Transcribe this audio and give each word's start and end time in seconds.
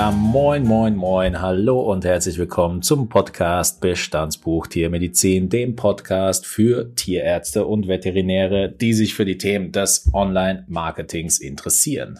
Ja, 0.00 0.10
moin, 0.10 0.66
moin, 0.66 0.96
moin, 0.96 1.42
hallo 1.42 1.78
und 1.78 2.06
herzlich 2.06 2.38
willkommen 2.38 2.80
zum 2.80 3.10
Podcast 3.10 3.82
Bestandsbuch 3.82 4.66
Tiermedizin, 4.66 5.50
dem 5.50 5.76
Podcast 5.76 6.46
für 6.46 6.94
Tierärzte 6.94 7.66
und 7.66 7.86
Veterinäre, 7.86 8.72
die 8.72 8.94
sich 8.94 9.12
für 9.12 9.26
die 9.26 9.36
Themen 9.36 9.72
des 9.72 10.08
Online-Marketings 10.14 11.38
interessieren. 11.38 12.18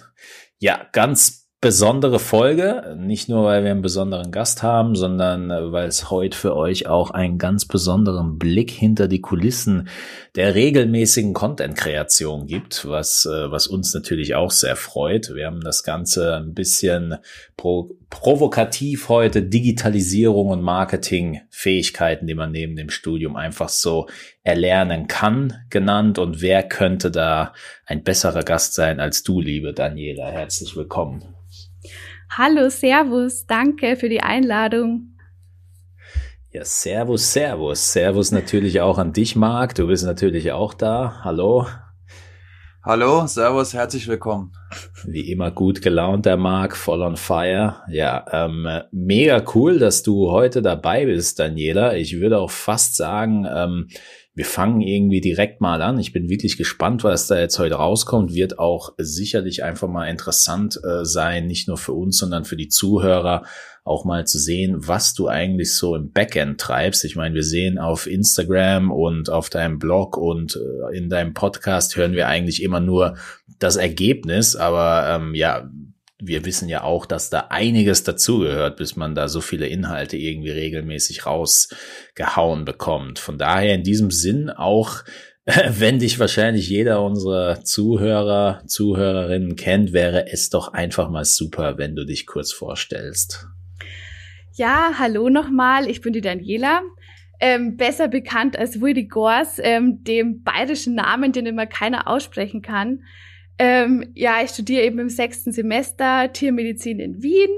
Ja, 0.58 0.88
ganz 0.92 1.39
besondere 1.60 2.18
Folge. 2.18 2.96
Nicht 2.98 3.28
nur, 3.28 3.44
weil 3.44 3.64
wir 3.64 3.70
einen 3.70 3.82
besonderen 3.82 4.30
Gast 4.30 4.62
haben, 4.62 4.96
sondern 4.96 5.50
äh, 5.50 5.72
weil 5.72 5.88
es 5.88 6.10
heute 6.10 6.36
für 6.36 6.56
euch 6.56 6.86
auch 6.86 7.10
einen 7.10 7.36
ganz 7.36 7.66
besonderen 7.66 8.38
Blick 8.38 8.70
hinter 8.70 9.08
die 9.08 9.20
Kulissen 9.20 9.88
der 10.36 10.54
regelmäßigen 10.54 11.34
Content-Kreation 11.34 12.46
gibt, 12.46 12.88
was, 12.88 13.26
äh, 13.26 13.50
was 13.50 13.66
uns 13.66 13.92
natürlich 13.92 14.34
auch 14.34 14.50
sehr 14.50 14.74
freut. 14.74 15.34
Wir 15.34 15.46
haben 15.46 15.60
das 15.60 15.82
Ganze 15.82 16.36
ein 16.36 16.54
bisschen 16.54 17.16
pro, 17.58 17.90
provokativ 18.08 19.10
heute 19.10 19.42
Digitalisierung 19.42 20.48
und 20.48 20.62
Marketing-Fähigkeiten, 20.62 22.26
die 22.26 22.34
man 22.34 22.52
neben 22.52 22.74
dem 22.74 22.88
Studium 22.88 23.36
einfach 23.36 23.68
so 23.68 24.08
erlernen 24.44 25.08
kann, 25.08 25.58
genannt. 25.68 26.18
Und 26.18 26.40
wer 26.40 26.62
könnte 26.62 27.10
da 27.10 27.52
ein 27.84 28.02
besserer 28.02 28.44
Gast 28.44 28.72
sein 28.72 28.98
als 28.98 29.24
du, 29.24 29.42
liebe 29.42 29.74
Daniela? 29.74 30.30
Herzlich 30.30 30.74
willkommen. 30.74 31.39
Hallo, 32.32 32.68
Servus, 32.70 33.44
danke 33.44 33.96
für 33.96 34.08
die 34.08 34.20
Einladung. 34.20 35.16
Ja, 36.52 36.64
Servus, 36.64 37.32
Servus. 37.32 37.92
Servus 37.92 38.30
natürlich 38.30 38.80
auch 38.80 38.98
an 38.98 39.12
dich, 39.12 39.34
Marc. 39.34 39.74
Du 39.74 39.88
bist 39.88 40.04
natürlich 40.04 40.52
auch 40.52 40.72
da. 40.72 41.22
Hallo. 41.24 41.66
Hallo, 42.84 43.26
Servus, 43.26 43.74
herzlich 43.74 44.06
willkommen. 44.06 44.52
Wie 45.04 45.32
immer 45.32 45.50
gut 45.50 45.82
gelaunt, 45.82 46.24
der 46.24 46.36
Marc, 46.36 46.76
voll 46.76 47.02
on 47.02 47.16
fire. 47.16 47.82
Ja, 47.88 48.24
ähm, 48.30 48.66
mega 48.92 49.42
cool, 49.54 49.80
dass 49.80 50.04
du 50.04 50.30
heute 50.30 50.62
dabei 50.62 51.06
bist, 51.06 51.40
Daniela. 51.40 51.96
Ich 51.96 52.20
würde 52.20 52.38
auch 52.38 52.52
fast 52.52 52.94
sagen, 52.94 53.44
ähm, 53.52 53.88
wir 54.34 54.44
fangen 54.44 54.80
irgendwie 54.80 55.20
direkt 55.20 55.60
mal 55.60 55.82
an. 55.82 55.98
Ich 55.98 56.12
bin 56.12 56.28
wirklich 56.28 56.56
gespannt, 56.56 57.02
was 57.02 57.26
da 57.26 57.38
jetzt 57.38 57.58
heute 57.58 57.74
rauskommt. 57.74 58.32
Wird 58.32 58.58
auch 58.58 58.94
sicherlich 58.96 59.64
einfach 59.64 59.88
mal 59.88 60.06
interessant 60.06 60.78
äh, 60.84 61.04
sein, 61.04 61.46
nicht 61.46 61.66
nur 61.66 61.76
für 61.76 61.92
uns, 61.92 62.18
sondern 62.18 62.44
für 62.44 62.56
die 62.56 62.68
Zuhörer 62.68 63.42
auch 63.82 64.04
mal 64.04 64.26
zu 64.26 64.38
sehen, 64.38 64.76
was 64.86 65.14
du 65.14 65.26
eigentlich 65.26 65.74
so 65.74 65.96
im 65.96 66.12
Backend 66.12 66.60
treibst. 66.60 67.04
Ich 67.04 67.16
meine, 67.16 67.34
wir 67.34 67.42
sehen 67.42 67.78
auf 67.78 68.06
Instagram 68.06 68.92
und 68.92 69.30
auf 69.30 69.50
deinem 69.50 69.78
Blog 69.78 70.16
und 70.16 70.56
äh, 70.56 70.96
in 70.96 71.08
deinem 71.08 71.34
Podcast 71.34 71.96
hören 71.96 72.12
wir 72.12 72.28
eigentlich 72.28 72.62
immer 72.62 72.80
nur 72.80 73.16
das 73.58 73.76
Ergebnis, 73.76 74.54
aber 74.54 75.16
ähm, 75.16 75.34
ja, 75.34 75.68
wir 76.22 76.44
wissen 76.44 76.68
ja 76.68 76.82
auch, 76.82 77.06
dass 77.06 77.30
da 77.30 77.46
einiges 77.50 78.04
dazugehört, 78.04 78.76
bis 78.76 78.96
man 78.96 79.14
da 79.14 79.28
so 79.28 79.40
viele 79.40 79.66
Inhalte 79.66 80.16
irgendwie 80.16 80.50
regelmäßig 80.50 81.26
rausgehauen 81.26 82.64
bekommt. 82.64 83.18
Von 83.18 83.38
daher 83.38 83.74
in 83.74 83.82
diesem 83.82 84.10
Sinn 84.10 84.50
auch, 84.50 85.02
wenn 85.44 85.98
dich 85.98 86.18
wahrscheinlich 86.18 86.68
jeder 86.68 87.02
unserer 87.02 87.64
Zuhörer, 87.64 88.62
Zuhörerinnen 88.66 89.56
kennt, 89.56 89.92
wäre 89.92 90.30
es 90.30 90.50
doch 90.50 90.72
einfach 90.72 91.10
mal 91.10 91.24
super, 91.24 91.78
wenn 91.78 91.96
du 91.96 92.04
dich 92.04 92.26
kurz 92.26 92.52
vorstellst. 92.52 93.46
Ja, 94.54 94.92
hallo 94.98 95.30
nochmal, 95.30 95.88
ich 95.88 96.00
bin 96.00 96.12
die 96.12 96.20
Daniela. 96.20 96.82
Ähm, 97.42 97.78
besser 97.78 98.08
bekannt 98.08 98.58
als 98.58 98.82
Wildy 98.82 99.06
Gors, 99.06 99.58
ähm, 99.62 100.04
dem 100.04 100.42
bayerischen 100.42 100.94
Namen, 100.94 101.32
den 101.32 101.46
immer 101.46 101.66
keiner 101.66 102.06
aussprechen 102.06 102.60
kann. 102.60 103.02
Ähm, 103.62 104.10
ja, 104.14 104.42
ich 104.42 104.52
studiere 104.52 104.84
eben 104.84 104.98
im 105.00 105.10
sechsten 105.10 105.52
Semester 105.52 106.32
Tiermedizin 106.32 106.98
in 106.98 107.22
Wien 107.22 107.50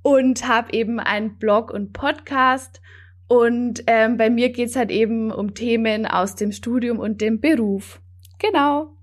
und 0.00 0.48
habe 0.48 0.72
eben 0.72 0.98
einen 0.98 1.36
Blog 1.36 1.70
und 1.70 1.92
Podcast. 1.92 2.80
Und 3.28 3.84
ähm, 3.86 4.16
bei 4.16 4.30
mir 4.30 4.48
geht's 4.48 4.76
halt 4.76 4.90
eben 4.90 5.30
um 5.30 5.52
Themen 5.52 6.06
aus 6.06 6.36
dem 6.36 6.52
Studium 6.52 6.98
und 6.98 7.20
dem 7.20 7.38
Beruf. 7.38 8.00
Genau. 8.38 8.96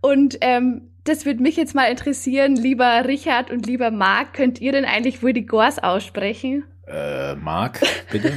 Und 0.00 0.38
ähm, 0.40 0.90
das 1.04 1.24
würde 1.24 1.40
mich 1.40 1.56
jetzt 1.56 1.76
mal 1.76 1.88
interessieren, 1.88 2.56
lieber 2.56 3.04
Richard 3.06 3.52
und 3.52 3.64
lieber 3.66 3.92
Marc, 3.92 4.34
könnt 4.34 4.60
ihr 4.60 4.72
denn 4.72 4.84
eigentlich 4.84 5.22
Woody 5.22 5.42
Gors 5.42 5.78
aussprechen? 5.78 6.64
Äh, 6.88 7.36
Marc, 7.36 7.78
bitte. 8.10 8.36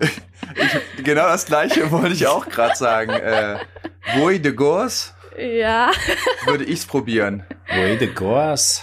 ich, 0.00 1.04
genau 1.04 1.28
das 1.28 1.46
gleiche 1.46 1.88
wollte 1.92 2.14
ich 2.14 2.26
auch 2.26 2.48
gerade 2.48 2.74
sagen. 2.74 3.12
Äh, 3.12 3.58
Woy 4.16 4.40
de 4.40 4.52
Gors? 4.52 5.15
Ja. 5.38 5.90
Würde 6.46 6.64
ich's 6.64 6.86
probieren. 6.86 7.44
Way 7.68 7.98
the 7.98 8.06
Gors. 8.06 8.82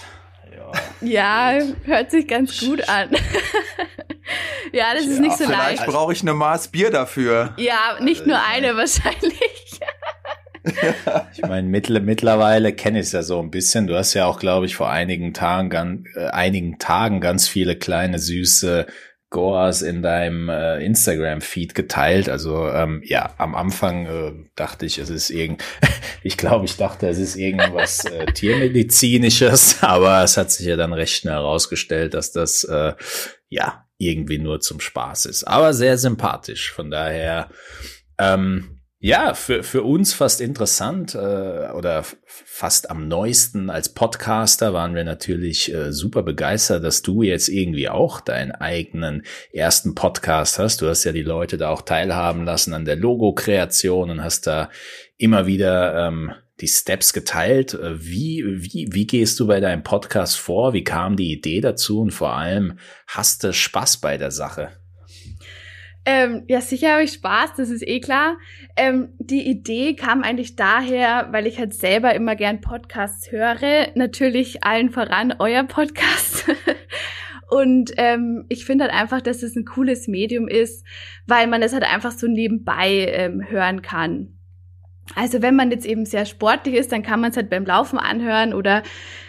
Ja. 1.02 1.58
ja, 1.58 1.64
hört 1.84 2.10
sich 2.10 2.28
ganz 2.28 2.58
gut 2.60 2.88
an. 2.88 3.10
ja, 4.72 4.94
das 4.94 5.06
ist 5.06 5.16
ja, 5.16 5.20
nicht 5.20 5.36
so 5.36 5.44
vielleicht 5.44 5.58
leicht. 5.58 5.78
Vielleicht 5.80 5.92
brauche 5.92 6.12
ich 6.12 6.22
eine 6.22 6.34
Maß 6.34 6.68
Bier 6.68 6.90
dafür. 6.90 7.54
Ja, 7.56 7.98
nicht 8.00 8.26
nur 8.26 8.38
eine 8.44 8.76
wahrscheinlich. 8.76 9.80
Ich 11.32 11.42
meine, 11.42 11.68
mittlerweile 11.68 12.72
kenne 12.72 13.00
ich 13.00 13.06
es 13.06 13.12
ja 13.12 13.22
so 13.22 13.38
ein 13.40 13.50
bisschen. 13.50 13.86
Du 13.86 13.96
hast 13.96 14.14
ja 14.14 14.24
auch, 14.26 14.38
glaube 14.38 14.64
ich, 14.66 14.76
vor 14.76 14.88
einigen 14.88 15.34
Tagen, 15.34 16.06
äh, 16.14 16.28
einigen 16.28 16.78
Tagen 16.78 17.20
ganz 17.20 17.46
viele 17.48 17.76
kleine 17.76 18.18
süße 18.18 18.86
Goas 19.34 19.82
in 19.82 20.00
deinem 20.00 20.48
äh, 20.48 20.78
Instagram-Feed 20.78 21.74
geteilt. 21.74 22.28
Also 22.28 22.68
ähm, 22.68 23.02
ja, 23.04 23.34
am 23.36 23.56
Anfang 23.56 24.06
äh, 24.06 24.32
dachte 24.54 24.86
ich, 24.86 24.98
es 24.98 25.10
ist 25.10 25.30
irgend, 25.30 25.62
ich 26.22 26.36
glaube, 26.36 26.66
ich 26.66 26.76
dachte, 26.76 27.08
es 27.08 27.18
ist 27.18 27.34
irgendwas 27.34 28.04
äh, 28.04 28.26
tiermedizinisches, 28.32 29.82
aber 29.82 30.22
es 30.22 30.36
hat 30.36 30.52
sich 30.52 30.66
ja 30.66 30.76
dann 30.76 30.92
recht 30.92 31.16
schnell 31.16 31.34
herausgestellt, 31.34 32.14
dass 32.14 32.30
das 32.30 32.62
äh, 32.62 32.94
ja 33.48 33.84
irgendwie 33.98 34.38
nur 34.38 34.60
zum 34.60 34.78
Spaß 34.78 35.26
ist. 35.26 35.42
Aber 35.42 35.74
sehr 35.74 35.98
sympathisch. 35.98 36.72
Von 36.72 36.92
daher 36.92 37.50
ähm, 38.18 38.73
ja, 39.04 39.34
für, 39.34 39.62
für 39.62 39.82
uns 39.82 40.14
fast 40.14 40.40
interessant 40.40 41.14
äh, 41.14 41.18
oder 41.18 42.06
fast 42.24 42.90
am 42.90 43.06
neuesten 43.06 43.68
als 43.68 43.90
Podcaster 43.90 44.72
waren 44.72 44.94
wir 44.94 45.04
natürlich 45.04 45.70
äh, 45.74 45.92
super 45.92 46.22
begeistert, 46.22 46.82
dass 46.82 47.02
du 47.02 47.20
jetzt 47.20 47.50
irgendwie 47.50 47.90
auch 47.90 48.22
deinen 48.22 48.52
eigenen 48.52 49.22
ersten 49.52 49.94
Podcast 49.94 50.58
hast. 50.58 50.80
Du 50.80 50.88
hast 50.88 51.04
ja 51.04 51.12
die 51.12 51.22
Leute 51.22 51.58
da 51.58 51.68
auch 51.68 51.82
teilhaben 51.82 52.46
lassen 52.46 52.72
an 52.72 52.86
der 52.86 52.96
Logo-Kreation 52.96 54.08
und 54.08 54.24
hast 54.24 54.46
da 54.46 54.70
immer 55.18 55.46
wieder 55.46 56.06
ähm, 56.06 56.32
die 56.62 56.68
Steps 56.68 57.12
geteilt. 57.12 57.74
Äh, 57.74 58.02
wie, 58.02 58.42
wie, 58.46 58.88
wie 58.90 59.06
gehst 59.06 59.38
du 59.38 59.46
bei 59.46 59.60
deinem 59.60 59.82
Podcast 59.82 60.38
vor? 60.38 60.72
Wie 60.72 60.82
kam 60.82 61.16
die 61.16 61.30
Idee 61.30 61.60
dazu? 61.60 62.00
Und 62.00 62.12
vor 62.12 62.32
allem, 62.32 62.78
hast 63.06 63.44
du 63.44 63.52
Spaß 63.52 63.98
bei 63.98 64.16
der 64.16 64.30
Sache? 64.30 64.70
Ähm, 66.06 66.44
ja, 66.48 66.60
sicher 66.60 66.92
habe 66.92 67.04
ich 67.04 67.12
Spaß, 67.12 67.54
das 67.56 67.70
ist 67.70 67.86
eh 67.86 68.00
klar. 68.00 68.36
Ähm, 68.76 69.14
die 69.18 69.48
Idee 69.48 69.94
kam 69.94 70.22
eigentlich 70.22 70.54
daher, 70.54 71.28
weil 71.30 71.46
ich 71.46 71.58
halt 71.58 71.72
selber 71.72 72.14
immer 72.14 72.36
gern 72.36 72.60
Podcasts 72.60 73.32
höre. 73.32 73.88
Natürlich 73.94 74.64
allen 74.64 74.90
voran 74.90 75.34
euer 75.38 75.64
Podcast. 75.64 76.44
Und 77.48 77.92
ähm, 77.96 78.44
ich 78.48 78.64
finde 78.64 78.84
halt 78.84 78.94
einfach, 78.94 79.20
dass 79.20 79.42
es 79.42 79.56
ein 79.56 79.64
cooles 79.64 80.08
Medium 80.08 80.48
ist, 80.48 80.84
weil 81.26 81.46
man 81.46 81.62
es 81.62 81.72
halt 81.72 81.84
einfach 81.84 82.10
so 82.10 82.26
nebenbei 82.26 83.06
ähm, 83.08 83.42
hören 83.48 83.80
kann. 83.80 84.33
Also 85.14 85.42
wenn 85.42 85.54
man 85.54 85.70
jetzt 85.70 85.86
eben 85.86 86.06
sehr 86.06 86.24
sportlich 86.24 86.74
ist, 86.74 86.90
dann 86.90 87.02
kann 87.02 87.20
man 87.20 87.30
es 87.30 87.36
halt 87.36 87.50
beim 87.50 87.66
Laufen 87.66 87.98
anhören 87.98 88.54
oder 88.54 88.82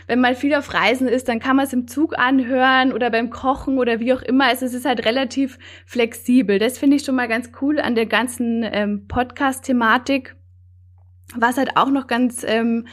wenn 0.08 0.22
man 0.22 0.36
viel 0.36 0.54
auf 0.54 0.74
Reisen 0.74 1.08
ist, 1.08 1.28
dann 1.28 1.40
kann 1.40 1.56
man 1.56 1.66
es 1.66 1.74
im 1.74 1.88
Zug 1.88 2.18
anhören 2.18 2.94
oder 2.94 3.10
beim 3.10 3.30
Kochen 3.30 3.78
oder 3.78 4.00
wie 4.00 4.14
auch 4.14 4.22
immer. 4.22 4.46
Also 4.46 4.66
es 4.66 4.74
ist 4.74 4.86
halt 4.86 5.06
relativ 5.06 5.58
flexibel. 5.86 6.60
Das 6.60 6.78
finde 6.78 6.96
ich 6.96 7.04
schon 7.04 7.16
mal 7.16 7.28
ganz 7.28 7.52
cool 7.62 7.80
an 7.80 7.96
der 7.96 8.06
ganzen 8.06 8.64
ähm, 8.64 9.08
Podcast-Thematik. 9.08 10.36
Was 11.36 11.58
halt 11.58 11.76
auch 11.76 11.90
noch 11.90 12.08
ganz 12.08 12.46
ähm, 12.48 12.86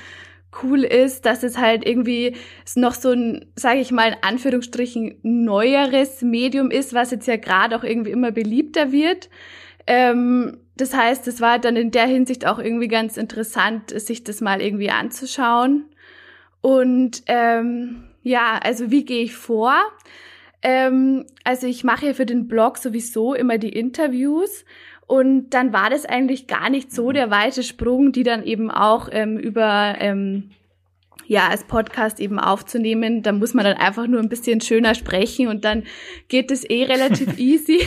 cool 0.62 0.84
ist, 0.84 1.24
dass 1.26 1.42
es 1.42 1.58
halt 1.58 1.86
irgendwie 1.86 2.36
noch 2.74 2.94
so 2.94 3.12
ein, 3.12 3.46
sage 3.56 3.80
ich 3.80 3.90
mal 3.90 4.08
in 4.08 4.16
Anführungsstrichen, 4.22 5.18
neueres 5.22 6.22
Medium 6.22 6.70
ist, 6.70 6.94
was 6.94 7.10
jetzt 7.10 7.26
ja 7.26 7.36
gerade 7.36 7.76
auch 7.76 7.84
irgendwie 7.84 8.10
immer 8.10 8.32
beliebter 8.32 8.90
wird. 8.90 9.28
Ähm, 9.86 10.58
das 10.82 10.94
heißt, 10.94 11.28
es 11.28 11.40
war 11.40 11.60
dann 11.60 11.76
in 11.76 11.92
der 11.92 12.06
Hinsicht 12.06 12.44
auch 12.44 12.58
irgendwie 12.58 12.88
ganz 12.88 13.16
interessant, 13.16 13.90
sich 13.90 14.24
das 14.24 14.40
mal 14.40 14.60
irgendwie 14.60 14.90
anzuschauen. 14.90 15.84
Und 16.60 17.22
ähm, 17.26 18.02
ja, 18.24 18.58
also 18.60 18.90
wie 18.90 19.04
gehe 19.04 19.22
ich 19.22 19.32
vor? 19.32 19.76
Ähm, 20.60 21.24
also 21.44 21.68
ich 21.68 21.84
mache 21.84 22.06
ja 22.06 22.14
für 22.14 22.26
den 22.26 22.48
Blog 22.48 22.78
sowieso 22.78 23.32
immer 23.32 23.58
die 23.58 23.68
Interviews. 23.68 24.64
Und 25.06 25.50
dann 25.50 25.72
war 25.72 25.88
das 25.88 26.04
eigentlich 26.04 26.48
gar 26.48 26.68
nicht 26.68 26.90
so 26.90 27.12
der 27.12 27.30
weite 27.30 27.62
Sprung, 27.62 28.10
die 28.10 28.24
dann 28.24 28.42
eben 28.42 28.68
auch 28.68 29.08
ähm, 29.12 29.38
über 29.38 29.94
ähm, 30.00 30.50
ja 31.28 31.46
als 31.46 31.62
Podcast 31.62 32.18
eben 32.18 32.40
aufzunehmen. 32.40 33.22
Da 33.22 33.30
muss 33.30 33.54
man 33.54 33.64
dann 33.64 33.76
einfach 33.76 34.08
nur 34.08 34.18
ein 34.18 34.28
bisschen 34.28 34.60
schöner 34.60 34.96
sprechen 34.96 35.46
und 35.46 35.64
dann 35.64 35.84
geht 36.26 36.50
es 36.50 36.68
eh 36.68 36.82
relativ 36.82 37.38
easy. 37.38 37.86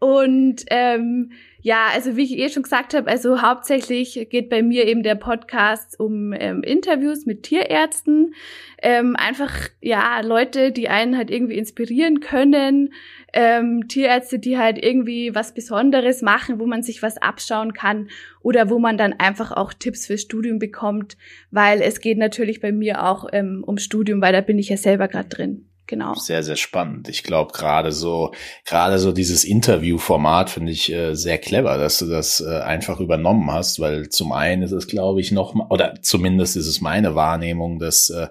Und 0.00 0.64
ähm, 0.70 1.32
ja, 1.62 1.88
also 1.92 2.16
wie 2.16 2.24
ich 2.24 2.38
eh 2.38 2.48
schon 2.48 2.62
gesagt 2.62 2.94
habe, 2.94 3.10
also 3.10 3.42
hauptsächlich 3.42 4.28
geht 4.30 4.48
bei 4.48 4.62
mir 4.62 4.86
eben 4.86 5.02
der 5.02 5.14
Podcast 5.14 5.98
um 6.00 6.32
ähm, 6.32 6.62
Interviews 6.62 7.26
mit 7.26 7.42
Tierärzten. 7.42 8.34
Ähm, 8.82 9.14
einfach, 9.16 9.68
ja, 9.80 10.20
Leute, 10.20 10.72
die 10.72 10.88
einen 10.88 11.16
halt 11.16 11.30
irgendwie 11.30 11.58
inspirieren 11.58 12.20
können. 12.20 12.94
Ähm, 13.32 13.88
Tierärzte, 13.88 14.38
die 14.38 14.58
halt 14.58 14.82
irgendwie 14.82 15.34
was 15.34 15.54
Besonderes 15.54 16.22
machen, 16.22 16.58
wo 16.58 16.66
man 16.66 16.82
sich 16.82 17.02
was 17.02 17.18
abschauen 17.18 17.74
kann 17.74 18.08
oder 18.42 18.70
wo 18.70 18.78
man 18.78 18.96
dann 18.96 19.12
einfach 19.12 19.52
auch 19.52 19.72
Tipps 19.74 20.06
fürs 20.06 20.22
Studium 20.22 20.58
bekommt, 20.58 21.16
weil 21.50 21.82
es 21.82 22.00
geht 22.00 22.18
natürlich 22.18 22.60
bei 22.60 22.72
mir 22.72 23.04
auch 23.04 23.26
ähm, 23.32 23.62
um 23.66 23.76
Studium, 23.76 24.20
weil 24.20 24.32
da 24.32 24.40
bin 24.40 24.58
ich 24.58 24.70
ja 24.70 24.76
selber 24.76 25.08
gerade 25.08 25.28
drin. 25.28 25.69
Genau. 25.90 26.14
Sehr, 26.14 26.44
sehr 26.44 26.54
spannend. 26.54 27.08
Ich 27.08 27.24
glaube, 27.24 27.52
gerade 27.52 27.90
so, 27.90 28.30
gerade 28.64 29.00
so 29.00 29.10
dieses 29.10 29.42
Interviewformat 29.42 30.48
finde 30.48 30.70
ich 30.70 30.92
äh, 30.92 31.16
sehr 31.16 31.36
clever, 31.38 31.78
dass 31.78 31.98
du 31.98 32.06
das 32.06 32.38
äh, 32.38 32.60
einfach 32.60 33.00
übernommen 33.00 33.50
hast, 33.50 33.80
weil 33.80 34.08
zum 34.08 34.30
einen 34.30 34.62
ist 34.62 34.70
es, 34.70 34.86
glaube 34.86 35.20
ich, 35.20 35.32
noch 35.32 35.52
oder 35.68 35.94
zumindest 36.00 36.56
ist 36.56 36.68
es 36.68 36.80
meine 36.80 37.16
Wahrnehmung, 37.16 37.80
dass 37.80 38.08
äh, 38.08 38.28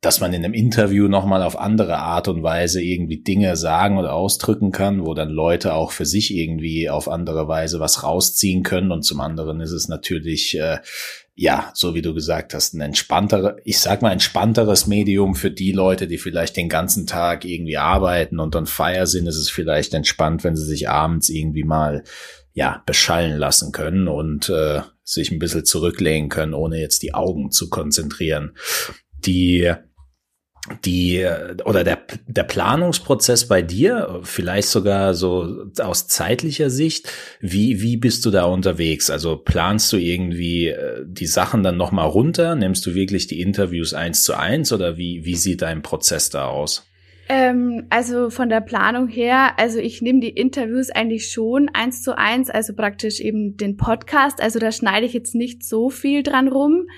dass 0.00 0.20
man 0.20 0.32
in 0.32 0.42
einem 0.42 0.54
Interview 0.54 1.08
nochmal 1.08 1.42
auf 1.42 1.58
andere 1.58 1.98
Art 1.98 2.28
und 2.28 2.42
Weise 2.42 2.82
irgendwie 2.82 3.18
Dinge 3.18 3.56
sagen 3.56 3.98
oder 3.98 4.14
ausdrücken 4.14 4.72
kann, 4.72 5.04
wo 5.04 5.12
dann 5.12 5.28
Leute 5.28 5.74
auch 5.74 5.92
für 5.92 6.06
sich 6.06 6.34
irgendwie 6.34 6.88
auf 6.88 7.08
andere 7.08 7.46
Weise 7.46 7.80
was 7.80 8.02
rausziehen 8.02 8.62
können. 8.62 8.92
Und 8.92 9.02
zum 9.02 9.20
anderen 9.20 9.60
ist 9.60 9.72
es 9.72 9.88
natürlich, 9.88 10.58
äh, 10.58 10.78
ja, 11.40 11.70
so 11.72 11.94
wie 11.94 12.02
du 12.02 12.12
gesagt 12.12 12.52
hast, 12.52 12.74
ein 12.74 12.82
entspannteres, 12.82 13.54
ich 13.64 13.78
sag 13.78 14.02
mal, 14.02 14.12
entspannteres 14.12 14.86
Medium 14.86 15.34
für 15.34 15.50
die 15.50 15.72
Leute, 15.72 16.06
die 16.06 16.18
vielleicht 16.18 16.54
den 16.54 16.68
ganzen 16.68 17.06
Tag 17.06 17.46
irgendwie 17.46 17.78
arbeiten 17.78 18.38
und 18.40 18.54
dann 18.54 18.66
Feier 18.66 19.06
sind, 19.06 19.26
ist 19.26 19.38
es 19.38 19.48
vielleicht 19.48 19.94
entspannt, 19.94 20.44
wenn 20.44 20.54
sie 20.54 20.66
sich 20.66 20.90
abends 20.90 21.30
irgendwie 21.30 21.64
mal 21.64 22.04
ja, 22.52 22.82
beschallen 22.84 23.38
lassen 23.38 23.72
können 23.72 24.06
und 24.06 24.50
äh, 24.50 24.82
sich 25.02 25.30
ein 25.30 25.38
bisschen 25.38 25.64
zurücklehnen 25.64 26.28
können, 26.28 26.52
ohne 26.52 26.78
jetzt 26.78 27.02
die 27.02 27.14
Augen 27.14 27.50
zu 27.50 27.70
konzentrieren. 27.70 28.54
Die 29.24 29.72
die 30.84 31.26
oder 31.64 31.84
der, 31.84 31.98
der 32.26 32.42
Planungsprozess 32.42 33.48
bei 33.48 33.62
dir, 33.62 34.20
vielleicht 34.22 34.68
sogar 34.68 35.14
so 35.14 35.64
aus 35.80 36.06
zeitlicher 36.06 36.68
Sicht, 36.68 37.10
wie, 37.40 37.80
wie 37.80 37.96
bist 37.96 38.26
du 38.26 38.30
da 38.30 38.44
unterwegs? 38.44 39.10
Also 39.10 39.36
planst 39.36 39.92
du 39.92 39.96
irgendwie 39.96 40.68
äh, 40.68 41.04
die 41.06 41.26
Sachen 41.26 41.62
dann 41.62 41.78
nochmal 41.78 42.08
runter? 42.08 42.54
Nimmst 42.54 42.84
du 42.84 42.94
wirklich 42.94 43.26
die 43.26 43.40
Interviews 43.40 43.94
eins 43.94 44.22
zu 44.22 44.34
eins 44.34 44.72
oder 44.72 44.98
wie, 44.98 45.24
wie 45.24 45.36
sieht 45.36 45.62
dein 45.62 45.82
Prozess 45.82 46.28
da 46.28 46.46
aus? 46.46 46.90
Ähm, 47.32 47.86
also 47.90 48.28
von 48.28 48.48
der 48.48 48.60
Planung 48.60 49.06
her, 49.06 49.52
also 49.56 49.78
ich 49.78 50.02
nehme 50.02 50.18
die 50.18 50.30
Interviews 50.30 50.90
eigentlich 50.90 51.30
schon 51.30 51.70
eins 51.72 52.02
zu 52.02 52.18
eins, 52.18 52.50
also 52.50 52.74
praktisch 52.74 53.20
eben 53.20 53.56
den 53.56 53.76
Podcast. 53.76 54.42
Also 54.42 54.58
da 54.58 54.72
schneide 54.72 55.06
ich 55.06 55.12
jetzt 55.12 55.36
nicht 55.36 55.62
so 55.62 55.90
viel 55.90 56.24
dran 56.24 56.48
rum. 56.48 56.88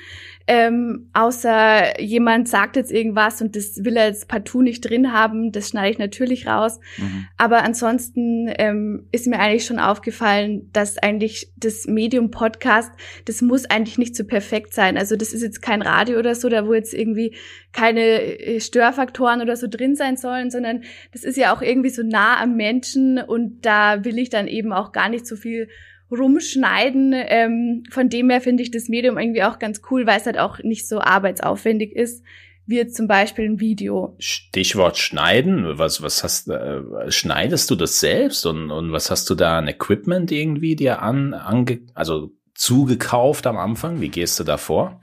Ähm, 0.47 1.09
außer 1.13 2.01
jemand 2.01 2.49
sagt 2.49 2.77
jetzt 2.77 2.91
irgendwas 2.91 3.41
und 3.41 3.55
das 3.55 3.85
will 3.85 3.97
er 3.97 4.07
jetzt 4.07 4.29
partout 4.29 4.63
nicht 4.63 4.81
drin 4.81 5.13
haben, 5.13 5.53
das 5.53 5.69
schneide 5.69 5.91
ich 5.91 5.99
natürlich 5.99 6.47
raus. 6.47 6.81
Mhm. 6.97 7.27
Aber 7.37 7.63
ansonsten 7.63 8.53
ähm, 8.59 9.07
ist 9.13 9.27
mir 9.27 9.39
eigentlich 9.39 9.65
schon 9.65 9.79
aufgefallen, 9.79 10.69
dass 10.73 10.99
eigentlich 10.99 11.53
das 11.57 11.87
Medium 11.87 12.31
Podcast, 12.31 12.93
das 13.25 13.43
muss 13.43 13.67
eigentlich 13.67 13.99
nicht 13.99 14.17
so 14.17 14.25
perfekt 14.25 14.75
sein. 14.75 14.97
Also 14.97 15.17
das 15.17 15.33
ist 15.33 15.43
jetzt 15.43 15.63
kein 15.63 15.83
Radio 15.83 16.19
oder 16.19 16.35
so, 16.35 16.49
da 16.49 16.67
wo 16.67 16.75
jetzt 16.75 16.95
irgendwie 16.95 17.37
keine 17.73 18.01
äh, 18.01 18.61
Störfaktoren 18.61 19.41
oder 19.41 19.57
so 19.57 19.67
drin 19.69 19.97
sein 19.97 20.17
sollen, 20.17 20.51
sondern 20.51 20.83
das 21.13 21.25
ist 21.25 21.37
ja 21.37 21.55
auch 21.55 21.63
irgendwie 21.63 21.91
so 21.91 22.03
nah 22.03 22.41
am 22.41 22.57
Menschen 22.57 23.19
und 23.19 23.65
da 23.65 24.05
will 24.05 24.19
ich 24.19 24.31
dann 24.31 24.49
eben 24.49 24.73
auch 24.73 24.93
gar 24.93 25.09
nicht 25.09 25.27
so 25.27 25.37
viel 25.37 25.69
rumschneiden. 26.13 27.13
Ähm, 27.15 27.85
von 27.91 28.09
dem 28.09 28.31
her 28.31 28.41
finde 28.41 28.63
ich 28.63 28.71
das 28.71 28.89
Medium 28.89 29.19
irgendwie 29.19 29.43
auch 29.43 29.59
ganz 29.59 29.83
cool, 29.91 30.07
weil 30.07 30.19
es 30.19 30.27
halt 30.27 30.39
auch 30.39 30.59
nicht 30.63 30.89
so 30.89 31.01
arbeitsaufwendig 31.01 31.93
ist 31.93 32.23
wie 32.67 32.87
zum 32.87 33.09
Beispiel 33.09 33.47
ein 33.47 33.61
Video. 33.61 34.15
Stichwort 34.19 34.97
schneiden. 34.97 35.79
Was, 35.79 36.03
was 36.03 36.23
hast, 36.23 36.49
äh, 36.49 37.11
schneidest 37.11 37.71
du 37.71 37.75
das 37.75 38.01
selbst 38.01 38.47
und, 38.47 38.71
und 38.71 38.93
was 38.93 39.11
hast 39.11 39.29
du 39.31 39.35
da 39.35 39.59
an 39.59 39.69
Equipment 39.69 40.31
irgendwie 40.31 40.77
dir 40.77 41.03
an, 41.03 41.35
ange, 41.35 41.81
also 41.95 42.31
zugekauft 42.55 43.47
am 43.47 43.59
Anfang? 43.59 44.01
Wie 44.01 44.09
gehst 44.09 44.39
du 44.39 44.45
da 44.45 44.57
vor? 44.57 45.01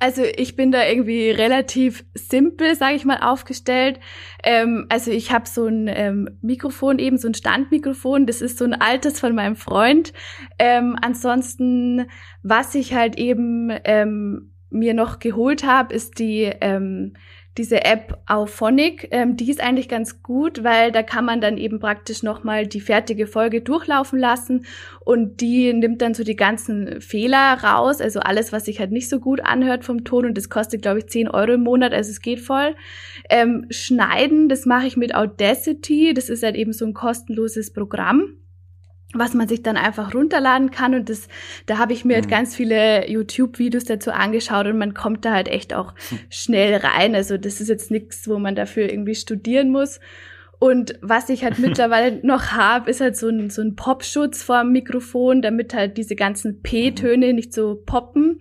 Also 0.00 0.22
ich 0.22 0.54
bin 0.54 0.70
da 0.70 0.86
irgendwie 0.86 1.30
relativ 1.30 2.04
simpel, 2.14 2.74
sage 2.74 2.94
ich 2.94 3.04
mal, 3.04 3.18
aufgestellt. 3.18 3.98
Ähm, 4.44 4.86
also 4.88 5.10
ich 5.10 5.32
habe 5.32 5.48
so 5.48 5.66
ein 5.66 5.88
ähm, 5.88 6.38
Mikrofon, 6.40 6.98
eben 6.98 7.18
so 7.18 7.28
ein 7.28 7.34
Standmikrofon. 7.34 8.26
Das 8.26 8.40
ist 8.40 8.58
so 8.58 8.64
ein 8.64 8.74
altes 8.74 9.18
von 9.18 9.34
meinem 9.34 9.56
Freund. 9.56 10.12
Ähm, 10.58 10.96
ansonsten, 11.00 12.08
was 12.42 12.74
ich 12.74 12.94
halt 12.94 13.18
eben 13.18 13.70
ähm, 13.84 14.52
mir 14.70 14.94
noch 14.94 15.18
geholt 15.18 15.64
habe, 15.64 15.94
ist 15.94 16.18
die 16.18 16.50
ähm, 16.60 17.14
diese 17.58 17.84
App 17.84 18.18
Auphonic, 18.26 19.08
ähm, 19.10 19.36
die 19.36 19.50
ist 19.50 19.60
eigentlich 19.60 19.88
ganz 19.88 20.22
gut, 20.22 20.62
weil 20.62 20.92
da 20.92 21.02
kann 21.02 21.24
man 21.24 21.40
dann 21.40 21.58
eben 21.58 21.80
praktisch 21.80 22.22
nochmal 22.22 22.66
die 22.66 22.80
fertige 22.80 23.26
Folge 23.26 23.60
durchlaufen 23.60 24.18
lassen 24.18 24.64
und 25.04 25.40
die 25.40 25.72
nimmt 25.72 26.00
dann 26.00 26.14
so 26.14 26.22
die 26.22 26.36
ganzen 26.36 27.00
Fehler 27.00 27.58
raus, 27.62 28.00
also 28.00 28.20
alles, 28.20 28.52
was 28.52 28.66
sich 28.66 28.78
halt 28.78 28.92
nicht 28.92 29.08
so 29.08 29.18
gut 29.18 29.40
anhört 29.40 29.84
vom 29.84 30.04
Ton 30.04 30.24
und 30.24 30.38
das 30.38 30.48
kostet, 30.48 30.82
glaube 30.82 31.00
ich, 31.00 31.08
10 31.08 31.28
Euro 31.28 31.52
im 31.52 31.62
Monat, 31.64 31.92
also 31.92 32.10
es 32.10 32.22
geht 32.22 32.40
voll. 32.40 32.76
Ähm, 33.28 33.66
schneiden, 33.70 34.48
das 34.48 34.64
mache 34.64 34.86
ich 34.86 34.96
mit 34.96 35.14
Audacity, 35.14 36.14
das 36.14 36.30
ist 36.30 36.44
halt 36.44 36.56
eben 36.56 36.72
so 36.72 36.86
ein 36.86 36.94
kostenloses 36.94 37.72
Programm 37.72 38.38
was 39.14 39.32
man 39.32 39.48
sich 39.48 39.62
dann 39.62 39.76
einfach 39.76 40.14
runterladen 40.14 40.70
kann. 40.70 40.94
Und 40.94 41.08
das 41.08 41.28
da 41.66 41.78
habe 41.78 41.92
ich 41.92 42.04
mir 42.04 42.14
halt 42.14 42.26
mhm. 42.26 42.30
halt 42.30 42.40
ganz 42.40 42.56
viele 42.56 43.08
YouTube 43.10 43.58
Videos 43.58 43.84
dazu 43.84 44.12
angeschaut 44.12 44.66
und 44.66 44.78
man 44.78 44.94
kommt 44.94 45.24
da 45.24 45.32
halt 45.32 45.48
echt 45.48 45.74
auch 45.74 45.94
hm. 46.08 46.18
schnell 46.28 46.76
rein. 46.76 47.14
Also 47.14 47.38
das 47.38 47.60
ist 47.60 47.68
jetzt 47.68 47.90
nichts 47.90 48.28
wo 48.28 48.38
man 48.38 48.54
dafür 48.54 48.90
irgendwie 48.90 49.14
studieren 49.14 49.70
muss. 49.70 50.00
Und 50.58 50.98
was 51.00 51.28
ich 51.28 51.44
halt 51.44 51.58
mittlerweile 51.58 52.20
noch 52.26 52.52
habe 52.52 52.90
ist 52.90 53.00
halt 53.00 53.16
so 53.16 53.28
ein 53.28 53.48
so 53.50 53.62
ein 53.62 53.76
Popschutz 53.76 54.42
vorm 54.42 54.72
Mikrofon 54.72 55.40
damit 55.40 55.72
halt 55.72 55.96
diese 55.96 56.16
ganzen 56.16 56.62
P-Töne 56.62 57.32
nicht 57.32 57.54
so 57.54 57.82
poppen 57.86 58.40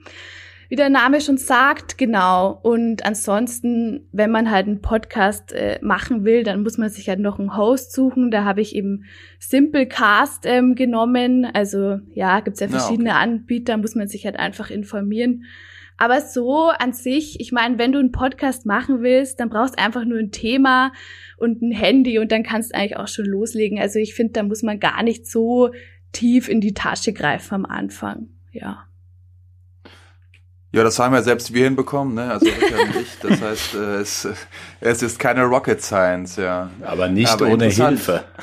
wie 0.69 0.75
der 0.75 0.89
Name 0.89 1.21
schon 1.21 1.37
sagt, 1.37 1.97
genau. 1.97 2.59
Und 2.61 3.05
ansonsten, 3.05 4.07
wenn 4.11 4.31
man 4.31 4.51
halt 4.51 4.67
einen 4.67 4.81
Podcast 4.81 5.53
äh, 5.53 5.79
machen 5.81 6.25
will, 6.25 6.43
dann 6.43 6.63
muss 6.63 6.77
man 6.77 6.89
sich 6.89 7.07
halt 7.07 7.19
noch 7.19 7.39
einen 7.39 7.55
Host 7.55 7.93
suchen. 7.93 8.31
Da 8.31 8.43
habe 8.43 8.61
ich 8.61 8.75
eben 8.75 9.05
Simplecast 9.39 10.45
ähm, 10.45 10.75
genommen. 10.75 11.45
Also 11.45 11.99
ja, 12.13 12.41
gibt's 12.41 12.59
ja 12.59 12.67
verschiedene 12.67 13.09
ja, 13.09 13.15
okay. 13.15 13.23
Anbieter, 13.23 13.77
muss 13.77 13.95
man 13.95 14.07
sich 14.07 14.25
halt 14.25 14.37
einfach 14.37 14.69
informieren. 14.69 15.43
Aber 15.97 16.21
so 16.21 16.67
an 16.67 16.93
sich, 16.93 17.39
ich 17.39 17.51
meine, 17.51 17.79
wenn 17.79 17.91
du 17.91 17.99
einen 17.99 18.11
Podcast 18.11 18.65
machen 18.65 19.01
willst, 19.01 19.39
dann 19.39 19.49
brauchst 19.49 19.79
du 19.79 19.83
einfach 19.83 20.05
nur 20.05 20.19
ein 20.19 20.31
Thema 20.31 20.91
und 21.37 21.61
ein 21.61 21.71
Handy 21.71 22.19
und 22.19 22.31
dann 22.31 22.43
kannst 22.43 22.71
du 22.71 22.77
eigentlich 22.77 22.97
auch 22.97 23.07
schon 23.07 23.25
loslegen. 23.25 23.79
Also 23.79 23.97
ich 23.97 24.13
finde, 24.13 24.33
da 24.33 24.43
muss 24.43 24.61
man 24.61 24.79
gar 24.79 25.01
nicht 25.01 25.25
so 25.25 25.71
tief 26.11 26.49
in 26.49 26.61
die 26.61 26.73
Tasche 26.73 27.13
greifen 27.13 27.55
am 27.55 27.65
Anfang. 27.65 28.29
Ja. 28.51 28.86
Ja, 30.77 30.83
das 30.83 30.99
haben 30.99 31.15
ja 31.15 31.23
selbst 31.23 31.55
wir 31.55 31.63
hinbekommen, 31.63 32.13
ne? 32.13 32.31
Also 32.31 32.45
Richard 32.45 32.81
und 32.81 33.01
ich. 33.01 33.17
Das 33.19 33.41
heißt, 33.41 33.73
äh, 33.73 33.95
es, 33.95 34.27
es 34.79 35.01
ist 35.01 35.17
keine 35.17 35.45
Rocket 35.45 35.81
Science, 35.81 36.35
ja. 36.35 36.69
Aber 36.85 37.07
nicht 37.07 37.31
Aber 37.31 37.47
ohne 37.47 37.65
Hilfe. 37.65 38.23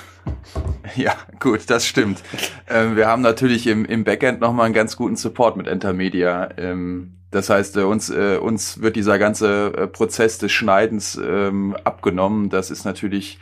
Ja, 0.96 1.14
gut, 1.40 1.68
das 1.68 1.86
stimmt. 1.86 2.22
ähm, 2.68 2.96
wir 2.96 3.06
haben 3.06 3.22
natürlich 3.22 3.66
im, 3.66 3.84
im 3.84 4.04
Backend 4.04 4.40
nochmal 4.40 4.66
einen 4.66 4.74
ganz 4.74 4.96
guten 4.96 5.16
Support 5.16 5.56
mit 5.56 5.66
Entermedia. 5.66 6.48
Ähm, 6.56 7.18
das 7.30 7.50
heißt, 7.50 7.76
äh, 7.76 7.82
uns, 7.82 8.10
äh, 8.10 8.38
uns 8.38 8.80
wird 8.80 8.96
dieser 8.96 9.18
ganze 9.18 9.72
äh, 9.76 9.86
Prozess 9.86 10.38
des 10.38 10.50
Schneidens 10.50 11.20
ähm, 11.22 11.76
abgenommen. 11.84 12.48
Das 12.48 12.70
ist 12.70 12.84
natürlich, 12.84 13.38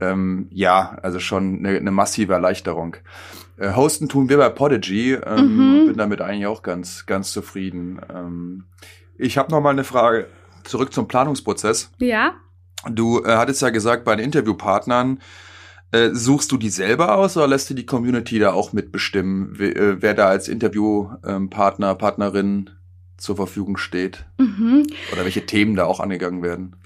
ähm, 0.00 0.48
ja, 0.50 0.96
also 1.02 1.18
schon 1.18 1.58
eine, 1.58 1.76
eine 1.76 1.90
massive 1.90 2.32
Erleichterung. 2.32 2.96
Äh, 3.58 3.74
hosten 3.74 4.08
tun 4.08 4.28
wir 4.28 4.38
bei 4.38 4.48
Podigy. 4.48 5.14
Ähm, 5.14 5.56
mhm. 5.56 5.86
Bin 5.88 5.96
damit 5.96 6.20
eigentlich 6.20 6.46
auch 6.46 6.62
ganz, 6.62 7.06
ganz 7.06 7.32
zufrieden. 7.32 8.00
Ähm, 8.12 8.64
ich 9.18 9.38
habe 9.38 9.50
noch 9.50 9.60
mal 9.60 9.70
eine 9.70 9.84
Frage 9.84 10.26
zurück 10.64 10.92
zum 10.92 11.08
Planungsprozess. 11.08 11.90
Ja. 11.98 12.34
Du 12.90 13.22
äh, 13.22 13.36
hattest 13.36 13.62
ja 13.62 13.70
gesagt, 13.70 14.04
bei 14.04 14.16
den 14.16 14.24
Interviewpartnern 14.24 15.20
äh, 15.92 16.10
suchst 16.12 16.50
du 16.50 16.56
die 16.56 16.70
selber 16.70 17.16
aus 17.16 17.36
oder 17.36 17.46
lässt 17.46 17.70
du 17.70 17.74
die 17.74 17.86
Community 17.86 18.38
da 18.38 18.52
auch 18.52 18.72
mitbestimmen, 18.72 19.50
wer, 19.52 19.76
äh, 19.76 20.02
wer 20.02 20.14
da 20.14 20.28
als 20.28 20.48
Interviewpartner, 20.48 21.94
Partnerin 21.94 22.70
zur 23.18 23.36
Verfügung 23.36 23.76
steht? 23.76 24.24
Mhm. 24.38 24.86
Oder 25.12 25.24
welche 25.24 25.46
Themen 25.46 25.76
da 25.76 25.84
auch 25.84 26.00
angegangen 26.00 26.42
werden? 26.42 26.76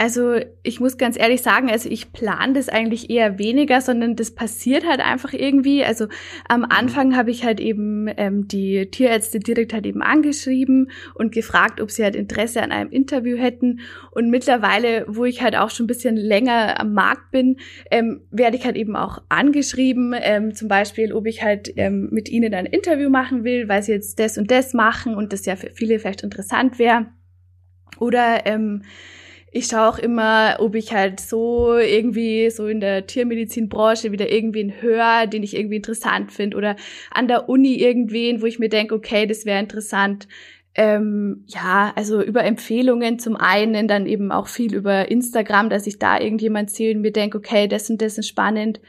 Also 0.00 0.40
ich 0.62 0.80
muss 0.80 0.96
ganz 0.96 1.18
ehrlich 1.18 1.42
sagen, 1.42 1.70
also 1.70 1.90
ich 1.90 2.14
plane 2.14 2.54
das 2.54 2.70
eigentlich 2.70 3.10
eher 3.10 3.38
weniger, 3.38 3.82
sondern 3.82 4.16
das 4.16 4.30
passiert 4.30 4.88
halt 4.88 5.00
einfach 5.00 5.34
irgendwie. 5.34 5.84
Also 5.84 6.06
am 6.48 6.60
mhm. 6.60 6.66
Anfang 6.70 7.16
habe 7.18 7.30
ich 7.30 7.44
halt 7.44 7.60
eben 7.60 8.08
ähm, 8.16 8.48
die 8.48 8.90
Tierärzte 8.90 9.40
direkt 9.40 9.74
halt 9.74 9.84
eben 9.84 10.00
angeschrieben 10.00 10.90
und 11.12 11.32
gefragt, 11.32 11.82
ob 11.82 11.90
sie 11.90 12.02
halt 12.02 12.16
Interesse 12.16 12.62
an 12.62 12.72
einem 12.72 12.90
Interview 12.90 13.36
hätten. 13.36 13.80
Und 14.10 14.30
mittlerweile, 14.30 15.04
wo 15.06 15.26
ich 15.26 15.42
halt 15.42 15.54
auch 15.54 15.68
schon 15.68 15.84
ein 15.84 15.88
bisschen 15.88 16.16
länger 16.16 16.80
am 16.80 16.94
Markt 16.94 17.30
bin, 17.30 17.58
ähm, 17.90 18.22
werde 18.30 18.56
ich 18.56 18.64
halt 18.64 18.76
eben 18.76 18.96
auch 18.96 19.18
angeschrieben, 19.28 20.14
ähm, 20.18 20.54
zum 20.54 20.68
Beispiel, 20.68 21.12
ob 21.12 21.26
ich 21.26 21.42
halt 21.42 21.74
ähm, 21.76 22.08
mit 22.10 22.30
ihnen 22.30 22.54
ein 22.54 22.64
Interview 22.64 23.10
machen 23.10 23.44
will, 23.44 23.68
weil 23.68 23.82
sie 23.82 23.92
jetzt 23.92 24.18
das 24.18 24.38
und 24.38 24.50
das 24.50 24.72
machen 24.72 25.14
und 25.14 25.34
das 25.34 25.44
ja 25.44 25.56
für 25.56 25.68
viele 25.74 25.98
vielleicht 25.98 26.22
interessant 26.22 26.78
wäre. 26.78 27.08
Oder 27.98 28.46
ähm, 28.46 28.82
ich 29.52 29.66
schaue 29.66 29.88
auch 29.88 29.98
immer, 29.98 30.56
ob 30.60 30.74
ich 30.74 30.92
halt 30.92 31.18
so 31.18 31.76
irgendwie 31.76 32.50
so 32.50 32.66
in 32.68 32.80
der 32.80 33.06
Tiermedizinbranche 33.06 34.12
wieder 34.12 34.30
irgendwen 34.30 34.80
höre, 34.80 35.26
den 35.26 35.42
ich 35.42 35.56
irgendwie 35.56 35.76
interessant 35.76 36.30
finde 36.30 36.56
oder 36.56 36.76
an 37.10 37.26
der 37.26 37.48
Uni 37.48 37.74
irgendwen, 37.74 38.42
wo 38.42 38.46
ich 38.46 38.58
mir 38.60 38.68
denke, 38.68 38.94
okay, 38.94 39.26
das 39.26 39.46
wäre 39.46 39.58
interessant. 39.58 40.28
Ähm, 40.76 41.44
ja, 41.48 41.92
also 41.96 42.22
über 42.22 42.44
Empfehlungen 42.44 43.18
zum 43.18 43.34
einen, 43.34 43.88
dann 43.88 44.06
eben 44.06 44.30
auch 44.30 44.46
viel 44.46 44.72
über 44.72 45.10
Instagram, 45.10 45.68
dass 45.68 45.88
ich 45.88 45.98
da 45.98 46.20
irgendjemand 46.20 46.70
sehe 46.70 46.94
und 46.94 47.00
mir 47.00 47.12
denke, 47.12 47.38
okay, 47.38 47.66
das 47.66 47.90
und 47.90 48.00
das 48.00 48.18
ist 48.18 48.28
spannend. 48.28 48.80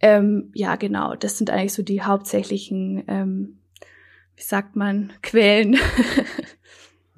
Ähm, 0.00 0.50
ja, 0.54 0.76
genau, 0.76 1.16
das 1.16 1.38
sind 1.38 1.50
eigentlich 1.50 1.72
so 1.72 1.82
die 1.82 2.02
hauptsächlichen, 2.02 3.02
ähm, 3.08 3.58
wie 4.36 4.42
sagt 4.42 4.76
man, 4.76 5.12
Quellen. 5.22 5.76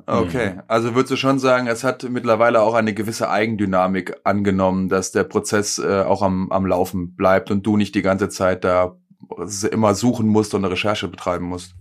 Okay, 0.06 0.54
mhm. 0.54 0.62
also 0.68 0.94
würdest 0.94 1.10
du 1.10 1.16
schon 1.16 1.40
sagen, 1.40 1.66
es 1.66 1.82
hat 1.82 2.04
mittlerweile 2.08 2.62
auch 2.62 2.75
eine 2.75 2.94
gewisse 2.94 3.28
Eigendynamik 3.28 4.14
angenommen, 4.22 4.88
dass 4.88 5.10
der 5.10 5.25
Prozess 5.25 5.78
äh, 5.78 6.02
auch 6.02 6.22
am, 6.22 6.52
am 6.52 6.64
Laufen 6.64 7.16
bleibt 7.16 7.50
und 7.50 7.66
du 7.66 7.76
nicht 7.76 7.94
die 7.96 8.02
ganze 8.02 8.28
Zeit 8.28 8.62
da 8.62 8.96
immer 9.72 9.94
suchen 9.94 10.28
musst 10.28 10.54
und 10.54 10.64
eine 10.64 10.72
Recherche 10.72 11.08
betreiben 11.08 11.46
musst. 11.46 11.75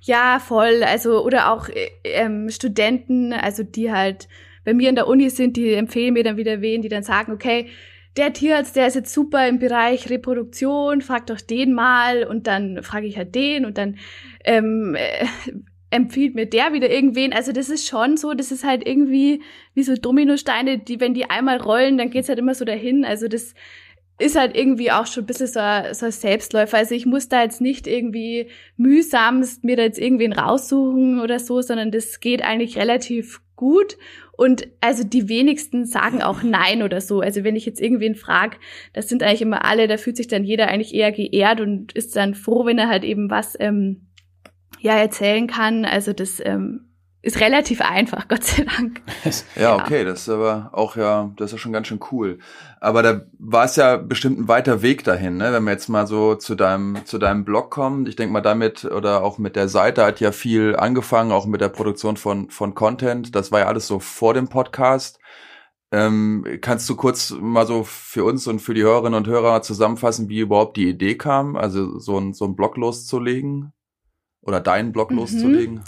Ja, 0.00 0.40
voll. 0.40 0.82
Also, 0.82 1.24
oder 1.24 1.52
auch 1.52 1.68
äh, 1.68 1.90
ähm, 2.02 2.50
Studenten, 2.50 3.32
also 3.32 3.62
die 3.62 3.92
halt 3.92 4.28
bei 4.64 4.74
mir 4.74 4.88
in 4.88 4.96
der 4.96 5.06
Uni 5.06 5.30
sind, 5.30 5.56
die 5.56 5.74
empfehlen 5.74 6.14
mir 6.14 6.24
dann 6.24 6.36
wieder 6.36 6.60
wen, 6.60 6.82
die 6.82 6.88
dann 6.88 7.04
sagen, 7.04 7.32
okay, 7.32 7.68
der 8.16 8.32
Tierarzt, 8.32 8.76
der 8.76 8.86
ist 8.86 8.94
jetzt 8.94 9.12
super 9.12 9.48
im 9.48 9.58
Bereich 9.58 10.08
Reproduktion, 10.10 11.02
frag 11.02 11.26
doch 11.26 11.40
den 11.40 11.72
mal 11.72 12.24
und 12.24 12.46
dann 12.46 12.82
frage 12.82 13.06
ich 13.06 13.16
halt 13.16 13.34
den 13.34 13.64
und 13.64 13.76
dann 13.76 13.96
ähm, 14.44 14.94
äh, 14.96 15.26
empfiehlt 15.94 16.34
mir 16.34 16.46
der 16.46 16.72
wieder 16.72 16.90
irgendwen. 16.90 17.32
Also 17.32 17.52
das 17.52 17.70
ist 17.70 17.86
schon 17.86 18.16
so, 18.16 18.34
das 18.34 18.50
ist 18.50 18.64
halt 18.64 18.86
irgendwie 18.86 19.42
wie 19.74 19.84
so 19.84 19.94
Dominosteine, 19.94 20.78
die, 20.78 20.98
wenn 20.98 21.14
die 21.14 21.30
einmal 21.30 21.58
rollen, 21.58 21.98
dann 21.98 22.10
geht's 22.10 22.28
halt 22.28 22.40
immer 22.40 22.54
so 22.54 22.64
dahin. 22.64 23.04
Also 23.04 23.28
das 23.28 23.54
ist 24.18 24.36
halt 24.36 24.56
irgendwie 24.56 24.90
auch 24.90 25.06
schon 25.06 25.22
ein 25.22 25.26
bisschen 25.26 25.46
so 25.46 25.60
ein, 25.60 25.94
so 25.94 26.06
ein 26.06 26.12
Selbstläufer. 26.12 26.78
Also 26.78 26.96
ich 26.96 27.06
muss 27.06 27.28
da 27.28 27.42
jetzt 27.42 27.60
nicht 27.60 27.86
irgendwie 27.86 28.48
mühsamst 28.76 29.62
mir 29.62 29.76
da 29.76 29.84
jetzt 29.84 30.00
irgendwen 30.00 30.32
raussuchen 30.32 31.20
oder 31.20 31.38
so, 31.38 31.62
sondern 31.62 31.92
das 31.92 32.18
geht 32.18 32.42
eigentlich 32.42 32.76
relativ 32.76 33.40
gut. 33.54 33.96
Und 34.36 34.66
also 34.80 35.04
die 35.04 35.28
wenigsten 35.28 35.86
sagen 35.86 36.22
auch 36.22 36.42
Nein 36.42 36.82
oder 36.82 37.00
so. 37.00 37.20
Also 37.20 37.44
wenn 37.44 37.54
ich 37.54 37.66
jetzt 37.66 37.80
irgendwen 37.80 38.16
frage, 38.16 38.56
das 38.92 39.08
sind 39.08 39.22
eigentlich 39.22 39.42
immer 39.42 39.64
alle, 39.64 39.86
da 39.86 39.96
fühlt 39.96 40.16
sich 40.16 40.26
dann 40.26 40.42
jeder 40.42 40.66
eigentlich 40.66 40.92
eher 40.92 41.12
geehrt 41.12 41.60
und 41.60 41.92
ist 41.92 42.16
dann 42.16 42.34
froh, 42.34 42.66
wenn 42.66 42.78
er 42.78 42.88
halt 42.88 43.04
eben 43.04 43.30
was 43.30 43.56
ähm, 43.60 44.08
ja 44.84 44.94
erzählen 44.96 45.46
kann. 45.46 45.84
Also 45.84 46.12
das 46.12 46.40
ähm, 46.44 46.90
ist 47.22 47.40
relativ 47.40 47.80
einfach, 47.80 48.28
Gott 48.28 48.44
sei 48.44 48.64
Dank. 48.64 49.00
ja, 49.56 49.74
okay, 49.74 50.04
das 50.04 50.20
ist 50.20 50.28
aber 50.28 50.70
auch 50.72 50.96
ja, 50.96 51.32
das 51.36 51.46
ist 51.46 51.52
ja 51.52 51.58
schon 51.58 51.72
ganz 51.72 51.88
schön 51.88 52.00
cool. 52.12 52.38
Aber 52.80 53.02
da 53.02 53.22
war 53.38 53.64
es 53.64 53.76
ja 53.76 53.96
bestimmt 53.96 54.38
ein 54.38 54.48
weiter 54.48 54.82
Weg 54.82 55.04
dahin, 55.04 55.38
ne? 55.38 55.52
Wenn 55.52 55.64
wir 55.64 55.72
jetzt 55.72 55.88
mal 55.88 56.06
so 56.06 56.34
zu 56.34 56.54
deinem 56.54 57.04
zu 57.06 57.18
deinem 57.18 57.44
Blog 57.46 57.70
kommen. 57.70 58.06
Ich 58.06 58.16
denke 58.16 58.32
mal 58.32 58.42
damit 58.42 58.84
oder 58.84 59.22
auch 59.22 59.38
mit 59.38 59.56
der 59.56 59.68
Seite 59.68 60.04
hat 60.04 60.20
ja 60.20 60.32
viel 60.32 60.76
angefangen, 60.76 61.32
auch 61.32 61.46
mit 61.46 61.62
der 61.62 61.70
Produktion 61.70 62.18
von 62.18 62.50
von 62.50 62.74
Content. 62.74 63.34
Das 63.34 63.50
war 63.50 63.60
ja 63.60 63.66
alles 63.66 63.86
so 63.86 64.00
vor 64.00 64.34
dem 64.34 64.48
Podcast. 64.48 65.18
Ähm, 65.92 66.44
kannst 66.60 66.90
du 66.90 66.96
kurz 66.96 67.30
mal 67.40 67.66
so 67.66 67.84
für 67.84 68.24
uns 68.24 68.46
und 68.48 68.58
für 68.58 68.74
die 68.74 68.82
Hörerinnen 68.82 69.16
und 69.16 69.28
Hörer 69.28 69.62
zusammenfassen, 69.62 70.28
wie 70.28 70.40
überhaupt 70.40 70.76
die 70.76 70.88
Idee 70.88 71.16
kam, 71.16 71.56
also 71.56 71.98
so 71.98 72.18
ein 72.18 72.34
so 72.34 72.44
ein 72.44 72.56
Blog 72.56 72.76
loszulegen? 72.76 73.72
Oder 74.44 74.60
deinen 74.60 74.92
Blog 74.92 75.10
mhm. 75.10 75.18
loszulegen? 75.18 75.80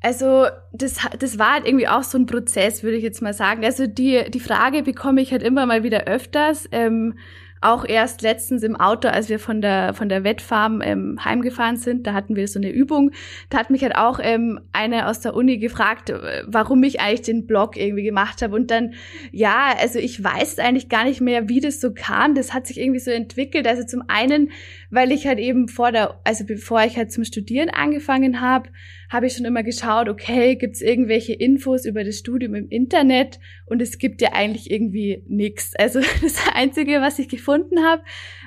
Also 0.00 0.46
das, 0.72 0.98
das 1.18 1.38
war 1.38 1.54
halt 1.54 1.66
irgendwie 1.66 1.88
auch 1.88 2.04
so 2.04 2.18
ein 2.18 2.26
Prozess, 2.26 2.82
würde 2.82 2.96
ich 2.96 3.02
jetzt 3.02 3.20
mal 3.20 3.34
sagen. 3.34 3.64
Also 3.64 3.86
die, 3.86 4.30
die 4.30 4.40
Frage 4.40 4.82
bekomme 4.82 5.20
ich 5.20 5.32
halt 5.32 5.42
immer 5.42 5.66
mal 5.66 5.82
wieder 5.82 6.04
öfters. 6.04 6.68
Ähm, 6.70 7.18
auch 7.60 7.84
erst 7.84 8.22
letztens 8.22 8.62
im 8.62 8.76
Auto, 8.76 9.08
als 9.08 9.28
wir 9.28 9.38
von 9.38 9.60
der, 9.60 9.94
von 9.94 10.08
der 10.08 10.24
Wettfarm 10.24 10.80
ähm, 10.82 11.18
heimgefahren 11.24 11.76
sind, 11.76 12.06
da 12.06 12.12
hatten 12.12 12.36
wir 12.36 12.46
so 12.48 12.58
eine 12.58 12.70
Übung. 12.70 13.10
Da 13.50 13.58
hat 13.58 13.70
mich 13.70 13.82
halt 13.82 13.96
auch 13.96 14.20
ähm, 14.22 14.60
eine 14.72 15.08
aus 15.08 15.20
der 15.20 15.34
Uni 15.34 15.58
gefragt, 15.58 16.10
äh, 16.10 16.42
warum 16.46 16.82
ich 16.82 17.00
eigentlich 17.00 17.22
den 17.22 17.46
Blog 17.46 17.76
irgendwie 17.76 18.04
gemacht 18.04 18.42
habe. 18.42 18.54
Und 18.54 18.70
dann, 18.70 18.94
ja, 19.32 19.74
also 19.80 19.98
ich 19.98 20.22
weiß 20.22 20.58
eigentlich 20.58 20.88
gar 20.88 21.04
nicht 21.04 21.20
mehr, 21.20 21.48
wie 21.48 21.60
das 21.60 21.80
so 21.80 21.92
kam. 21.92 22.34
Das 22.34 22.54
hat 22.54 22.66
sich 22.66 22.80
irgendwie 22.80 23.00
so 23.00 23.10
entwickelt. 23.10 23.66
Also 23.66 23.84
zum 23.84 24.02
einen, 24.08 24.50
weil 24.90 25.12
ich 25.12 25.26
halt 25.26 25.38
eben 25.38 25.68
vor 25.68 25.92
der, 25.92 26.20
also 26.24 26.44
bevor 26.44 26.82
ich 26.82 26.96
halt 26.96 27.12
zum 27.12 27.24
Studieren 27.24 27.70
angefangen 27.70 28.40
habe, 28.40 28.70
habe 29.08 29.26
ich 29.26 29.34
schon 29.34 29.46
immer 29.46 29.62
geschaut, 29.62 30.08
okay, 30.08 30.56
gibt 30.56 30.76
es 30.76 30.82
irgendwelche 30.82 31.32
Infos 31.32 31.86
über 31.86 32.04
das 32.04 32.16
Studium 32.18 32.54
im 32.54 32.68
Internet? 32.68 33.40
Und 33.66 33.80
es 33.80 33.98
gibt 33.98 34.20
ja 34.20 34.32
eigentlich 34.32 34.70
irgendwie 34.70 35.24
nichts. 35.26 35.74
Also 35.76 36.00
das 36.22 36.36
Einzige, 36.54 37.00
was 37.00 37.18
ich 37.18 37.28
gefunden 37.28 37.84
habe, 37.84 38.02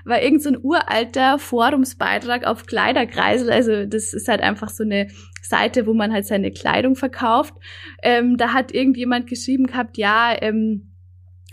war 0.06 0.22
irgend 0.22 0.44
so 0.44 0.52
uralter 0.62 1.40
Forumsbeitrag 1.40 2.46
auf 2.46 2.66
Kleiderkreisel. 2.66 3.52
Also 3.52 3.86
das 3.86 4.14
ist 4.14 4.28
halt 4.28 4.42
einfach 4.42 4.70
so 4.70 4.84
eine 4.84 5.08
Seite, 5.42 5.88
wo 5.88 5.94
man 5.94 6.14
halt 6.14 6.26
seine 6.26 6.52
Kleidung 6.52 6.96
verkauft. 6.96 7.56
Ähm, 8.04 8.38
da 8.38 8.54
hat 8.54 8.74
irgendjemand 8.74 9.28
geschrieben 9.28 9.66
gehabt, 9.66 9.98
ja, 9.98 10.36
ähm, 10.42 10.91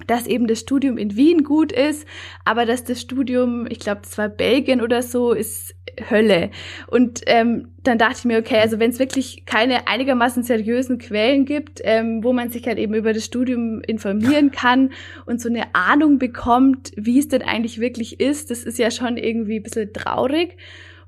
dass 0.07 0.27
eben 0.27 0.47
das 0.47 0.61
Studium 0.61 0.97
in 0.97 1.17
Wien 1.17 1.45
gut 1.45 1.73
ist, 1.73 2.07
aber 2.45 2.67
dass 2.67 2.85
das 2.85 3.01
Studium, 3.01 3.67
ich 3.69 3.81
glaube, 3.81 4.03
das 4.03 4.17
war 4.17 4.29
Belgien 4.29 4.81
oder 4.81 5.03
so, 5.03 5.33
ist 5.33 5.75
Hölle. 6.11 6.51
Und 6.87 7.23
ähm, 7.27 7.69
dann 7.83 7.99
dachte 7.99 8.19
ich 8.19 8.25
mir, 8.25 8.39
okay, 8.39 8.59
also 8.59 8.79
wenn 8.79 8.91
es 8.91 8.99
wirklich 8.99 9.45
keine 9.47 9.89
einigermaßen 9.89 10.43
seriösen 10.43 10.99
Quellen 10.99 11.45
gibt, 11.45 11.81
ähm, 11.85 12.23
wo 12.23 12.33
man 12.33 12.51
sich 12.51 12.67
halt 12.67 12.79
eben 12.79 12.95
über 12.95 13.13
das 13.13 13.25
Studium 13.25 13.81
informieren 13.87 14.51
kann 14.53 14.91
und 15.27 15.41
so 15.41 15.49
eine 15.49 15.75
Ahnung 15.75 16.19
bekommt, 16.19 16.93
wie 16.97 17.19
es 17.19 17.29
denn 17.29 17.43
eigentlich 17.43 17.81
wirklich 17.81 18.21
ist, 18.21 18.51
das 18.51 18.65
ist 18.65 18.79
ja 18.79 18.91
schon 18.91 19.17
irgendwie 19.17 19.57
ein 19.57 19.63
bisschen 19.63 19.93
traurig. 19.93 20.57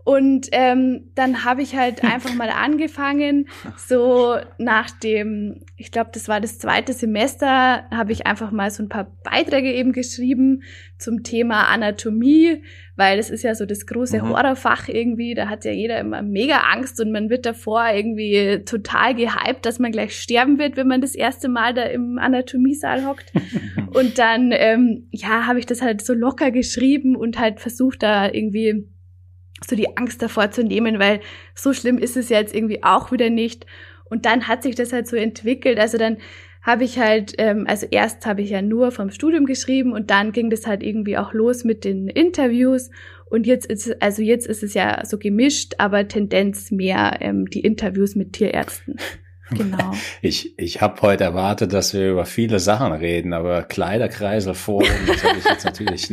Und 0.05 0.49
ähm, 0.53 1.11
dann 1.15 1.45
habe 1.45 1.63
ich 1.63 1.77
halt 1.77 2.03
einfach 2.05 2.35
mal 2.35 2.51
angefangen, 2.51 3.49
so 3.77 4.37
nach 4.59 4.91
dem, 4.91 5.63
ich 5.77 5.93
glaube, 5.93 6.11
das 6.13 6.29
war 6.29 6.41
das 6.41 6.59
zweite 6.59 6.93
Semester, 6.93 7.85
habe 7.91 8.13
ich 8.13 8.27
einfach 8.27 8.51
mal 8.51 8.71
so 8.71 8.83
ein 8.83 8.89
paar 8.89 9.11
Beiträge 9.23 9.73
eben 9.73 9.93
geschrieben 9.93 10.63
zum 10.99 11.23
Thema 11.23 11.69
Anatomie, 11.69 12.63
weil 12.97 13.17
das 13.17 13.31
ist 13.31 13.43
ja 13.43 13.55
so 13.55 13.65
das 13.67 13.87
große 13.87 14.23
mhm. 14.23 14.29
Horrorfach 14.29 14.89
irgendwie, 14.89 15.35
da 15.35 15.49
hat 15.49 15.65
ja 15.65 15.73
jeder 15.73 15.99
immer 15.99 16.23
mega 16.23 16.59
Angst 16.73 17.01
und 17.01 17.13
man 17.13 17.31
wird 17.31 17.47
davor 17.47 17.85
irgendwie 17.95 18.63
total 18.65 19.15
gehypt, 19.15 19.65
dass 19.65 19.79
man 19.79 19.93
gleich 19.93 20.19
sterben 20.19 20.59
wird, 20.59 20.77
wenn 20.77 20.89
man 20.89 21.01
das 21.01 21.15
erste 21.15 21.49
Mal 21.49 21.73
da 21.75 21.83
im 21.85 22.19
Anatomiesaal 22.19 23.07
hockt. 23.07 23.33
und 23.95 24.19
dann, 24.19 24.53
ähm, 24.53 25.09
ja, 25.11 25.47
habe 25.47 25.59
ich 25.59 25.67
das 25.67 25.83
halt 25.83 26.03
so 26.03 26.15
locker 26.15 26.51
geschrieben 26.51 27.17
und 27.17 27.39
halt 27.39 27.61
versucht 27.61 28.03
da 28.03 28.31
irgendwie 28.31 28.87
so 29.67 29.77
die 29.77 29.97
Angst 29.97 30.23
davor 30.23 30.51
zu 30.51 30.65
nehmen, 30.65 30.99
weil 30.99 31.21
so 31.55 31.73
schlimm 31.73 31.99
ist 31.99 32.17
es 32.17 32.29
ja 32.29 32.39
jetzt 32.39 32.55
irgendwie 32.55 32.83
auch 32.83 33.13
wieder 33.13 33.31
nicht. 33.31 33.67
Und 34.05 34.27
dann 34.27 34.49
hat 34.49 34.63
sich 34.63 34.75
das 34.75 34.93
halt 34.93 35.07
so 35.07 35.17
entwickelt. 35.17 35.79
Also 35.79 35.99
dann 35.99 36.19
habe 36.63 36.85
ich 36.85 36.99
halt, 36.99 37.35
ähm, 37.39 37.65
also 37.67 37.87
erst 37.91 38.27
habe 38.27 38.43
ich 38.43 38.51
ja 38.51 38.61
nur 38.61 38.91
vom 38.91 39.11
Studium 39.11 39.47
geschrieben 39.47 39.93
und 39.93 40.11
dann 40.11 40.33
ging 40.33 40.51
das 40.51 40.67
halt 40.67 40.83
irgendwie 40.83 41.17
auch 41.17 41.33
los 41.33 41.65
mit 41.65 41.85
den 41.85 42.09
Interviews. 42.09 42.91
Und 43.27 43.47
jetzt 43.47 43.67
ist, 43.67 44.03
also 44.03 44.23
jetzt 44.23 44.47
ist 44.47 44.63
es 44.63 44.75
ja 44.75 45.05
so 45.07 45.17
gemischt, 45.17 45.75
aber 45.79 46.09
Tendenz 46.09 46.71
mehr 46.71 47.19
ähm, 47.21 47.49
die 47.49 47.61
Interviews 47.61 48.15
mit 48.15 48.33
Tierärzten. 48.33 48.97
Genau. 49.51 49.93
Ich, 50.23 50.59
ich 50.59 50.81
habe 50.81 51.01
heute 51.03 51.25
erwartet, 51.25 51.73
dass 51.73 51.95
wir 51.95 52.11
über 52.11 52.27
viele 52.27 52.59
Sachen 52.61 52.93
reden, 52.93 53.33
aber 53.33 53.63
Kleiderkreisel 53.63 54.55
vor, 54.55 54.83
das 55.07 55.25
habe 55.25 55.39
ich 55.39 55.45
jetzt 55.45 55.65
natürlich 55.65 56.13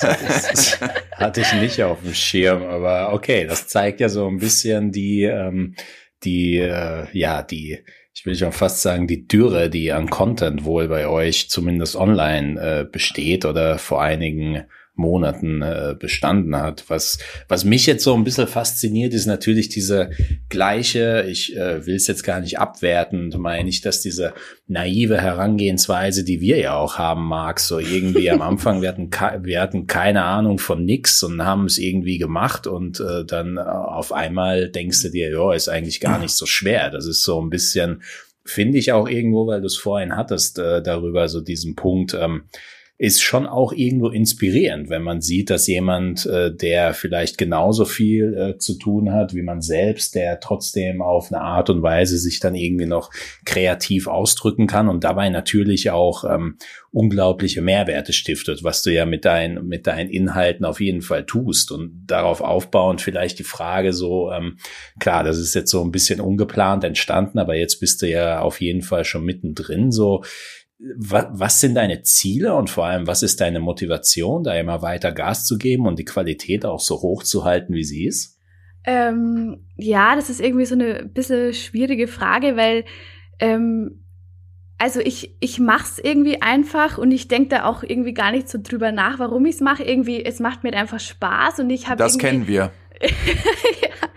das 0.00 0.78
hatte 1.12 1.40
ich 1.40 1.52
nicht 1.54 1.82
auf 1.82 2.00
dem 2.02 2.14
Schirm. 2.14 2.62
Aber 2.64 3.12
okay, 3.12 3.46
das 3.46 3.68
zeigt 3.68 4.00
ja 4.00 4.08
so 4.08 4.26
ein 4.26 4.38
bisschen 4.38 4.90
die, 4.90 5.22
ähm, 5.22 5.76
die, 6.24 6.58
äh, 6.58 7.06
ja, 7.12 7.42
die, 7.42 7.78
ich 8.12 8.26
will 8.26 8.34
schon 8.34 8.52
fast 8.52 8.82
sagen, 8.82 9.06
die 9.06 9.26
Dürre, 9.26 9.70
die 9.70 9.92
an 9.92 10.10
Content 10.10 10.64
wohl 10.64 10.88
bei 10.88 11.06
euch 11.06 11.50
zumindest 11.50 11.96
online 11.96 12.60
äh, 12.60 12.84
besteht 12.84 13.44
oder 13.44 13.78
vor 13.78 14.02
einigen 14.02 14.64
Monaten 14.96 15.60
äh, 15.62 15.96
bestanden 15.98 16.56
hat. 16.56 16.84
Was, 16.88 17.18
was 17.48 17.64
mich 17.64 17.86
jetzt 17.86 18.04
so 18.04 18.14
ein 18.14 18.22
bisschen 18.22 18.46
fasziniert, 18.46 19.12
ist 19.12 19.26
natürlich 19.26 19.68
diese 19.68 20.10
gleiche, 20.48 21.26
ich 21.28 21.56
äh, 21.56 21.84
will 21.84 21.96
es 21.96 22.06
jetzt 22.06 22.22
gar 22.22 22.40
nicht 22.40 22.58
abwertend, 22.58 23.36
meine 23.36 23.68
ich, 23.68 23.80
dass 23.80 24.00
diese 24.00 24.34
naive 24.68 25.20
Herangehensweise, 25.20 26.24
die 26.24 26.40
wir 26.40 26.58
ja 26.58 26.76
auch 26.76 26.96
haben, 26.96 27.26
mag, 27.26 27.58
so 27.58 27.80
irgendwie 27.80 28.30
am 28.30 28.40
Anfang, 28.42 28.82
wir 28.82 28.88
hatten, 28.88 29.10
wir 29.44 29.60
hatten 29.60 29.86
keine 29.88 30.24
Ahnung 30.24 30.58
von 30.58 30.84
nix 30.84 31.22
und 31.24 31.44
haben 31.44 31.64
es 31.66 31.78
irgendwie 31.78 32.18
gemacht 32.18 32.66
und 32.68 33.00
äh, 33.00 33.24
dann 33.24 33.58
auf 33.58 34.12
einmal 34.12 34.68
denkst 34.68 35.02
du 35.02 35.10
dir, 35.10 35.30
ja, 35.30 35.52
ist 35.52 35.68
eigentlich 35.68 36.00
gar 36.00 36.20
nicht 36.20 36.34
so 36.34 36.46
schwer. 36.46 36.90
Das 36.90 37.06
ist 37.06 37.24
so 37.24 37.42
ein 37.42 37.50
bisschen, 37.50 38.02
finde 38.44 38.78
ich 38.78 38.92
auch 38.92 39.08
irgendwo, 39.08 39.46
weil 39.48 39.60
du 39.60 39.66
es 39.66 39.76
vorhin 39.76 40.16
hattest, 40.16 40.58
äh, 40.58 40.82
darüber 40.82 41.28
so 41.28 41.40
diesen 41.40 41.74
Punkt, 41.74 42.14
ähm, 42.14 42.44
ist 42.96 43.22
schon 43.22 43.46
auch 43.46 43.72
irgendwo 43.72 44.08
inspirierend, 44.08 44.88
wenn 44.88 45.02
man 45.02 45.20
sieht, 45.20 45.50
dass 45.50 45.66
jemand, 45.66 46.26
äh, 46.26 46.54
der 46.54 46.94
vielleicht 46.94 47.38
genauso 47.38 47.86
viel 47.86 48.34
äh, 48.34 48.58
zu 48.58 48.78
tun 48.78 49.12
hat 49.12 49.34
wie 49.34 49.42
man 49.42 49.60
selbst, 49.60 50.14
der 50.14 50.38
trotzdem 50.38 51.02
auf 51.02 51.32
eine 51.32 51.40
Art 51.40 51.70
und 51.70 51.82
Weise 51.82 52.18
sich 52.18 52.38
dann 52.38 52.54
irgendwie 52.54 52.86
noch 52.86 53.10
kreativ 53.44 54.06
ausdrücken 54.06 54.68
kann 54.68 54.88
und 54.88 55.02
dabei 55.02 55.28
natürlich 55.28 55.90
auch 55.90 56.22
ähm, 56.22 56.56
unglaubliche 56.92 57.62
Mehrwerte 57.62 58.12
stiftet, 58.12 58.62
was 58.62 58.82
du 58.82 58.92
ja 58.92 59.06
mit 59.06 59.24
deinen 59.24 59.66
mit 59.66 59.88
deinen 59.88 60.08
Inhalten 60.08 60.64
auf 60.64 60.80
jeden 60.80 61.02
Fall 61.02 61.26
tust. 61.26 61.72
Und 61.72 62.04
darauf 62.06 62.40
aufbauend 62.40 63.00
vielleicht 63.00 63.40
die 63.40 63.44
Frage 63.44 63.92
so 63.92 64.30
ähm, 64.30 64.58
klar, 65.00 65.24
das 65.24 65.38
ist 65.38 65.56
jetzt 65.56 65.72
so 65.72 65.82
ein 65.82 65.90
bisschen 65.90 66.20
ungeplant 66.20 66.84
entstanden, 66.84 67.40
aber 67.40 67.56
jetzt 67.56 67.80
bist 67.80 68.02
du 68.02 68.08
ja 68.08 68.40
auf 68.40 68.60
jeden 68.60 68.82
Fall 68.82 69.04
schon 69.04 69.24
mittendrin. 69.24 69.90
So 69.90 70.22
was, 70.78 71.26
was 71.30 71.60
sind 71.60 71.74
deine 71.74 72.02
Ziele 72.02 72.54
und 72.54 72.70
vor 72.70 72.86
allem, 72.86 73.06
was 73.06 73.22
ist 73.22 73.40
deine 73.40 73.60
Motivation, 73.60 74.44
da 74.44 74.54
immer 74.54 74.82
weiter 74.82 75.12
Gas 75.12 75.46
zu 75.46 75.56
geben 75.56 75.86
und 75.86 75.98
die 75.98 76.04
Qualität 76.04 76.66
auch 76.66 76.80
so 76.80 76.96
hoch 77.00 77.22
zu 77.22 77.44
halten, 77.44 77.74
wie 77.74 77.84
sie 77.84 78.06
ist? 78.06 78.38
Ähm, 78.84 79.64
ja, 79.76 80.14
das 80.14 80.28
ist 80.28 80.40
irgendwie 80.40 80.66
so 80.66 80.74
eine 80.74 81.04
bisschen 81.06 81.54
schwierige 81.54 82.06
Frage, 82.06 82.56
weil 82.56 82.84
ähm, 83.38 84.04
also 84.76 85.00
ich, 85.00 85.36
ich 85.40 85.58
mache 85.58 85.84
es 85.84 85.98
irgendwie 85.98 86.42
einfach 86.42 86.98
und 86.98 87.10
ich 87.12 87.28
denke 87.28 87.48
da 87.48 87.64
auch 87.64 87.82
irgendwie 87.82 88.12
gar 88.12 88.32
nicht 88.32 88.48
so 88.48 88.58
drüber 88.60 88.92
nach, 88.92 89.18
warum 89.18 89.46
ich 89.46 89.54
es 89.54 89.60
mache. 89.60 89.84
Irgendwie, 89.84 90.24
es 90.24 90.40
macht 90.40 90.64
mir 90.64 90.74
einfach 90.74 91.00
Spaß 91.00 91.60
und 91.60 91.70
ich 91.70 91.88
habe. 91.88 91.96
Das 91.96 92.18
kennen 92.18 92.46
wir. 92.46 92.72
ja. 93.00 94.08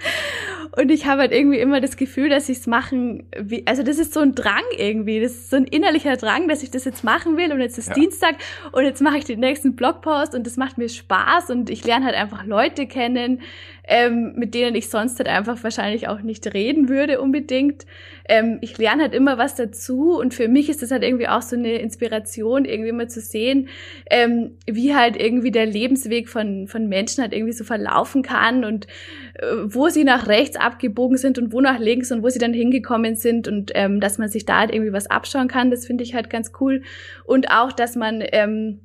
Und 0.78 0.92
ich 0.92 1.08
habe 1.08 1.22
halt 1.22 1.32
irgendwie 1.32 1.58
immer 1.58 1.82
das 1.82 1.98
Gefühl, 1.98 2.30
dass 2.30 2.50
ich 2.50 2.60
es 2.60 2.68
machen, 2.68 3.24
wie, 3.36 3.66
also 3.66 3.82
das 3.82 3.98
ist 3.98 4.14
so 4.14 4.20
ein 4.20 4.36
Drang 4.36 4.62
irgendwie, 4.78 5.20
das 5.20 5.32
ist 5.32 5.50
so 5.50 5.56
ein 5.56 5.66
innerlicher 5.66 6.18
Drang, 6.18 6.48
dass 6.48 6.62
ich 6.62 6.70
das 6.70 6.86
jetzt 6.86 7.04
machen 7.04 7.36
will 7.36 7.52
und 7.52 7.62
jetzt 7.62 7.80
ist 7.80 7.88
ja. 7.88 7.94
Dienstag 7.96 8.36
und 8.74 8.84
jetzt 8.84 9.02
mache 9.02 9.18
ich 9.18 9.26
den 9.26 9.40
nächsten 9.40 9.76
Blogpost 9.76 10.36
und 10.36 10.46
das 10.46 10.56
macht 10.56 10.78
mir 10.78 10.88
Spaß 10.88 11.50
und 11.50 11.72
ich 11.72 11.84
lerne 11.84 12.06
halt 12.06 12.14
einfach 12.14 12.46
Leute 12.46 12.86
kennen, 12.86 13.42
ähm, 13.88 14.34
mit 14.36 14.54
denen 14.54 14.76
ich 14.76 14.90
sonst 14.90 15.18
halt 15.18 15.30
einfach 15.30 15.64
wahrscheinlich 15.64 16.08
auch 16.08 16.22
nicht 16.22 16.54
reden 16.54 16.90
würde 16.90 17.22
unbedingt. 17.22 17.86
Ähm, 18.28 18.60
ich 18.62 18.78
lerne 18.78 19.04
halt 19.04 19.14
immer 19.14 19.38
was 19.38 19.56
dazu 19.56 20.18
und 20.20 20.34
für 20.34 20.50
mich 20.50 20.70
ist 20.70 20.82
das 20.82 20.92
halt 20.92 21.04
irgendwie 21.04 21.30
auch 21.30 21.42
so 21.42 21.56
eine 21.56 21.78
Inspiration, 21.78 22.66
irgendwie 22.66 22.92
mal 22.92 23.10
zu 23.10 23.22
sehen, 23.22 23.70
ähm, 24.10 24.58
wie 24.66 24.94
halt 24.94 25.16
irgendwie 25.16 25.52
der 25.52 25.66
Lebensweg 25.66 26.28
von, 26.28 26.68
von 26.68 26.88
Menschen 26.88 27.22
halt 27.22 27.34
irgendwie 27.34 27.54
so 27.54 27.64
verlaufen 27.64 28.24
kann 28.24 28.66
und 28.66 28.88
äh, 29.36 29.46
wo 29.64 29.88
sie 29.88 30.04
nach 30.04 30.28
rechts 30.28 30.58
abgebogen 30.58 31.18
sind 31.18 31.38
und 31.40 31.54
wo 31.54 31.62
nach 31.62 31.80
links 31.80 32.12
und 32.12 32.24
wo 32.24 32.30
sie 32.30 32.40
dann 32.40 32.54
hingekommen 32.54 33.16
sind 33.16 33.48
und 33.48 33.72
ähm, 33.76 34.02
dass 34.02 34.18
man 34.18 34.28
sich 34.28 34.46
da 34.46 34.60
halt 34.60 34.74
irgendwie 34.74 34.94
was 34.94 35.10
abschauen 35.10 35.48
kann, 35.48 35.72
das 35.72 35.86
finde 35.86 36.04
ich 36.04 36.14
halt 36.14 36.30
ganz 36.30 36.52
cool. 36.60 36.82
Und 37.26 37.52
auch, 37.52 37.72
dass 37.72 37.96
man 37.96 38.22
ähm, 38.34 38.82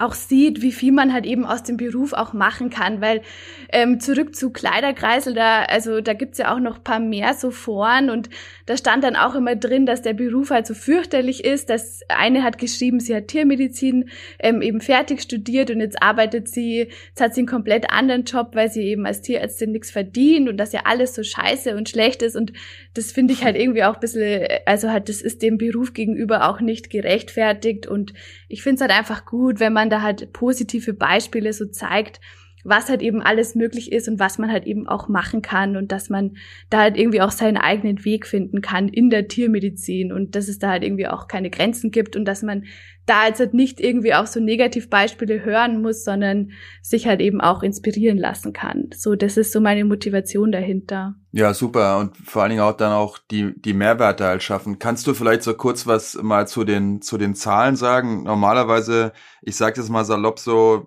auch 0.00 0.14
sieht, 0.14 0.62
wie 0.62 0.72
viel 0.72 0.92
man 0.92 1.12
halt 1.12 1.26
eben 1.26 1.44
aus 1.44 1.62
dem 1.62 1.76
Beruf 1.76 2.12
auch 2.12 2.32
machen 2.32 2.70
kann, 2.70 3.00
weil 3.00 3.22
ähm, 3.72 4.00
zurück 4.00 4.34
zu 4.34 4.50
Kleiderkreisel, 4.50 5.34
da 5.34 5.62
also 5.64 6.00
da 6.00 6.14
gibt's 6.14 6.38
ja 6.38 6.54
auch 6.54 6.58
noch 6.58 6.82
paar 6.82 7.00
mehr 7.00 7.34
so 7.34 7.50
Foren 7.50 8.10
und 8.10 8.30
da 8.66 8.76
stand 8.76 9.04
dann 9.04 9.16
auch 9.16 9.34
immer 9.34 9.56
drin, 9.56 9.84
dass 9.84 10.00
der 10.00 10.14
Beruf 10.14 10.50
halt 10.50 10.66
so 10.66 10.74
fürchterlich 10.74 11.44
ist. 11.44 11.70
dass 11.70 12.00
eine 12.08 12.42
hat 12.42 12.58
geschrieben, 12.58 13.00
sie 13.00 13.14
hat 13.14 13.28
Tiermedizin 13.28 14.08
ähm, 14.38 14.62
eben 14.62 14.80
fertig 14.80 15.20
studiert 15.20 15.70
und 15.70 15.80
jetzt 15.80 16.02
arbeitet 16.02 16.48
sie, 16.48 16.88
jetzt 17.08 17.20
hat 17.20 17.34
sie 17.34 17.40
einen 17.40 17.48
komplett 17.48 17.92
anderen 17.92 18.24
Job, 18.24 18.50
weil 18.54 18.70
sie 18.70 18.82
eben 18.82 19.04
als 19.06 19.20
Tierärztin 19.20 19.72
nichts 19.72 19.90
verdient 19.90 20.48
und 20.48 20.56
dass 20.56 20.72
ja 20.72 20.82
alles 20.84 21.14
so 21.14 21.22
scheiße 21.22 21.76
und 21.76 21.88
schlecht 21.88 22.22
ist 22.22 22.36
und 22.36 22.52
das 22.94 23.12
finde 23.12 23.34
ich 23.34 23.44
halt 23.44 23.56
irgendwie 23.56 23.84
auch 23.84 23.94
ein 23.94 24.00
bisschen, 24.00 24.46
also 24.64 24.90
halt, 24.90 25.08
das 25.08 25.20
ist 25.20 25.42
dem 25.42 25.58
Beruf 25.58 25.92
gegenüber 25.92 26.48
auch 26.48 26.60
nicht 26.60 26.90
gerechtfertigt 26.90 27.86
und 27.86 28.14
ich 28.48 28.62
finde 28.62 28.76
es 28.76 28.80
halt 28.80 28.92
einfach 28.92 29.26
gut, 29.26 29.60
wenn 29.60 29.72
man 29.72 29.89
da 29.90 30.02
halt 30.02 30.32
positive 30.32 30.94
Beispiele 30.94 31.52
so 31.52 31.66
zeigt, 31.66 32.20
was 32.64 32.88
halt 32.88 33.02
eben 33.02 33.22
alles 33.22 33.54
möglich 33.54 33.92
ist 33.92 34.08
und 34.08 34.18
was 34.18 34.38
man 34.38 34.50
halt 34.50 34.66
eben 34.66 34.86
auch 34.86 35.08
machen 35.08 35.42
kann 35.42 35.76
und 35.76 35.92
dass 35.92 36.10
man 36.10 36.36
da 36.68 36.80
halt 36.80 36.96
irgendwie 36.96 37.20
auch 37.20 37.30
seinen 37.30 37.56
eigenen 37.56 38.04
Weg 38.04 38.26
finden 38.26 38.60
kann 38.60 38.88
in 38.88 39.10
der 39.10 39.28
Tiermedizin 39.28 40.12
und 40.12 40.34
dass 40.34 40.48
es 40.48 40.58
da 40.58 40.70
halt 40.70 40.82
irgendwie 40.82 41.08
auch 41.08 41.28
keine 41.28 41.50
Grenzen 41.50 41.90
gibt 41.90 42.16
und 42.16 42.24
dass 42.24 42.42
man 42.42 42.64
da 43.10 43.26
jetzt 43.26 43.40
halt 43.40 43.54
nicht 43.54 43.80
irgendwie 43.80 44.14
auch 44.14 44.26
so 44.26 44.38
Negativbeispiele 44.38 45.44
hören 45.44 45.82
muss, 45.82 46.04
sondern 46.04 46.52
sich 46.80 47.08
halt 47.08 47.20
eben 47.20 47.40
auch 47.40 47.64
inspirieren 47.64 48.18
lassen 48.18 48.52
kann. 48.52 48.90
So, 48.94 49.16
das 49.16 49.36
ist 49.36 49.52
so 49.52 49.60
meine 49.60 49.84
Motivation 49.84 50.52
dahinter. 50.52 51.16
Ja, 51.32 51.52
super. 51.52 51.98
Und 51.98 52.16
vor 52.16 52.42
allen 52.42 52.50
Dingen 52.50 52.62
auch 52.62 52.76
dann 52.76 52.92
auch 52.92 53.18
die, 53.18 53.52
die 53.60 53.72
Mehrwerte 53.72 54.24
halt 54.24 54.44
schaffen. 54.44 54.78
Kannst 54.78 55.08
du 55.08 55.14
vielleicht 55.14 55.42
so 55.42 55.54
kurz 55.54 55.88
was 55.88 56.22
mal 56.22 56.46
zu 56.46 56.62
den, 56.62 57.02
zu 57.02 57.18
den 57.18 57.34
Zahlen 57.34 57.74
sagen? 57.74 58.22
Normalerweise, 58.22 59.12
ich 59.42 59.56
sage 59.56 59.76
das 59.76 59.88
mal 59.88 60.04
salopp 60.04 60.38
so, 60.38 60.86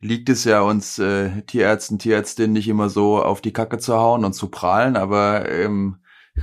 liegt 0.00 0.28
es 0.28 0.44
ja 0.44 0.60
uns 0.62 0.98
äh, 0.98 1.42
Tierärzten, 1.42 1.98
Tierärztinnen 1.98 2.52
nicht 2.52 2.68
immer 2.68 2.88
so 2.88 3.22
auf 3.22 3.40
die 3.40 3.52
Kacke 3.52 3.78
zu 3.78 3.94
hauen 3.94 4.24
und 4.24 4.32
zu 4.32 4.48
prahlen, 4.48 4.96
aber 4.96 5.50
ähm, 5.50 5.96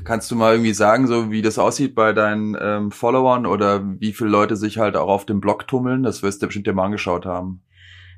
Kannst 0.04 0.30
du 0.32 0.36
mal 0.36 0.54
irgendwie 0.54 0.74
sagen, 0.74 1.08
so 1.08 1.32
wie 1.32 1.41
das 1.41 1.58
aussieht 1.58 1.96
bei 1.96 2.13
deinen 2.13 2.58
ähm, 2.60 2.91
Followern 2.91 3.46
oder 3.46 3.84
wie 4.00 4.13
viele 4.13 4.30
Leute 4.30 4.56
sich 4.56 4.78
halt 4.78 4.96
auch 4.96 5.08
auf 5.08 5.26
dem 5.26 5.39
Blog 5.39 5.67
tummeln? 5.67 6.04
Das 6.04 6.24
wirst 6.24 6.41
du 6.41 6.48
bestimmt 6.48 6.67
dir 6.67 6.74
mal 6.74 6.86
angeschaut 6.86 7.26
haben. 7.26 7.62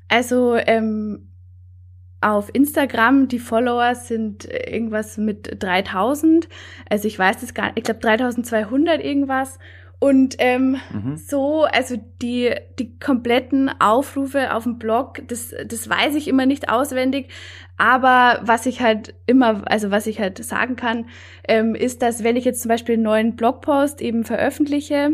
Also 0.08 0.56
ähm, 0.56 1.28
auf 2.20 2.50
Instagram, 2.52 3.28
die 3.28 3.38
Follower 3.38 3.94
sind 3.94 4.44
irgendwas 4.44 5.16
mit 5.16 5.62
3000. 5.62 6.48
Also 6.88 7.06
ich 7.06 7.18
weiß 7.18 7.40
das 7.40 7.54
gar 7.54 7.66
nicht, 7.66 7.78
ich 7.78 7.84
glaube 7.84 8.00
3200 8.00 9.02
irgendwas. 9.02 9.58
Und 10.00 10.36
ähm, 10.38 10.78
mhm. 10.92 11.16
so, 11.18 11.64
also 11.64 11.96
die, 12.22 12.54
die 12.78 12.98
kompletten 12.98 13.70
Aufrufe 13.80 14.54
auf 14.54 14.64
dem 14.64 14.78
Blog, 14.78 15.20
das, 15.28 15.54
das 15.66 15.90
weiß 15.90 16.14
ich 16.14 16.26
immer 16.26 16.46
nicht 16.46 16.70
auswendig. 16.70 17.28
Aber 17.76 18.40
was 18.42 18.64
ich 18.64 18.80
halt 18.80 19.14
immer, 19.26 19.62
also 19.70 19.90
was 19.90 20.06
ich 20.06 20.18
halt 20.18 20.42
sagen 20.42 20.76
kann, 20.76 21.06
ähm, 21.46 21.74
ist, 21.74 22.00
dass 22.00 22.24
wenn 22.24 22.36
ich 22.36 22.46
jetzt 22.46 22.62
zum 22.62 22.70
Beispiel 22.70 22.94
einen 22.94 23.02
neuen 23.02 23.36
Blogpost 23.36 24.00
eben 24.00 24.24
veröffentliche, 24.24 25.12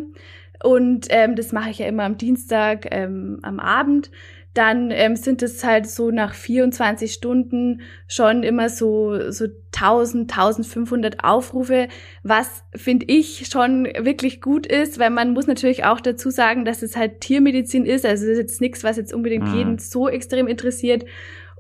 und 0.63 1.07
ähm, 1.11 1.37
das 1.37 1.53
mache 1.53 1.71
ich 1.71 1.79
ja 1.79 1.87
immer 1.87 2.05
am 2.05 2.17
Dienstag 2.17 2.87
ähm, 2.91 3.41
am 3.43 3.61
Abend, 3.61 4.11
dann 4.57 4.91
ähm, 4.91 5.17
sind 5.17 5.43
es 5.43 5.63
halt 5.65 5.87
so 5.87 6.11
nach 6.11 6.35
24 6.35 7.13
Stunden 7.13 7.83
schon 8.09 8.43
immer 8.43 8.69
so, 8.69 9.31
so 9.31 9.47
1000, 9.75 10.31
1500 10.31 11.23
Aufrufe, 11.25 11.89
was 12.23 12.65
finde 12.75 13.07
ich 13.09 13.49
schon 13.51 13.85
wirklich 13.85 14.41
gut 14.41 14.67
ist, 14.67 14.99
weil 14.99 15.11
man 15.11 15.35
muss 15.35 15.47
natürlich 15.47 15.85
auch 15.85 16.01
dazu 16.01 16.31
sagen, 16.31 16.65
dass 16.65 16.83
es 16.83 16.97
halt 16.97 17.21
Tiermedizin 17.21 17.85
ist, 17.85 18.07
also 18.07 18.25
es 18.25 18.33
ist 18.33 18.39
jetzt 18.39 18.61
nichts, 18.61 18.85
was 18.85 18.97
jetzt 18.97 19.13
unbedingt 19.13 19.49
mhm. 19.49 19.55
jeden 19.55 19.79
so 19.79 20.09
extrem 20.09 20.47
interessiert 20.47 21.05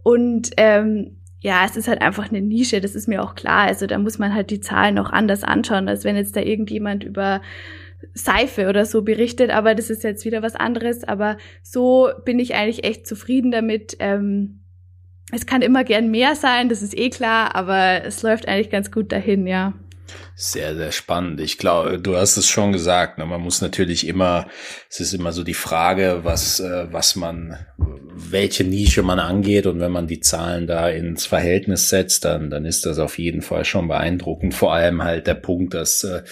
und 0.02 0.50
ähm, 0.56 1.16
ja, 1.40 1.64
es 1.64 1.76
ist 1.76 1.86
halt 1.86 2.00
einfach 2.00 2.30
eine 2.30 2.40
Nische, 2.40 2.80
das 2.80 2.94
ist 2.94 3.06
mir 3.06 3.22
auch 3.22 3.34
klar. 3.34 3.66
Also 3.66 3.86
da 3.86 3.98
muss 3.98 4.18
man 4.18 4.34
halt 4.34 4.50
die 4.50 4.60
Zahlen 4.60 4.98
auch 4.98 5.10
anders 5.10 5.44
anschauen, 5.44 5.88
als 5.88 6.02
wenn 6.02 6.16
jetzt 6.16 6.34
da 6.34 6.40
irgendjemand 6.40 7.04
über 7.04 7.40
Seife 8.14 8.68
oder 8.68 8.86
so 8.86 9.02
berichtet, 9.02 9.50
aber 9.50 9.74
das 9.74 9.90
ist 9.90 10.04
jetzt 10.04 10.24
wieder 10.24 10.42
was 10.42 10.56
anderes. 10.56 11.04
Aber 11.04 11.36
so 11.62 12.10
bin 12.24 12.38
ich 12.38 12.54
eigentlich 12.54 12.84
echt 12.84 13.06
zufrieden 13.06 13.50
damit. 13.50 13.96
Ähm, 14.00 14.60
es 15.32 15.46
kann 15.46 15.62
immer 15.62 15.82
gern 15.82 16.10
mehr 16.10 16.36
sein, 16.36 16.68
das 16.68 16.82
ist 16.82 16.96
eh 16.96 17.10
klar, 17.10 17.56
aber 17.56 18.04
es 18.04 18.22
läuft 18.22 18.46
eigentlich 18.46 18.70
ganz 18.70 18.92
gut 18.92 19.10
dahin, 19.10 19.46
ja. 19.46 19.74
Sehr, 20.34 20.76
sehr 20.76 20.92
spannend. 20.92 21.40
Ich 21.40 21.58
glaube, 21.58 21.98
du 21.98 22.16
hast 22.16 22.36
es 22.36 22.46
schon 22.46 22.72
gesagt. 22.72 23.18
Ne? 23.18 23.26
Man 23.26 23.40
muss 23.40 23.62
natürlich 23.62 24.06
immer, 24.06 24.46
es 24.90 25.00
ist 25.00 25.14
immer 25.14 25.32
so 25.32 25.42
die 25.42 25.54
Frage, 25.54 26.20
was, 26.22 26.60
äh, 26.60 26.86
was 26.92 27.16
man, 27.16 27.58
welche 27.78 28.62
Nische 28.62 29.02
man 29.02 29.18
angeht. 29.18 29.66
Und 29.66 29.80
wenn 29.80 29.92
man 29.92 30.06
die 30.06 30.20
Zahlen 30.20 30.66
da 30.66 30.88
ins 30.88 31.26
Verhältnis 31.26 31.88
setzt, 31.88 32.24
dann, 32.24 32.50
dann 32.50 32.66
ist 32.66 32.86
das 32.86 32.98
auf 32.98 33.18
jeden 33.18 33.42
Fall 33.42 33.64
schon 33.64 33.88
beeindruckend. 33.88 34.54
Vor 34.54 34.74
allem 34.74 35.02
halt 35.02 35.26
der 35.26 35.34
Punkt, 35.34 35.74
dass 35.74 36.04
äh, 36.04 36.22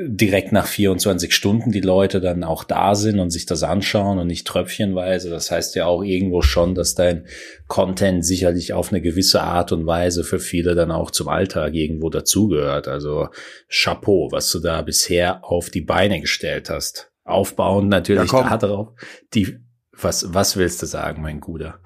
direkt 0.00 0.52
nach 0.52 0.66
24 0.66 1.34
Stunden 1.34 1.72
die 1.72 1.80
Leute 1.80 2.20
dann 2.20 2.44
auch 2.44 2.62
da 2.62 2.94
sind 2.94 3.18
und 3.18 3.30
sich 3.30 3.46
das 3.46 3.64
anschauen 3.64 4.18
und 4.18 4.28
nicht 4.28 4.46
tröpfchenweise. 4.46 5.28
Das 5.28 5.50
heißt 5.50 5.74
ja 5.74 5.86
auch 5.86 6.02
irgendwo 6.02 6.40
schon, 6.40 6.76
dass 6.76 6.94
dein 6.94 7.26
Content 7.66 8.24
sicherlich 8.24 8.72
auf 8.72 8.92
eine 8.92 9.00
gewisse 9.00 9.42
Art 9.42 9.72
und 9.72 9.86
Weise 9.86 10.22
für 10.22 10.38
viele 10.38 10.76
dann 10.76 10.92
auch 10.92 11.10
zum 11.10 11.28
Alltag 11.28 11.74
irgendwo 11.74 12.10
dazugehört. 12.10 12.86
Also 12.86 13.28
Chapeau, 13.68 14.28
was 14.30 14.50
du 14.52 14.60
da 14.60 14.82
bisher 14.82 15.44
auf 15.44 15.68
die 15.68 15.80
Beine 15.80 16.20
gestellt 16.20 16.70
hast. 16.70 17.10
Aufbauend 17.24 17.88
natürlich 17.88 18.30
ja, 18.30 18.56
darauf. 18.56 18.90
Die 19.34 19.58
Was, 19.92 20.32
was 20.32 20.56
willst 20.56 20.80
du 20.80 20.86
sagen, 20.86 21.22
mein 21.22 21.40
Guter? 21.40 21.80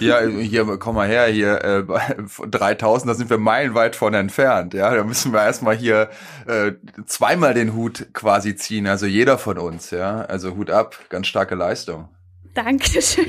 Ja, 0.00 0.20
hier, 0.20 0.64
komm 0.78 0.96
mal 0.96 1.08
her, 1.08 1.26
hier, 1.26 1.64
äh, 1.64 1.84
3000, 2.50 3.10
da 3.10 3.14
sind 3.14 3.30
wir 3.30 3.38
meilenweit 3.38 3.96
von 3.96 4.14
entfernt, 4.14 4.74
ja. 4.74 4.94
Da 4.94 5.04
müssen 5.04 5.32
wir 5.32 5.42
erstmal 5.42 5.76
hier 5.76 6.10
äh, 6.46 6.72
zweimal 7.06 7.54
den 7.54 7.74
Hut 7.74 8.06
quasi 8.12 8.56
ziehen, 8.56 8.86
also 8.86 9.06
jeder 9.06 9.38
von 9.38 9.58
uns, 9.58 9.90
ja. 9.90 10.22
Also 10.22 10.56
Hut 10.56 10.70
ab, 10.70 10.98
ganz 11.08 11.26
starke 11.26 11.54
Leistung. 11.54 12.08
Dankeschön. 12.54 13.26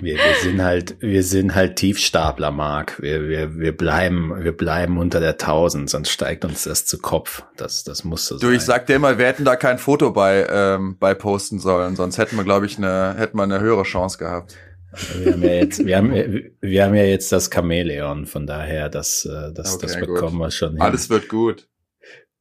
Wir, 0.00 0.14
wir 0.14 0.34
sind 0.40 0.62
halt, 0.62 0.96
wir 1.00 1.22
sind 1.22 1.54
halt 1.54 1.76
Tiefstapler, 1.76 2.50
Marc. 2.50 3.02
Wir, 3.02 3.28
wir, 3.28 3.58
wir 3.58 3.76
bleiben, 3.76 4.32
wir 4.42 4.56
bleiben 4.56 4.96
unter 4.98 5.20
der 5.20 5.32
1000, 5.32 5.90
sonst 5.90 6.10
steigt 6.10 6.44
uns 6.44 6.64
das 6.64 6.86
zu 6.86 6.98
Kopf. 6.98 7.42
Das, 7.56 7.84
das 7.84 8.04
muss 8.04 8.26
so 8.26 8.38
sein. 8.38 8.48
Du, 8.48 8.54
ich 8.54 8.62
sag 8.62 8.86
dir 8.86 8.98
mal, 8.98 9.18
wir 9.18 9.26
hätten 9.26 9.44
da 9.44 9.56
kein 9.56 9.78
Foto 9.78 10.10
bei, 10.10 10.46
ähm, 10.50 10.96
bei 10.98 11.14
posten 11.14 11.58
sollen, 11.58 11.96
sonst 11.96 12.16
hätten 12.16 12.36
wir, 12.36 12.44
glaube 12.44 12.66
ich, 12.66 12.78
eine, 12.78 13.14
hätten 13.18 13.36
wir 13.36 13.42
eine 13.42 13.60
höhere 13.60 13.82
Chance 13.82 14.18
gehabt. 14.18 14.56
Wir 14.92 15.32
haben 15.32 15.42
ja 15.42 15.52
jetzt, 15.52 15.84
wir 15.84 15.96
haben, 15.96 16.12
wir 16.60 16.84
haben 16.84 16.94
ja 16.94 17.04
jetzt 17.04 17.32
das 17.32 17.50
Chamäleon, 17.52 18.26
von 18.26 18.46
daher, 18.46 18.88
das, 18.88 19.24
äh, 19.24 19.52
das, 19.52 19.74
okay, 19.74 19.86
das 19.86 20.00
bekommen 20.00 20.38
gut. 20.38 20.46
wir 20.46 20.50
schon 20.50 20.72
hin. 20.72 20.80
Alles 20.80 21.10
wird 21.10 21.28
gut. 21.28 21.68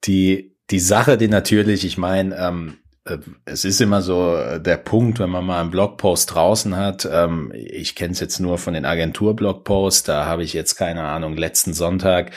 Die, 0.05 0.55
die 0.69 0.79
Sache, 0.79 1.17
die 1.17 1.27
natürlich, 1.27 1.85
ich 1.85 1.97
meine, 1.97 2.35
ähm, 2.37 2.77
äh, 3.05 3.17
es 3.45 3.65
ist 3.65 3.81
immer 3.81 4.01
so 4.01 4.35
äh, 4.35 4.61
der 4.61 4.77
Punkt, 4.77 5.19
wenn 5.19 5.29
man 5.29 5.45
mal 5.45 5.61
einen 5.61 5.71
Blogpost 5.71 6.33
draußen 6.33 6.75
hat. 6.75 7.07
Ähm, 7.11 7.51
ich 7.53 7.95
kenne 7.95 8.13
es 8.13 8.19
jetzt 8.19 8.39
nur 8.39 8.57
von 8.57 8.73
den 8.73 8.85
Agentur-Blogposts. 8.85 10.03
Da 10.03 10.25
habe 10.25 10.43
ich 10.43 10.53
jetzt 10.53 10.75
keine 10.75 11.03
Ahnung 11.03 11.35
letzten 11.35 11.73
Sonntag 11.73 12.31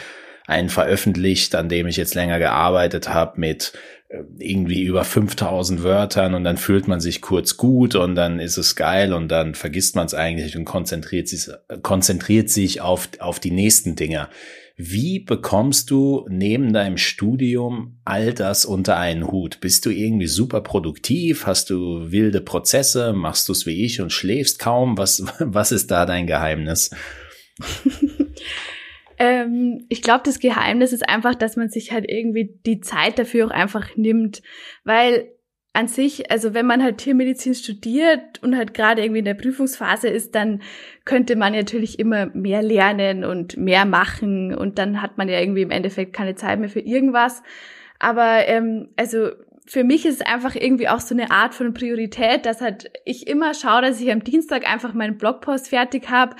einen 0.47 0.69
veröffentlicht, 0.69 1.55
an 1.55 1.69
dem 1.69 1.87
ich 1.87 1.97
jetzt 1.97 2.15
länger 2.15 2.39
gearbeitet 2.39 3.09
habe 3.09 3.41
mit 3.41 3.73
irgendwie 4.39 4.83
über 4.83 5.05
5000 5.05 5.83
Wörtern 5.83 6.35
und 6.35 6.45
dann 6.45 6.57
fühlt 6.57 6.89
man 6.89 7.01
sich 7.01 7.21
kurz 7.21 7.57
gut 7.57 7.95
und 7.95 8.15
dann 8.15 8.41
ist 8.41 8.59
es 8.59 8.77
geil 8.77 9.13
und 9.13 9.29
dann 9.29 9.55
vergisst 9.55 9.97
man 9.97 10.07
es 10.07 10.15
eigentlich 10.15 10.57
und 10.57 10.65
konzentriert 10.65 11.29
sich, 11.29 11.49
konzentriert 11.83 12.51
sich 12.51 12.81
auf, 12.81 13.09
auf 13.21 13.41
die 13.41 13.51
nächsten 13.51 13.97
Dinge. 13.97 14.29
Wie 14.77 15.21
bekommst 15.21 15.91
du 15.91 16.27
neben 16.29 16.73
deinem 16.73 16.97
Studium 16.97 18.01
all 18.05 18.33
das 18.33 18.65
unter 18.65 18.97
einen 18.97 19.31
Hut? 19.31 19.61
Bist 19.61 19.87
du 19.87 19.91
irgendwie 19.91 20.27
super 20.27 20.61
produktiv? 20.61 21.47
Hast 21.47 21.71
du 21.71 22.11
wilde 22.11 22.41
Prozesse? 22.41 23.13
Machst 23.13 23.49
du 23.49 23.53
es 23.53 23.67
wie 23.67 23.85
ich 23.85 24.01
und 24.01 24.13
schläfst 24.13 24.59
kaum? 24.59 24.99
Was, 24.99 25.25
was 25.39 25.73
ist 25.73 25.91
da 25.91 26.07
dein 26.07 26.27
Geheimnis? 26.27 26.91
ähm, 29.23 29.87
ich 29.89 30.03
glaube, 30.03 30.23
das 30.25 30.41
Geheimnis 30.41 30.93
ist 30.93 31.09
einfach, 31.09 31.37
dass 31.37 31.55
man 31.55 31.69
sich 31.69 31.93
halt 31.93 32.11
irgendwie 32.11 32.59
die 32.67 32.81
Zeit 32.81 33.21
dafür 33.21 33.47
auch 33.47 33.51
einfach 33.53 33.95
nimmt, 33.95 34.43
weil 34.83 35.29
an 35.75 35.87
sich, 35.87 36.29
also 36.33 36.55
wenn 36.55 36.67
man 36.67 36.83
halt 36.83 36.99
Tiermedizin 36.99 37.55
studiert 37.55 38.43
und 38.43 38.57
halt 38.57 38.75
gerade 38.75 39.01
irgendwie 39.01 39.21
in 39.21 39.25
der 39.25 39.35
Prüfungsphase 39.35 40.09
ist, 40.09 40.35
dann 40.35 40.61
könnte 41.05 41.37
man 41.37 41.53
natürlich 41.53 42.01
immer 42.01 42.27
mehr 42.35 42.63
lernen 42.63 43.25
und 43.25 43.57
mehr 43.57 43.85
machen 43.85 44.57
und 44.57 44.79
dann 44.79 45.01
hat 45.01 45.19
man 45.19 45.29
ja 45.29 45.39
irgendwie 45.39 45.63
im 45.63 45.71
Endeffekt 45.71 46.15
keine 46.15 46.35
Zeit 46.35 46.59
mehr 46.59 46.69
für 46.69 46.81
irgendwas. 46.81 47.45
Aber 48.01 48.49
ähm, 48.49 48.89
also 48.97 49.31
für 49.67 49.85
mich 49.85 50.05
ist 50.05 50.17
es 50.17 50.27
einfach 50.27 50.57
irgendwie 50.57 50.89
auch 50.89 51.01
so 51.01 51.15
eine 51.15 51.31
Art 51.31 51.55
von 51.55 51.75
Priorität, 51.75 52.45
dass 52.45 52.61
halt 52.61 52.91
ich 53.05 53.29
immer 53.29 53.55
schaue, 53.55 53.83
dass 53.83 54.01
ich 54.01 54.11
am 54.11 54.25
Dienstag 54.25 54.69
einfach 54.69 54.95
meinen 54.95 55.17
Blogpost 55.17 55.69
fertig 55.69 56.11
habe 56.11 56.35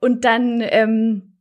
und 0.00 0.24
dann 0.24 0.62
ähm, 0.64 1.31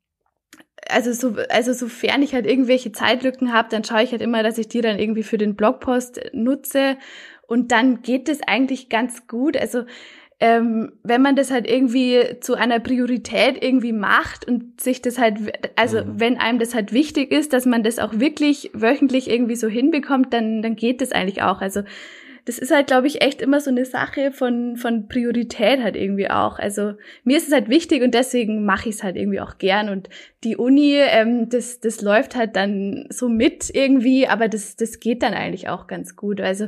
also 0.92 1.14
so, 1.14 1.36
also 1.50 1.74
sofern 1.74 2.22
ich 2.22 2.34
halt 2.34 2.46
irgendwelche 2.46 2.92
Zeitlücken 2.92 3.54
habe, 3.54 3.70
dann 3.70 3.84
schaue 3.84 4.04
ich 4.04 4.12
halt 4.12 4.22
immer, 4.22 4.44
dass 4.44 4.58
ich 4.58 4.68
die 4.68 4.82
dann 4.82 5.00
irgendwie 5.00 5.24
für 5.24 5.38
den 5.38 5.56
Blogpost 5.56 6.22
nutze 6.34 6.98
und 7.48 7.72
dann 7.72 8.02
geht 8.02 8.30
es 8.30 8.40
eigentlich 8.46 8.90
ganz 8.90 9.28
gut. 9.28 9.58
Also 9.58 9.84
ähm, 10.40 10.94
wenn 11.04 11.22
man 11.22 11.36
das 11.36 11.52
halt 11.52 11.70
irgendwie 11.70 12.40
zu 12.40 12.56
einer 12.56 12.80
Priorität 12.80 13.64
irgendwie 13.64 13.94
macht 13.94 14.48
und 14.48 14.82
sich 14.82 15.02
das 15.02 15.20
halt, 15.20 15.38
also 15.76 16.04
mhm. 16.04 16.20
wenn 16.20 16.38
einem 16.40 16.58
das 16.58 16.74
halt 16.74 16.94
wichtig 16.94 17.32
ist, 17.32 17.54
dass 17.54 17.68
man 17.68 17.84
das 17.84 18.00
auch 18.00 18.20
wirklich 18.20 18.72
wöchentlich 18.74 19.30
irgendwie 19.30 19.56
so 19.56 19.68
hinbekommt, 19.68 20.34
dann, 20.34 20.64
dann 20.64 20.76
geht 20.76 21.02
das 21.02 21.12
eigentlich 21.12 21.44
auch. 21.44 21.62
Also 21.62 21.82
das 22.46 22.58
ist 22.58 22.72
halt, 22.72 22.88
glaube 22.88 23.08
ich, 23.08 23.22
echt 23.22 23.42
immer 23.42 23.60
so 23.60 23.70
eine 23.70 23.86
Sache 23.86 24.32
von, 24.32 24.76
von 24.76 25.08
Priorität 25.08 25.82
halt 25.82 25.96
irgendwie 25.96 26.30
auch. 26.30 26.58
Also 26.58 26.94
mir 27.24 27.38
ist 27.38 27.48
es 27.48 27.54
halt 27.54 27.70
wichtig 27.70 28.02
und 28.02 28.14
deswegen 28.14 28.66
mache 28.66 28.90
ich 28.90 28.96
es 28.96 29.04
halt 29.04 29.16
irgendwie 29.16 29.40
auch 29.40 29.58
gern. 29.58 29.90
Und 29.90 30.10
die 30.44 30.58
Uni, 30.58 30.96
ähm, 30.96 31.50
das, 31.50 31.80
das 31.80 32.02
läuft 32.02 32.36
halt 32.36 32.56
dann 32.56 33.06
so 33.10 33.30
mit 33.30 33.70
irgendwie, 33.74 34.28
aber 34.28 34.48
das, 34.48 34.76
das 34.76 35.00
geht 35.00 35.22
dann 35.22 35.34
eigentlich 35.34 35.70
auch 35.70 35.86
ganz 35.86 36.16
gut. 36.16 36.42
Also 36.42 36.68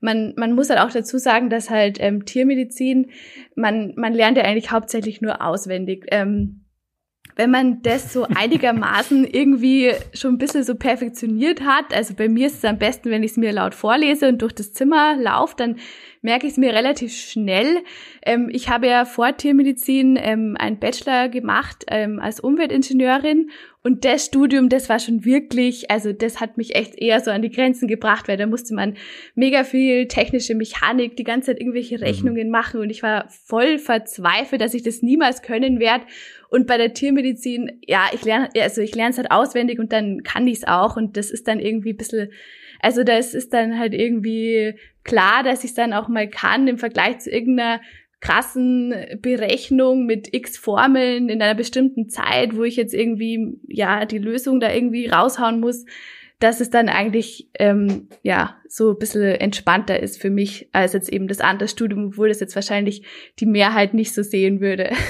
man, 0.00 0.32
man 0.36 0.54
muss 0.54 0.70
halt 0.70 0.80
auch 0.80 0.90
dazu 0.90 1.18
sagen, 1.18 1.50
dass 1.50 1.68
halt 1.68 1.98
ähm, 2.00 2.24
Tiermedizin, 2.24 3.10
man, 3.54 3.92
man 3.96 4.14
lernt 4.14 4.38
ja 4.38 4.44
eigentlich 4.44 4.70
hauptsächlich 4.70 5.20
nur 5.20 5.42
auswendig. 5.42 6.06
Ähm, 6.10 6.64
wenn 7.40 7.50
man 7.50 7.80
das 7.80 8.12
so 8.12 8.26
einigermaßen 8.34 9.24
irgendwie 9.24 9.92
schon 10.12 10.34
ein 10.34 10.38
bisschen 10.38 10.62
so 10.62 10.74
perfektioniert 10.74 11.62
hat, 11.62 11.94
also 11.94 12.12
bei 12.12 12.28
mir 12.28 12.48
ist 12.48 12.58
es 12.58 12.64
am 12.66 12.76
besten, 12.76 13.10
wenn 13.10 13.22
ich 13.22 13.30
es 13.30 13.36
mir 13.38 13.50
laut 13.50 13.74
vorlese 13.74 14.28
und 14.28 14.42
durch 14.42 14.52
das 14.52 14.74
Zimmer 14.74 15.16
laufe, 15.16 15.54
dann 15.56 15.76
merke 16.20 16.46
ich 16.46 16.52
es 16.52 16.58
mir 16.58 16.74
relativ 16.74 17.14
schnell. 17.14 17.78
Ähm, 18.26 18.50
ich 18.52 18.68
habe 18.68 18.88
ja 18.88 19.06
vor 19.06 19.34
Tiermedizin 19.34 20.18
ähm, 20.20 20.54
einen 20.58 20.78
Bachelor 20.78 21.30
gemacht 21.30 21.86
ähm, 21.88 22.20
als 22.20 22.40
Umweltingenieurin 22.40 23.50
und 23.82 24.04
das 24.04 24.26
Studium, 24.26 24.68
das 24.68 24.90
war 24.90 24.98
schon 24.98 25.24
wirklich, 25.24 25.90
also 25.90 26.12
das 26.12 26.38
hat 26.38 26.58
mich 26.58 26.74
echt 26.74 26.96
eher 26.96 27.18
so 27.20 27.30
an 27.30 27.40
die 27.40 27.50
Grenzen 27.50 27.88
gebracht, 27.88 28.28
weil 28.28 28.36
da 28.36 28.46
musste 28.46 28.74
man 28.74 28.96
mega 29.34 29.64
viel 29.64 30.06
technische 30.06 30.54
Mechanik, 30.54 31.16
die 31.16 31.24
ganze 31.24 31.46
Zeit 31.46 31.60
irgendwelche 31.60 31.96
mhm. 31.96 32.04
Rechnungen 32.04 32.48
mhm. 32.48 32.52
machen 32.52 32.80
und 32.80 32.90
ich 32.90 33.02
war 33.02 33.28
voll 33.28 33.78
verzweifelt, 33.78 34.60
dass 34.60 34.74
ich 34.74 34.82
das 34.82 35.00
niemals 35.00 35.40
können 35.40 35.80
werde. 35.80 36.04
Und 36.50 36.66
bei 36.66 36.76
der 36.76 36.92
Tiermedizin, 36.92 37.80
ja, 37.86 38.04
ich 38.12 38.22
lerne, 38.22 38.50
also 38.60 38.82
ich 38.82 38.94
lerne 38.94 39.12
es 39.12 39.18
halt 39.18 39.30
auswendig 39.30 39.78
und 39.78 39.92
dann 39.92 40.22
kann 40.24 40.46
ich 40.46 40.58
es 40.58 40.66
auch 40.66 40.98
und 40.98 41.16
das 41.16 41.30
ist 41.30 41.48
dann 41.48 41.58
irgendwie 41.58 41.94
ein 41.94 41.96
bisschen, 41.96 42.30
also 42.80 43.02
das 43.02 43.32
ist 43.32 43.54
dann 43.54 43.78
halt 43.78 43.94
irgendwie 43.94 44.74
klar, 45.04 45.42
dass 45.42 45.64
ich 45.64 45.70
es 45.70 45.74
dann 45.74 45.94
auch 45.94 46.08
mal 46.08 46.28
kann 46.28 46.68
im 46.68 46.76
Vergleich 46.76 47.20
zu 47.20 47.30
irgendeiner 47.30 47.80
krassen 48.20 48.94
Berechnung 49.20 50.04
mit 50.06 50.32
x 50.34 50.58
Formeln 50.58 51.28
in 51.28 51.40
einer 51.40 51.54
bestimmten 51.54 52.08
Zeit, 52.08 52.56
wo 52.56 52.64
ich 52.64 52.76
jetzt 52.76 52.94
irgendwie 52.94 53.58
ja 53.66 54.04
die 54.04 54.18
Lösung 54.18 54.60
da 54.60 54.72
irgendwie 54.72 55.08
raushauen 55.08 55.60
muss, 55.60 55.86
dass 56.38 56.60
es 56.60 56.70
dann 56.70 56.88
eigentlich 56.88 57.48
ähm, 57.58 58.08
ja 58.22 58.56
so 58.68 58.90
ein 58.90 58.98
bisschen 58.98 59.22
entspannter 59.22 60.00
ist 60.00 60.20
für 60.20 60.30
mich 60.30 60.68
als 60.72 60.92
jetzt 60.92 61.10
eben 61.10 61.28
das 61.28 61.40
andere 61.40 61.68
Studium, 61.68 62.08
obwohl 62.08 62.28
das 62.28 62.40
jetzt 62.40 62.54
wahrscheinlich 62.54 63.02
die 63.38 63.46
Mehrheit 63.46 63.94
nicht 63.94 64.14
so 64.14 64.22
sehen 64.22 64.60
würde. 64.60 64.90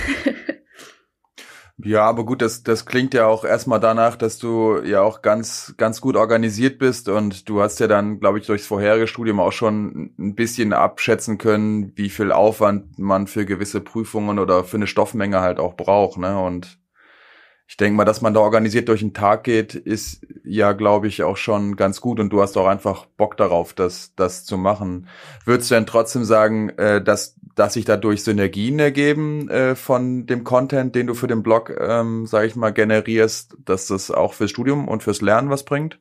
Ja, 1.83 2.03
aber 2.05 2.27
gut, 2.27 2.43
das, 2.43 2.63
das 2.63 2.85
klingt 2.85 3.15
ja 3.15 3.27
auch 3.27 3.45
erstmal 3.45 3.81
danach, 3.81 4.17
dass 4.17 4.39
du 4.39 4.81
ja 4.83 5.01
auch 5.03 5.23
ganz, 5.23 5.75
ganz 5.79 6.01
gut 6.01 6.17
organisiert 6.17 6.79
bist 6.79 7.09
und 7.09 7.49
du 7.49 7.63
hast 7.63 7.81
ja 7.81 7.87
dann, 7.87 8.21
glaube 8.21 8.39
ich, 8.39 8.47
durchs 8.47 8.67
vorherige 8.67 9.07
Studium 9.07 9.41
auch 9.41 9.53
schon 9.53 10.13
ein 10.19 10.35
bisschen 10.35 10.73
abschätzen 10.75 11.39
können, 11.39 11.93
wie 11.97 12.11
viel 12.11 12.33
Aufwand 12.33 12.99
man 12.99 13.27
für 13.29 13.47
gewisse 13.47 13.81
Prüfungen 13.81 14.39
oder 14.39 14.65
für 14.65 14.77
eine 14.77 14.89
Stoffmenge 14.89 15.41
halt 15.41 15.59
auch 15.59 15.75
braucht, 15.75 16.19
ne? 16.19 16.39
Und 16.39 16.79
ich 17.71 17.77
denke 17.77 17.97
mal, 17.97 18.05
dass 18.05 18.21
man 18.21 18.35
da 18.35 18.41
organisiert 18.41 18.89
durch 18.89 18.99
den 18.99 19.15
Tag 19.15 19.45
geht, 19.45 19.77
ist 19.77 20.27
ja, 20.43 20.73
glaube 20.73 21.07
ich, 21.07 21.23
auch 21.23 21.37
schon 21.37 21.77
ganz 21.77 22.01
gut 22.01 22.19
und 22.19 22.31
du 22.31 22.43
hast 22.43 22.57
auch 22.57 22.67
einfach 22.67 23.07
Bock 23.07 23.37
darauf, 23.37 23.75
das, 23.75 24.13
das 24.17 24.45
zu 24.45 24.59
machen. 24.59 25.07
Würdest 25.45 25.71
du 25.71 25.77
denn 25.77 25.87
trotzdem 25.87 26.25
sagen, 26.25 26.71
äh, 26.71 27.01
dass, 27.01 27.37
dass 27.55 27.75
sich 27.75 27.85
dadurch 27.85 28.25
Synergien 28.25 28.81
ergeben 28.81 29.49
äh, 29.49 29.77
von 29.77 30.27
dem 30.27 30.43
Content, 30.43 30.97
den 30.97 31.07
du 31.07 31.15
für 31.15 31.29
den 31.29 31.45
Blog, 31.45 31.73
ähm, 31.79 32.27
sage 32.27 32.49
ich 32.49 32.57
mal, 32.57 32.73
generierst, 32.73 33.57
dass 33.65 33.87
das 33.87 34.11
auch 34.11 34.35
fürs 34.35 34.51
Studium 34.51 34.89
und 34.89 35.05
fürs 35.05 35.21
Lernen 35.21 35.49
was 35.49 35.65
bringt? 35.65 36.01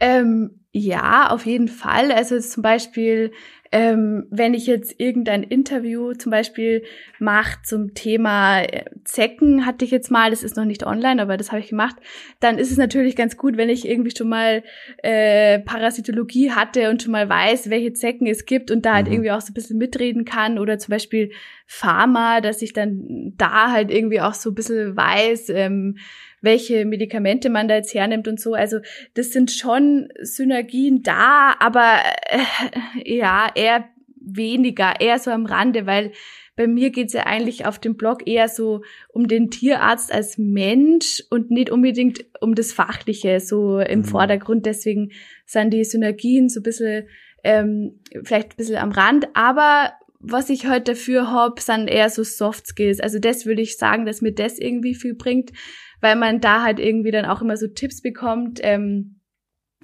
Ähm, 0.00 0.60
ja, 0.70 1.30
auf 1.30 1.44
jeden 1.44 1.68
Fall. 1.68 2.12
Also 2.12 2.38
zum 2.38 2.62
Beispiel 2.62 3.32
ähm, 3.76 4.26
wenn 4.30 4.54
ich 4.54 4.66
jetzt 4.66 4.98
irgendein 4.98 5.42
Interview 5.42 6.14
zum 6.14 6.30
Beispiel 6.30 6.82
mache 7.18 7.60
zum 7.62 7.92
Thema 7.92 8.62
äh, 8.62 8.86
Zecken, 9.04 9.66
hatte 9.66 9.84
ich 9.84 9.90
jetzt 9.90 10.10
mal, 10.10 10.30
das 10.30 10.42
ist 10.42 10.56
noch 10.56 10.64
nicht 10.64 10.86
online, 10.86 11.20
aber 11.20 11.36
das 11.36 11.52
habe 11.52 11.60
ich 11.60 11.68
gemacht, 11.68 11.96
dann 12.40 12.56
ist 12.56 12.70
es 12.70 12.78
natürlich 12.78 13.16
ganz 13.16 13.36
gut, 13.36 13.58
wenn 13.58 13.68
ich 13.68 13.86
irgendwie 13.86 14.16
schon 14.16 14.30
mal 14.30 14.62
äh, 15.02 15.58
Parasitologie 15.58 16.52
hatte 16.52 16.88
und 16.88 17.02
schon 17.02 17.12
mal 17.12 17.28
weiß, 17.28 17.68
welche 17.68 17.92
Zecken 17.92 18.26
es 18.26 18.46
gibt 18.46 18.70
und 18.70 18.86
da 18.86 18.94
halt 18.94 19.08
mhm. 19.08 19.12
irgendwie 19.12 19.32
auch 19.32 19.42
so 19.42 19.50
ein 19.50 19.54
bisschen 19.54 19.76
mitreden 19.76 20.24
kann 20.24 20.58
oder 20.58 20.78
zum 20.78 20.92
Beispiel 20.92 21.30
Pharma, 21.66 22.40
dass 22.40 22.62
ich 22.62 22.72
dann 22.72 23.34
da 23.36 23.72
halt 23.72 23.90
irgendwie 23.90 24.22
auch 24.22 24.34
so 24.34 24.52
ein 24.52 24.54
bisschen 24.54 24.96
weiß, 24.96 25.50
ähm, 25.50 25.98
welche 26.40 26.84
Medikamente 26.84 27.50
man 27.50 27.68
da 27.68 27.76
jetzt 27.76 27.94
hernimmt 27.94 28.28
und 28.28 28.40
so. 28.40 28.54
Also 28.54 28.78
das 29.14 29.30
sind 29.30 29.50
schon 29.50 30.08
Synergien 30.20 31.02
da, 31.02 31.54
aber 31.58 31.98
äh, 32.28 33.16
ja, 33.16 33.48
eher 33.54 33.88
weniger, 34.20 35.00
eher 35.00 35.18
so 35.18 35.30
am 35.30 35.46
Rande, 35.46 35.86
weil 35.86 36.12
bei 36.56 36.66
mir 36.66 36.90
geht's 36.90 37.12
ja 37.12 37.26
eigentlich 37.26 37.66
auf 37.66 37.78
dem 37.78 37.96
Blog 37.96 38.26
eher 38.26 38.48
so 38.48 38.82
um 39.12 39.28
den 39.28 39.50
Tierarzt 39.50 40.12
als 40.12 40.38
Mensch 40.38 41.22
und 41.30 41.50
nicht 41.50 41.70
unbedingt 41.70 42.24
um 42.40 42.54
das 42.54 42.72
Fachliche 42.72 43.40
so 43.40 43.78
im 43.78 44.00
mhm. 44.00 44.04
Vordergrund. 44.04 44.64
Deswegen 44.64 45.12
sind 45.44 45.72
die 45.72 45.84
Synergien 45.84 46.48
so 46.48 46.60
ein 46.60 46.62
bisschen 46.62 47.08
ähm, 47.44 48.00
vielleicht 48.24 48.52
ein 48.52 48.56
bisschen 48.56 48.76
am 48.76 48.90
Rand, 48.90 49.28
aber 49.34 49.92
was 50.18 50.50
ich 50.50 50.66
heute 50.66 50.92
dafür 50.92 51.30
hab, 51.30 51.60
sind 51.60 51.88
eher 51.88 52.10
so 52.10 52.24
Soft 52.24 52.66
Skills. 52.66 53.00
Also 53.00 53.18
das 53.18 53.46
würde 53.46 53.62
ich 53.62 53.76
sagen, 53.76 54.06
dass 54.06 54.22
mir 54.22 54.32
das 54.32 54.58
irgendwie 54.58 54.94
viel 54.94 55.14
bringt, 55.14 55.52
weil 56.00 56.16
man 56.16 56.40
da 56.40 56.62
halt 56.62 56.78
irgendwie 56.78 57.10
dann 57.10 57.24
auch 57.24 57.42
immer 57.42 57.56
so 57.56 57.66
Tipps 57.66 58.02
bekommt, 58.02 58.60
ähm, 58.62 59.20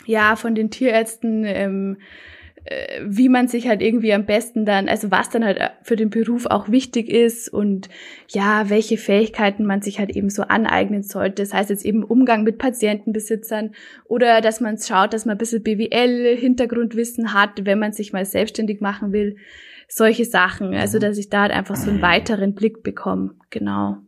ja, 0.07 0.37
von 0.37 0.55
den 0.55 0.71
Tierärzten, 0.71 1.45
ähm, 1.45 1.99
äh, 2.65 3.01
wie 3.05 3.29
man 3.29 3.49
sich 3.49 3.67
halt 3.67 3.83
irgendwie 3.83 4.13
am 4.13 4.25
besten 4.25 4.65
dann, 4.65 4.89
also 4.89 5.11
was 5.11 5.31
dann 5.31 5.45
halt 5.45 5.59
für 5.83 5.97
den 5.97 6.11
Beruf 6.11 6.47
auch 6.47 6.69
wichtig 6.69 7.09
ist 7.09 7.49
und 7.49 7.89
ja, 8.29 8.71
welche 8.71 8.99
Fähigkeiten 8.99 9.65
man 9.67 9.83
sich 9.83 9.99
halt 9.99 10.15
eben 10.15 10.31
so 10.31 10.43
aneignen 10.43 11.03
sollte. 11.03 11.43
Das 11.43 11.53
heißt 11.53 11.71
jetzt 11.71 11.85
eben 11.85 12.05
Umgang 12.05 12.45
mit 12.45 12.59
Patientenbesitzern 12.59 13.75
oder 14.05 14.41
dass 14.41 14.61
man 14.61 14.79
schaut, 14.79 15.13
dass 15.13 15.27
man 15.27 15.37
ein 15.37 15.39
bisschen 15.39 15.63
BWL-Hintergrundwissen 15.63 17.35
hat, 17.35 17.65
wenn 17.65 17.81
man 17.81 17.93
sich 17.93 18.13
mal 18.13 18.25
selbstständig 18.25 18.81
machen 18.81 19.13
will. 19.13 19.37
Solche 19.89 20.25
Sachen. 20.25 20.73
Also, 20.73 20.99
dass 20.99 21.19
ich 21.19 21.29
da 21.29 21.43
halt 21.43 21.53
einfach 21.53 21.77
so 21.77 21.91
einen 21.91 22.01
weiteren 22.01 22.55
Blick 22.55 22.83
bekomme. 22.83 23.35
Genau. 23.51 23.99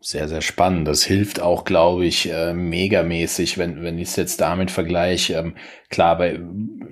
Sehr, 0.00 0.28
sehr 0.28 0.42
spannend. 0.42 0.86
Das 0.86 1.04
hilft 1.04 1.40
auch, 1.40 1.64
glaube 1.64 2.04
ich, 2.06 2.30
äh, 2.30 2.52
megamäßig, 2.52 3.58
wenn, 3.58 3.82
wenn 3.82 3.98
ich 3.98 4.08
es 4.10 4.16
jetzt 4.16 4.40
damit 4.40 4.70
vergleiche. 4.70 5.34
Ähm, 5.34 5.56
klar, 5.88 6.18
bei, 6.18 6.40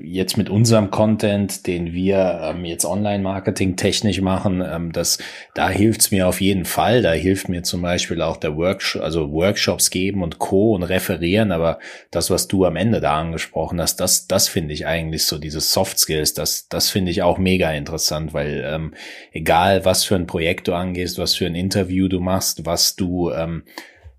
jetzt 0.03 0.37
mit 0.37 0.49
unserem 0.49 0.91
Content, 0.91 1.67
den 1.67 1.93
wir 1.93 2.41
ähm, 2.43 2.65
jetzt 2.65 2.85
Online-Marketing 2.85 3.77
technisch 3.77 4.21
machen, 4.21 4.63
ähm, 4.65 4.93
das, 4.93 5.19
da 5.55 5.69
hilft's 5.69 6.11
mir 6.11 6.29
auf 6.29 6.41
jeden 6.41 6.65
Fall. 6.65 7.03
Da 7.03 7.13
hilft 7.13 7.49
mir 7.49 7.63
zum 7.63 7.83
Beispiel 7.83 8.23
auch 8.23 8.37
der 8.37 8.57
Workshop, 8.57 9.03
also 9.03 9.33
Workshops 9.33 9.91
geben 9.91 10.23
und 10.23 10.39
Co. 10.39 10.75
und 10.75 10.83
referieren. 10.83 11.53
Aber 11.53 11.79
das, 12.11 12.31
was 12.31 12.49
du 12.49 12.65
am 12.65 12.77
Ende 12.77 13.01
da 13.01 13.19
angesprochen 13.21 13.81
hast, 13.81 13.97
das, 13.97 14.27
das 14.27 14.49
finde 14.49 14.75
ich 14.75 14.87
eigentlich 14.87 15.27
so, 15.27 15.39
diese 15.39 15.61
Soft 15.61 15.99
Skills, 15.99 16.35
das, 16.35 16.69
das 16.69 16.91
finde 16.91 17.11
ich 17.11 17.23
auch 17.23 17.39
mega 17.39 17.73
interessant, 17.73 18.35
weil 18.35 18.63
ähm, 18.67 18.95
egal 19.33 19.85
was 19.85 20.05
für 20.05 20.15
ein 20.15 20.27
Projekt 20.27 20.69
du 20.69 20.75
angehst, 20.75 21.19
was 21.19 21.35
für 21.35 21.47
ein 21.47 21.55
Interview 21.55 22.09
du 22.09 22.21
machst, 22.21 22.65
was 22.67 22.97
du 22.97 23.31
ähm, 23.31 23.65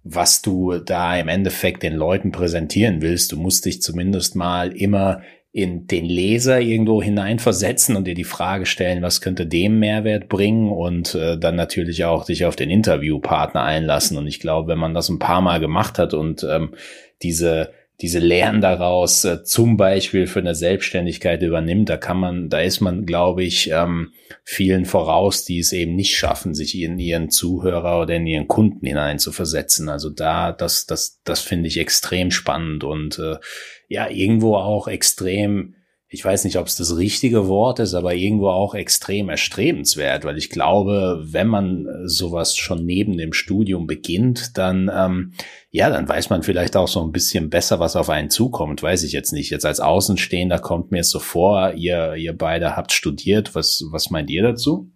was 0.07 0.43
du 0.43 0.77
da 0.77 1.17
im 1.17 1.27
Endeffekt 1.27 1.81
den 1.81 1.95
Leuten 1.95 2.31
präsentieren 2.31 3.01
willst. 3.01 3.31
Du 3.31 3.37
musst 3.37 3.65
dich 3.65 3.81
zumindest 3.81 4.35
mal 4.35 4.71
immer 4.71 5.23
in 5.51 5.87
den 5.87 6.05
Leser 6.05 6.61
irgendwo 6.61 7.01
hineinversetzen 7.01 7.95
und 7.95 8.05
dir 8.05 8.13
die 8.13 8.23
Frage 8.23 8.67
stellen, 8.67 9.01
was 9.01 9.19
könnte 9.19 9.47
dem 9.47 9.79
Mehrwert 9.79 10.29
bringen 10.29 10.69
und 10.69 11.15
äh, 11.15 11.39
dann 11.39 11.55
natürlich 11.55 12.05
auch 12.05 12.25
dich 12.25 12.45
auf 12.45 12.55
den 12.55 12.69
Interviewpartner 12.69 13.63
einlassen. 13.63 14.17
Und 14.17 14.27
ich 14.27 14.39
glaube, 14.39 14.67
wenn 14.67 14.77
man 14.77 14.93
das 14.93 15.09
ein 15.09 15.17
paar 15.17 15.41
Mal 15.41 15.59
gemacht 15.59 15.97
hat 15.97 16.13
und 16.13 16.45
ähm, 16.47 16.75
diese 17.23 17.71
diese 18.01 18.19
Lehren 18.19 18.61
daraus 18.61 19.23
äh, 19.23 19.43
zum 19.43 19.77
Beispiel 19.77 20.27
für 20.27 20.39
eine 20.39 20.55
Selbstständigkeit 20.55 21.41
übernimmt, 21.41 21.89
da 21.89 21.97
kann 21.97 22.17
man, 22.17 22.49
da 22.49 22.59
ist 22.59 22.81
man, 22.81 23.05
glaube 23.05 23.43
ich, 23.43 23.69
ähm, 23.71 24.11
vielen 24.43 24.85
voraus, 24.85 25.45
die 25.45 25.59
es 25.59 25.71
eben 25.71 25.95
nicht 25.95 26.17
schaffen, 26.17 26.53
sich 26.53 26.79
in 26.79 26.99
ihren 26.99 27.29
Zuhörer 27.29 28.01
oder 28.01 28.15
in 28.15 28.27
ihren 28.27 28.47
Kunden 28.47 28.85
hineinzuversetzen. 28.85 29.87
Also 29.87 30.09
da, 30.09 30.51
das, 30.51 30.85
das, 30.85 31.21
das 31.23 31.39
finde 31.39 31.67
ich 31.67 31.79
extrem 31.79 32.31
spannend 32.31 32.83
und 32.83 33.17
äh, 33.19 33.37
ja, 33.87 34.09
irgendwo 34.09 34.55
auch 34.55 34.87
extrem 34.87 35.75
ich 36.07 36.23
weiß 36.23 36.43
nicht, 36.43 36.57
ob 36.57 36.67
es 36.67 36.75
das 36.75 36.97
richtige 36.97 37.47
Wort 37.47 37.79
ist, 37.79 37.95
aber 37.95 38.13
irgendwo 38.13 38.49
auch 38.49 38.75
extrem 38.75 39.27
erstrebenswert, 39.27 40.23
weil 40.23 40.37
ich 40.37 40.51
glaube, 40.51 41.19
wenn 41.23 41.47
man 41.47 41.87
sowas 42.05 42.55
schon 42.55 42.85
neben 42.85 43.17
dem 43.17 43.33
Studium 43.33 43.87
beginnt, 43.87 44.57
dann 44.57 44.91
ähm, 44.93 45.33
ja, 45.71 45.89
dann 45.89 46.07
weiß 46.07 46.29
man 46.29 46.43
vielleicht 46.43 46.77
auch 46.77 46.87
so 46.87 47.03
ein 47.03 47.11
bisschen 47.11 47.49
besser, 47.49 47.79
was 47.79 47.95
auf 47.95 48.09
einen 48.09 48.29
zukommt. 48.29 48.83
Weiß 48.83 49.03
ich 49.03 49.13
jetzt 49.13 49.33
nicht. 49.33 49.49
Jetzt 49.49 49.65
als 49.65 49.79
Außenstehender 49.79 50.59
kommt 50.59 50.91
mir 50.91 51.01
es 51.01 51.09
so 51.09 51.19
vor, 51.19 51.73
ihr 51.73 52.15
ihr 52.15 52.37
beide 52.37 52.77
habt 52.77 52.91
studiert. 52.91 53.55
Was 53.55 53.83
was 53.91 54.11
meint 54.11 54.29
ihr 54.29 54.43
dazu? 54.43 54.91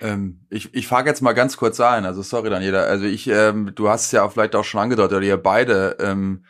Ähm, 0.00 0.46
ich 0.50 0.74
ich 0.74 0.86
frage 0.86 1.10
jetzt 1.10 1.20
mal 1.20 1.32
ganz 1.32 1.58
kurz 1.58 1.80
ein. 1.80 2.06
Also 2.06 2.22
sorry, 2.22 2.48
Daniela. 2.48 2.84
Also 2.84 3.04
ich, 3.04 3.28
ähm, 3.28 3.72
du 3.74 3.88
hast 3.88 4.06
es 4.06 4.12
ja 4.12 4.26
vielleicht 4.28 4.56
auch 4.56 4.64
schon 4.64 4.80
angedeutet, 4.80 5.18
oder 5.18 5.26
ihr 5.26 5.36
beide. 5.36 5.96
Ähm, 6.00 6.44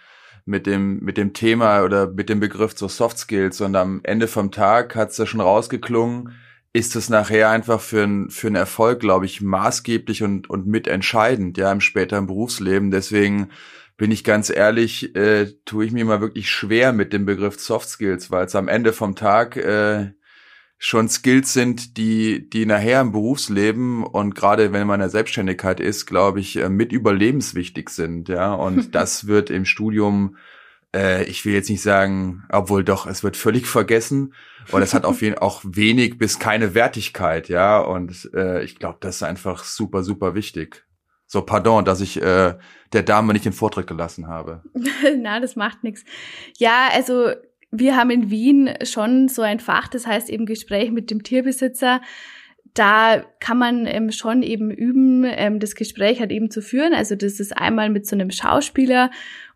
mit 0.46 0.66
dem, 0.66 1.00
mit 1.00 1.18
dem 1.18 1.32
Thema 1.32 1.82
oder 1.82 2.06
mit 2.06 2.28
dem 2.28 2.40
Begriff 2.40 2.72
so 2.76 2.88
Soft 2.88 3.18
Skills 3.18 3.60
und 3.60 3.76
am 3.76 4.00
Ende 4.04 4.28
vom 4.28 4.52
Tag 4.52 4.94
hat's 4.94 5.18
ja 5.18 5.26
schon 5.26 5.40
rausgeklungen, 5.40 6.32
ist 6.72 6.94
es 6.94 7.08
nachher 7.08 7.50
einfach 7.50 7.80
für, 7.80 8.04
ein, 8.04 8.30
für 8.30 8.46
einen 8.46 8.56
Erfolg, 8.56 9.00
glaube 9.00 9.26
ich, 9.26 9.42
maßgeblich 9.42 10.22
und, 10.22 10.48
und 10.48 10.66
mitentscheidend, 10.66 11.58
ja, 11.58 11.72
im 11.72 11.80
späteren 11.80 12.26
Berufsleben. 12.26 12.90
Deswegen 12.90 13.50
bin 13.96 14.12
ich 14.12 14.24
ganz 14.24 14.50
ehrlich, 14.50 15.16
äh, 15.16 15.52
tue 15.64 15.84
ich 15.86 15.92
mir 15.92 16.04
mal 16.04 16.20
wirklich 16.20 16.50
schwer 16.50 16.92
mit 16.92 17.12
dem 17.12 17.26
Begriff 17.26 17.58
Soft 17.58 17.88
Skills, 17.88 18.30
weil 18.30 18.46
es 18.46 18.54
am 18.54 18.68
Ende 18.68 18.92
vom 18.92 19.16
Tag 19.16 19.56
äh, 19.56 20.12
schon 20.78 21.08
Skills 21.08 21.52
sind, 21.52 21.96
die, 21.96 22.48
die 22.50 22.66
nachher 22.66 23.00
im 23.00 23.12
Berufsleben 23.12 24.04
und 24.04 24.34
gerade 24.34 24.72
wenn 24.72 24.86
man 24.86 24.96
in 24.96 25.04
der 25.04 25.10
Selbstständigkeit 25.10 25.80
ist, 25.80 26.06
glaube 26.06 26.40
ich, 26.40 26.56
äh, 26.56 26.68
mit 26.68 26.92
überlebenswichtig 26.92 27.88
sind, 27.88 28.28
ja. 28.28 28.52
Und 28.52 28.94
das 28.94 29.26
wird 29.26 29.50
im 29.50 29.64
Studium, 29.64 30.36
äh, 30.94 31.24
ich 31.24 31.44
will 31.44 31.54
jetzt 31.54 31.70
nicht 31.70 31.82
sagen, 31.82 32.44
obwohl 32.50 32.84
doch, 32.84 33.06
es 33.06 33.22
wird 33.22 33.36
völlig 33.36 33.66
vergessen. 33.66 34.34
Und 34.70 34.82
es 34.82 34.92
hat 34.92 35.04
auf 35.04 35.22
jeden 35.22 35.36
Fall 35.36 35.46
auch 35.46 35.62
wenig 35.64 36.18
bis 36.18 36.38
keine 36.38 36.74
Wertigkeit, 36.74 37.48
ja. 37.48 37.78
Und 37.78 38.30
äh, 38.34 38.62
ich 38.62 38.78
glaube, 38.78 38.98
das 39.00 39.16
ist 39.16 39.22
einfach 39.22 39.64
super, 39.64 40.02
super 40.02 40.34
wichtig. 40.34 40.84
So, 41.26 41.42
pardon, 41.42 41.84
dass 41.84 42.00
ich 42.00 42.22
äh, 42.22 42.54
der 42.92 43.02
Dame 43.02 43.32
nicht 43.32 43.44
den 43.44 43.52
Vortritt 43.52 43.86
gelassen 43.86 44.28
habe. 44.28 44.62
Na, 45.18 45.40
das 45.40 45.56
macht 45.56 45.82
nichts. 45.82 46.04
Ja, 46.58 46.88
also 46.92 47.32
wir 47.70 47.96
haben 47.96 48.10
in 48.10 48.30
Wien 48.30 48.70
schon 48.82 49.28
so 49.28 49.42
ein 49.42 49.60
Fach, 49.60 49.88
das 49.88 50.06
heißt 50.06 50.30
eben 50.30 50.46
Gespräch 50.46 50.90
mit 50.90 51.10
dem 51.10 51.22
Tierbesitzer. 51.22 52.00
Da 52.74 53.24
kann 53.40 53.58
man 53.58 53.86
ähm, 53.86 54.12
schon 54.12 54.42
eben 54.42 54.70
üben, 54.70 55.24
ähm, 55.24 55.60
das 55.60 55.74
Gespräch 55.74 56.20
halt 56.20 56.30
eben 56.30 56.50
zu 56.50 56.60
führen. 56.60 56.92
Also 56.92 57.16
das 57.16 57.40
ist 57.40 57.56
einmal 57.56 57.88
mit 57.88 58.06
so 58.06 58.14
einem 58.14 58.30
Schauspieler 58.30 59.10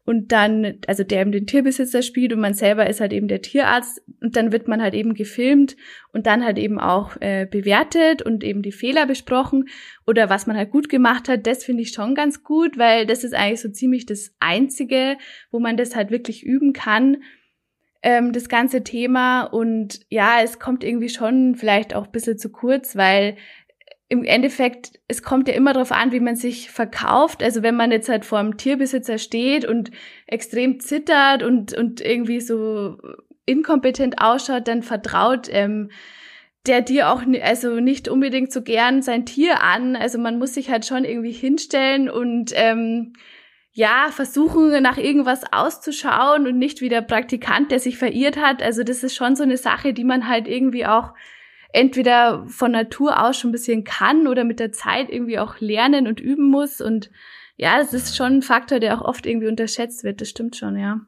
und 0.07 0.33
dann, 0.33 0.79
also 0.87 1.05
der 1.05 1.21
eben 1.21 1.33
den 1.33 1.47
Tierbesitzer 1.47 2.03
spielt 2.03 2.33
und 2.33 2.41
man 2.41 2.55
selber 2.55 2.89
ist 2.89 3.01
halt 3.01 3.13
eben 3.13 3.29
der 3.29 3.43
Tierarzt 3.43 4.03
und 4.21 4.35
dann 4.35 4.51
wird 4.51 4.67
man 4.67 4.83
halt 4.83 4.95
eben 4.95 5.15
gefilmt 5.15 5.77
und 6.13 6.27
dann 6.27 6.45
halt 6.45 6.59
eben 6.59 6.81
auch 6.81 7.17
äh, 7.21 7.47
bewertet 7.49 8.23
und 8.23 8.43
eben 8.43 8.63
die 8.63 8.73
Fehler 8.73 9.07
besprochen 9.07 9.69
oder 10.07 10.31
was 10.31 10.47
man 10.47 10.57
halt 10.57 10.71
gut 10.71 10.89
gemacht 10.89 11.29
hat, 11.29 11.47
das 11.47 11.65
finde 11.65 11.83
ich 11.83 11.93
schon 11.93 12.15
ganz 12.15 12.43
gut, 12.43 12.79
weil 12.79 13.07
das 13.07 13.25
ist 13.25 13.35
eigentlich 13.35 13.61
so 13.61 13.69
ziemlich 13.69 14.07
das 14.07 14.33
Einzige, 14.41 15.17
wo 15.51 15.61
man 15.61 15.77
das 15.77 15.95
halt 15.95 16.11
wirklich 16.11 16.45
üben 16.45 16.73
kann 16.73 17.19
ähm, 18.03 18.33
das 18.33 18.49
ganze 18.49 18.83
Thema. 18.85 19.43
Und 19.43 20.01
ja, 20.09 20.41
es 20.43 20.59
kommt 20.59 20.85
irgendwie 20.85 21.09
schon 21.09 21.55
vielleicht 21.55 21.95
auch 21.95 22.07
ein 22.07 22.13
bisschen 22.13 22.39
zu 22.39 22.51
kurz, 22.51 22.97
weil 22.97 23.37
im 24.09 24.25
Endeffekt, 24.25 24.99
es 25.07 25.23
kommt 25.23 25.47
ja 25.47 25.55
immer 25.55 25.73
darauf 25.73 25.93
an, 25.93 26.11
wie 26.11 26.21
man 26.21 26.35
sich 26.35 26.71
verkauft. 26.71 27.43
Also 27.43 27.63
wenn 27.63 27.77
man 27.77 27.93
jetzt 27.93 28.09
halt 28.09 28.25
vor 28.25 28.39
einem 28.39 28.57
Tierbesitzer 28.57 29.19
steht 29.19 29.65
und 29.65 29.93
extrem 30.27 30.81
zittert 30.81 31.45
und, 31.45 31.73
und 31.75 32.01
irgendwie 32.01 32.41
so 32.41 32.99
inkompetent 33.47 34.21
ausschaut, 34.21 34.67
dann 34.67 34.83
vertraut 34.83 35.49
ähm, 35.51 35.91
der 36.67 36.83
dir 36.83 37.11
auch 37.11 37.23
also 37.43 37.81
nicht 37.81 38.09
unbedingt 38.09 38.53
so 38.53 38.63
gern 38.63 39.03
sein 39.03 39.25
Tier 39.25 39.63
an. 39.63 39.97
Also 39.97 40.19
man 40.19 40.39
muss 40.39 40.55
sich 40.55 40.71
halt 40.71 40.85
schon 40.85 41.05
irgendwie 41.05 41.33
hinstellen 41.33 42.11
und 42.11 42.53
ähm, 42.55 43.15
ja, 43.73 44.09
versuchen 44.11 44.83
nach 44.83 44.99
irgendwas 44.99 45.53
auszuschauen 45.53 46.47
und 46.47 46.59
nicht 46.59 46.81
wie 46.81 46.89
der 46.89 47.03
Praktikant, 47.03 47.71
der 47.71 47.79
sich 47.79 47.99
verirrt 47.99 48.37
hat. 48.37 48.63
Also 48.63 48.83
das 48.83 49.05
ist 49.05 49.15
schon 49.15 49.37
so 49.37 49.45
eine 49.45 49.57
Sache, 49.57 49.93
die 49.93 50.05
man 50.05 50.29
halt 50.29 50.49
irgendwie 50.49 50.87
auch 50.87 51.15
entweder 51.73 52.47
von 52.49 52.73
Natur 52.73 53.23
aus 53.25 53.39
schon 53.39 53.51
ein 53.51 53.53
bisschen 53.53 53.85
kann 53.85 54.27
oder 54.27 54.45
mit 54.45 54.59
der 54.59 54.73
Zeit 54.73 55.09
irgendwie 55.09 55.39
auch 55.39 55.61
lernen 55.61 56.09
und 56.09 56.19
üben 56.19 56.51
muss. 56.51 56.81
Und 56.81 57.11
ja, 57.57 57.79
das 57.79 57.95
ist 57.95 58.17
schon 58.17 58.39
ein 58.39 58.43
Faktor, 58.43 58.81
der 58.81 58.99
auch 58.99 59.05
oft 59.05 59.25
irgendwie 59.25 59.47
unterschätzt 59.47 60.03
wird. 60.03 60.21
Das 60.21 60.31
stimmt 60.31 60.57
schon, 60.57 60.77
ja. 60.77 61.01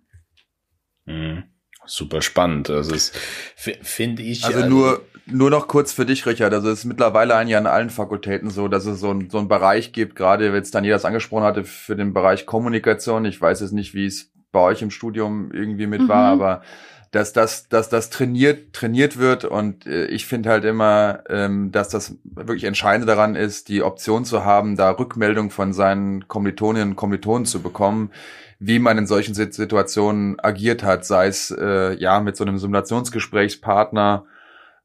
Mhm. 1.06 1.51
Super 1.86 2.22
spannend. 2.22 2.70
Also 2.70 2.94
es 2.94 3.12
finde 3.56 4.22
ich. 4.22 4.44
Also, 4.44 4.58
also 4.58 4.68
nur 4.68 5.02
nur 5.26 5.50
noch 5.50 5.68
kurz 5.68 5.92
für 5.92 6.04
dich, 6.04 6.26
Richard. 6.26 6.52
Also 6.52 6.68
es 6.70 6.80
ist 6.80 6.84
mittlerweile 6.84 7.36
eigentlich 7.36 7.56
an 7.56 7.66
allen 7.66 7.90
Fakultäten 7.90 8.50
so, 8.50 8.68
dass 8.68 8.86
es 8.86 9.00
so, 9.00 9.10
ein, 9.10 9.30
so 9.30 9.38
einen 9.38 9.48
Bereich 9.48 9.92
gibt, 9.92 10.16
gerade 10.16 10.52
jetzt 10.52 10.74
Daniel 10.74 10.92
das 10.92 11.04
angesprochen 11.04 11.44
hatte, 11.44 11.64
für 11.64 11.96
den 11.96 12.12
Bereich 12.12 12.44
Kommunikation. 12.44 13.24
Ich 13.24 13.40
weiß 13.40 13.60
jetzt 13.60 13.72
nicht, 13.72 13.94
wie 13.94 14.06
es 14.06 14.32
bei 14.50 14.60
euch 14.60 14.82
im 14.82 14.90
Studium 14.90 15.50
irgendwie 15.52 15.86
mit 15.86 16.02
mhm. 16.02 16.08
war, 16.08 16.32
aber 16.32 16.62
dass 17.12 17.34
das, 17.34 17.68
dass 17.68 17.90
das 17.90 18.08
trainiert, 18.08 18.72
trainiert 18.72 19.18
wird 19.18 19.44
und 19.44 19.86
äh, 19.86 20.06
ich 20.06 20.26
finde 20.26 20.48
halt 20.48 20.64
immer, 20.64 21.22
ähm, 21.28 21.70
dass 21.70 21.90
das 21.90 22.16
wirklich 22.24 22.64
Entscheidende 22.64 23.06
daran 23.06 23.36
ist, 23.36 23.68
die 23.68 23.82
Option 23.82 24.24
zu 24.24 24.46
haben, 24.46 24.76
da 24.76 24.90
Rückmeldung 24.90 25.50
von 25.50 25.74
seinen 25.74 26.26
Kommilitoninnen 26.26 26.90
und 26.90 26.96
Kommilitonen 26.96 27.44
zu 27.44 27.60
bekommen, 27.60 28.10
wie 28.58 28.78
man 28.78 28.96
in 28.96 29.06
solchen 29.06 29.34
Situationen 29.34 30.40
agiert 30.40 30.82
hat, 30.82 31.04
sei 31.04 31.26
es 31.26 31.50
äh, 31.50 31.94
ja 31.94 32.20
mit 32.20 32.36
so 32.36 32.44
einem 32.44 32.56
Simulationsgesprächspartner 32.56 34.24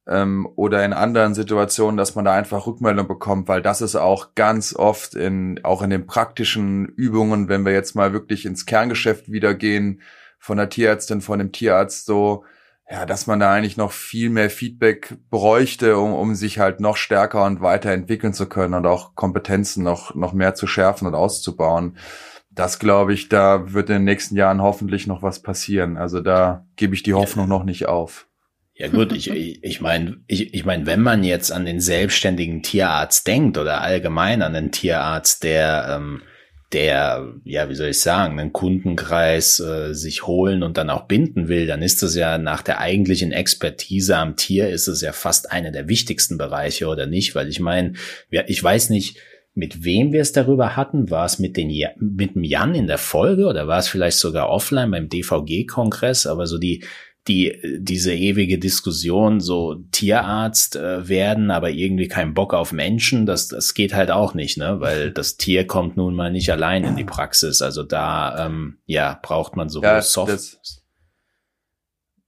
ähm, 0.06 0.50
oder 0.58 0.84
in 0.84 0.92
anderen 0.92 1.34
Situationen, 1.34 1.96
dass 1.96 2.16
man 2.16 2.26
da 2.26 2.34
einfach 2.34 2.68
Rückmeldung 2.68 3.08
bekommt, 3.08 3.48
weil 3.48 3.62
das 3.62 3.82
ist 3.82 3.96
auch 3.96 4.36
ganz 4.36 4.76
oft 4.76 5.16
in 5.16 5.64
auch 5.64 5.82
in 5.82 5.92
den 5.92 6.06
praktischen 6.08 6.88
Übungen, 6.88 7.48
wenn 7.48 7.66
wir 7.66 7.72
jetzt 7.72 7.96
mal 7.96 8.12
wirklich 8.12 8.46
ins 8.46 8.66
Kerngeschäft 8.66 9.32
wieder 9.32 9.54
gehen 9.54 10.02
von 10.48 10.58
der 10.58 10.70
Tierärztin, 10.70 11.20
von 11.20 11.40
dem 11.40 11.52
Tierarzt 11.52 12.06
so, 12.06 12.46
ja, 12.90 13.06
dass 13.06 13.28
man 13.28 13.42
da 13.42 13.52
eigentlich 13.54 13.76
noch 13.76 13.92
viel 13.92 14.30
mehr 14.30 14.50
Feedback 14.50 15.18
bräuchte, 15.30 15.98
um, 15.98 16.14
um 16.14 16.36
sich 16.36 16.58
halt 16.58 16.80
noch 16.80 16.96
stärker 16.96 17.44
und 17.44 17.60
weiterentwickeln 17.60 18.34
zu 18.34 18.48
können 18.48 18.74
und 18.74 18.86
auch 18.86 19.14
Kompetenzen 19.14 19.84
noch, 19.84 20.16
noch 20.16 20.32
mehr 20.32 20.56
zu 20.56 20.66
schärfen 20.66 21.06
und 21.06 21.16
auszubauen. 21.16 21.98
Das 22.50 22.80
glaube 22.80 23.14
ich, 23.14 23.28
da 23.28 23.74
wird 23.74 23.90
in 23.90 23.96
den 23.96 24.04
nächsten 24.06 24.38
Jahren 24.38 24.62
hoffentlich 24.62 25.06
noch 25.06 25.22
was 25.22 25.42
passieren. 25.42 25.98
Also 25.98 26.22
da 26.22 26.66
gebe 26.78 26.96
ich 26.96 27.04
die 27.04 27.14
Hoffnung 27.14 27.50
noch 27.50 27.66
nicht 27.66 27.88
auf. 27.88 28.26
Ja 28.74 28.88
gut, 28.88 29.12
ich, 29.12 29.30
ich, 29.30 29.62
ich 29.64 29.82
meine, 29.82 30.22
ich, 30.28 30.54
ich 30.54 30.64
mein, 30.64 30.86
wenn 30.86 31.02
man 31.02 31.26
jetzt 31.26 31.52
an 31.52 31.66
den 31.66 31.82
selbstständigen 31.82 32.64
Tierarzt 32.64 33.28
denkt 33.28 33.58
oder 33.58 33.82
allgemein 33.82 34.42
an 34.42 34.54
den 34.54 34.72
Tierarzt, 34.72 35.44
der 35.44 35.98
ähm, 35.98 36.22
der, 36.74 37.34
ja, 37.46 37.70
wie 37.70 37.76
soll 37.76 37.90
ich 37.90 38.02
sagen, 38.02 38.40
einen 38.40 38.52
Kundenkreis 38.52 39.60
äh, 39.60 39.94
sich 39.94 40.28
holen 40.28 40.64
und 40.64 40.78
dann 40.78 40.90
auch 40.90 41.06
binden 41.06 41.48
will, 41.48 41.66
dann 41.66 41.82
ist 41.82 42.04
das 42.04 42.16
ja 42.16 42.38
nach 42.38 42.62
der 42.62 42.80
eigentlichen 42.80 43.32
Expertise 43.32 44.18
am 44.18 44.36
Tier 44.36 44.70
ist 44.70 44.88
es 44.88 45.02
ja 45.02 45.14
fast 45.14 45.52
einer 45.52 45.72
der 45.72 45.88
wichtigsten 45.88 46.38
Bereiche 46.38 46.88
oder 46.88 47.06
nicht, 47.06 47.36
weil 47.36 47.48
ich 47.48 47.62
meine, 47.62 47.94
ich 48.30 48.62
weiß 48.62 48.90
nicht, 48.90 49.18
mit 49.58 49.84
wem 49.84 50.14
wir 50.14 50.22
es 50.22 50.34
darüber 50.34 50.76
hatten. 50.76 51.10
War 51.10 51.26
es 51.26 51.40
mit, 51.40 51.58
den, 51.58 51.74
mit 52.00 52.36
dem 52.36 52.44
Jan 52.44 52.76
in 52.76 52.86
der 52.86 53.00
Folge 53.00 53.48
oder 53.48 53.68
war 53.68 53.80
es 53.80 53.88
vielleicht 53.88 54.20
sogar 54.20 54.50
offline 54.50 54.92
beim 54.92 55.10
DVG-Kongress? 55.10 56.28
Aber 56.28 56.46
so 56.46 56.60
die, 56.60 56.84
die 57.28 57.78
diese 57.80 58.14
ewige 58.14 58.58
Diskussion 58.58 59.40
so 59.40 59.76
Tierarzt 59.92 60.76
äh, 60.76 61.08
werden, 61.08 61.52
aber 61.52 61.70
irgendwie 61.70 62.08
keinen 62.08 62.34
Bock 62.34 62.54
auf 62.54 62.72
Menschen, 62.72 63.26
das 63.26 63.48
das 63.48 63.74
geht 63.74 63.94
halt 63.94 64.12
auch 64.12 64.34
nicht, 64.34 64.58
ne, 64.58 64.80
weil 64.80 65.12
das 65.14 65.38
Tier 65.38 65.68
kommt 65.68 65.98
nun 65.98 66.16
mal 66.16 66.32
nicht 66.32 66.52
allein 66.52 66.84
in 66.84 66.96
die 66.96 67.04
Praxis. 67.04 67.62
Also 67.62 67.84
da 67.84 68.46
ähm, 68.46 68.78
ja 68.86 69.20
braucht 69.22 69.56
man 69.56 69.70
sowohl 69.70 69.88
ja, 69.88 70.02
Soft. 70.02 70.34
Das, 70.34 70.84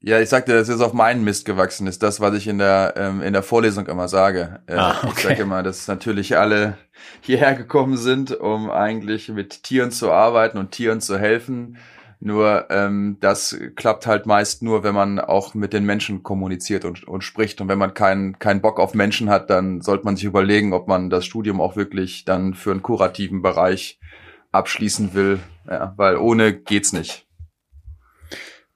ja, 0.01 0.21
ich 0.21 0.29
sagte, 0.29 0.53
das 0.53 0.69
ist 0.69 0.79
auf 0.79 0.93
meinen 0.93 1.25
Mist 1.25 1.43
gewachsen, 1.43 1.85
ist 1.85 2.01
das, 2.03 2.21
was 2.21 2.33
ich 2.33 2.47
in 2.47 2.57
der 2.57 2.93
ähm, 2.95 3.21
in 3.21 3.33
der 3.33 3.43
Vorlesung 3.43 3.87
immer 3.87 4.07
sage. 4.07 4.61
Äh, 4.67 4.75
ah, 4.75 4.97
okay. 5.03 5.11
Ich 5.15 5.23
sage 5.23 5.41
immer, 5.41 5.63
dass 5.63 5.87
natürlich 5.87 6.37
alle 6.37 6.77
hierher 7.21 7.53
gekommen 7.53 7.97
sind, 7.97 8.31
um 8.31 8.69
eigentlich 8.69 9.29
mit 9.29 9.63
Tieren 9.63 9.91
zu 9.91 10.11
arbeiten 10.11 10.57
und 10.57 10.71
Tieren 10.71 11.01
zu 11.01 11.17
helfen 11.19 11.77
nur 12.21 12.67
ähm, 12.69 13.17
das 13.21 13.57
klappt 13.75 14.05
halt 14.05 14.25
meist 14.25 14.61
nur, 14.61 14.83
wenn 14.83 14.93
man 14.93 15.19
auch 15.19 15.53
mit 15.53 15.71
den 15.71 15.85
Menschen 15.85 16.21
kommuniziert 16.21 16.83
und, 16.83 17.07
und 17.07 17.23
spricht. 17.23 17.61
Und 17.61 17.69
wenn 17.69 17.79
man 17.79 17.93
keinen 17.93 18.37
keinen 18.39 18.61
Bock 18.61 18.79
auf 18.79 18.93
Menschen 18.93 19.29
hat, 19.29 19.49
dann 19.49 19.81
sollte 19.81 20.03
man 20.03 20.17
sich 20.17 20.25
überlegen, 20.25 20.73
ob 20.73 20.89
man 20.89 21.09
das 21.09 21.25
Studium 21.25 21.61
auch 21.61 21.77
wirklich 21.77 22.25
dann 22.25 22.55
für 22.55 22.71
einen 22.71 22.81
kurativen 22.81 23.41
Bereich 23.41 23.99
abschließen 24.51 25.13
will. 25.13 25.39
Ja, 25.69 25.93
weil 25.95 26.17
ohne 26.17 26.53
geht's 26.53 26.91
nicht. 26.91 27.25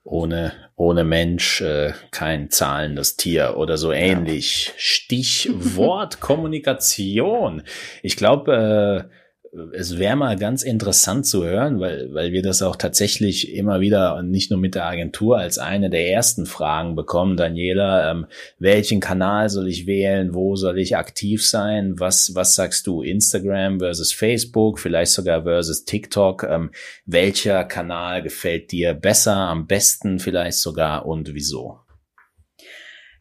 Ohne, 0.04 0.52
ohne 0.76 1.04
Mensch 1.04 1.60
äh, 1.60 1.92
kein 2.12 2.50
zahlendes 2.50 3.16
Tier 3.16 3.56
oder 3.56 3.76
so 3.76 3.92
ähnlich. 3.92 4.68
Ja. 4.68 4.72
Stichwort 4.76 6.20
Kommunikation. 6.20 7.62
Ich 8.02 8.16
glaube, 8.16 9.08
äh, 9.10 9.23
es 9.72 9.98
wäre 9.98 10.16
mal 10.16 10.36
ganz 10.36 10.62
interessant 10.62 11.26
zu 11.26 11.44
hören, 11.44 11.78
weil, 11.78 12.12
weil 12.12 12.32
wir 12.32 12.42
das 12.42 12.62
auch 12.62 12.76
tatsächlich 12.76 13.54
immer 13.54 13.80
wieder 13.80 14.22
nicht 14.22 14.50
nur 14.50 14.58
mit 14.58 14.74
der 14.74 14.86
Agentur 14.86 15.38
als 15.38 15.58
eine 15.58 15.90
der 15.90 16.08
ersten 16.10 16.46
Fragen 16.46 16.96
bekommen. 16.96 17.36
Daniela, 17.36 18.10
ähm, 18.10 18.26
welchen 18.58 19.00
Kanal 19.00 19.48
soll 19.48 19.68
ich 19.68 19.86
wählen? 19.86 20.34
Wo 20.34 20.56
soll 20.56 20.78
ich 20.78 20.96
aktiv 20.96 21.46
sein? 21.46 21.94
Was, 21.98 22.34
was 22.34 22.54
sagst 22.54 22.86
du? 22.86 23.02
Instagram 23.02 23.78
versus 23.78 24.12
Facebook, 24.12 24.78
vielleicht 24.78 25.12
sogar 25.12 25.44
versus 25.44 25.84
TikTok. 25.84 26.42
Ähm, 26.44 26.70
welcher 27.06 27.64
Kanal 27.64 28.22
gefällt 28.22 28.72
dir 28.72 28.94
besser, 28.94 29.36
am 29.36 29.66
besten 29.66 30.18
vielleicht 30.18 30.58
sogar 30.58 31.06
und 31.06 31.32
wieso? 31.34 31.78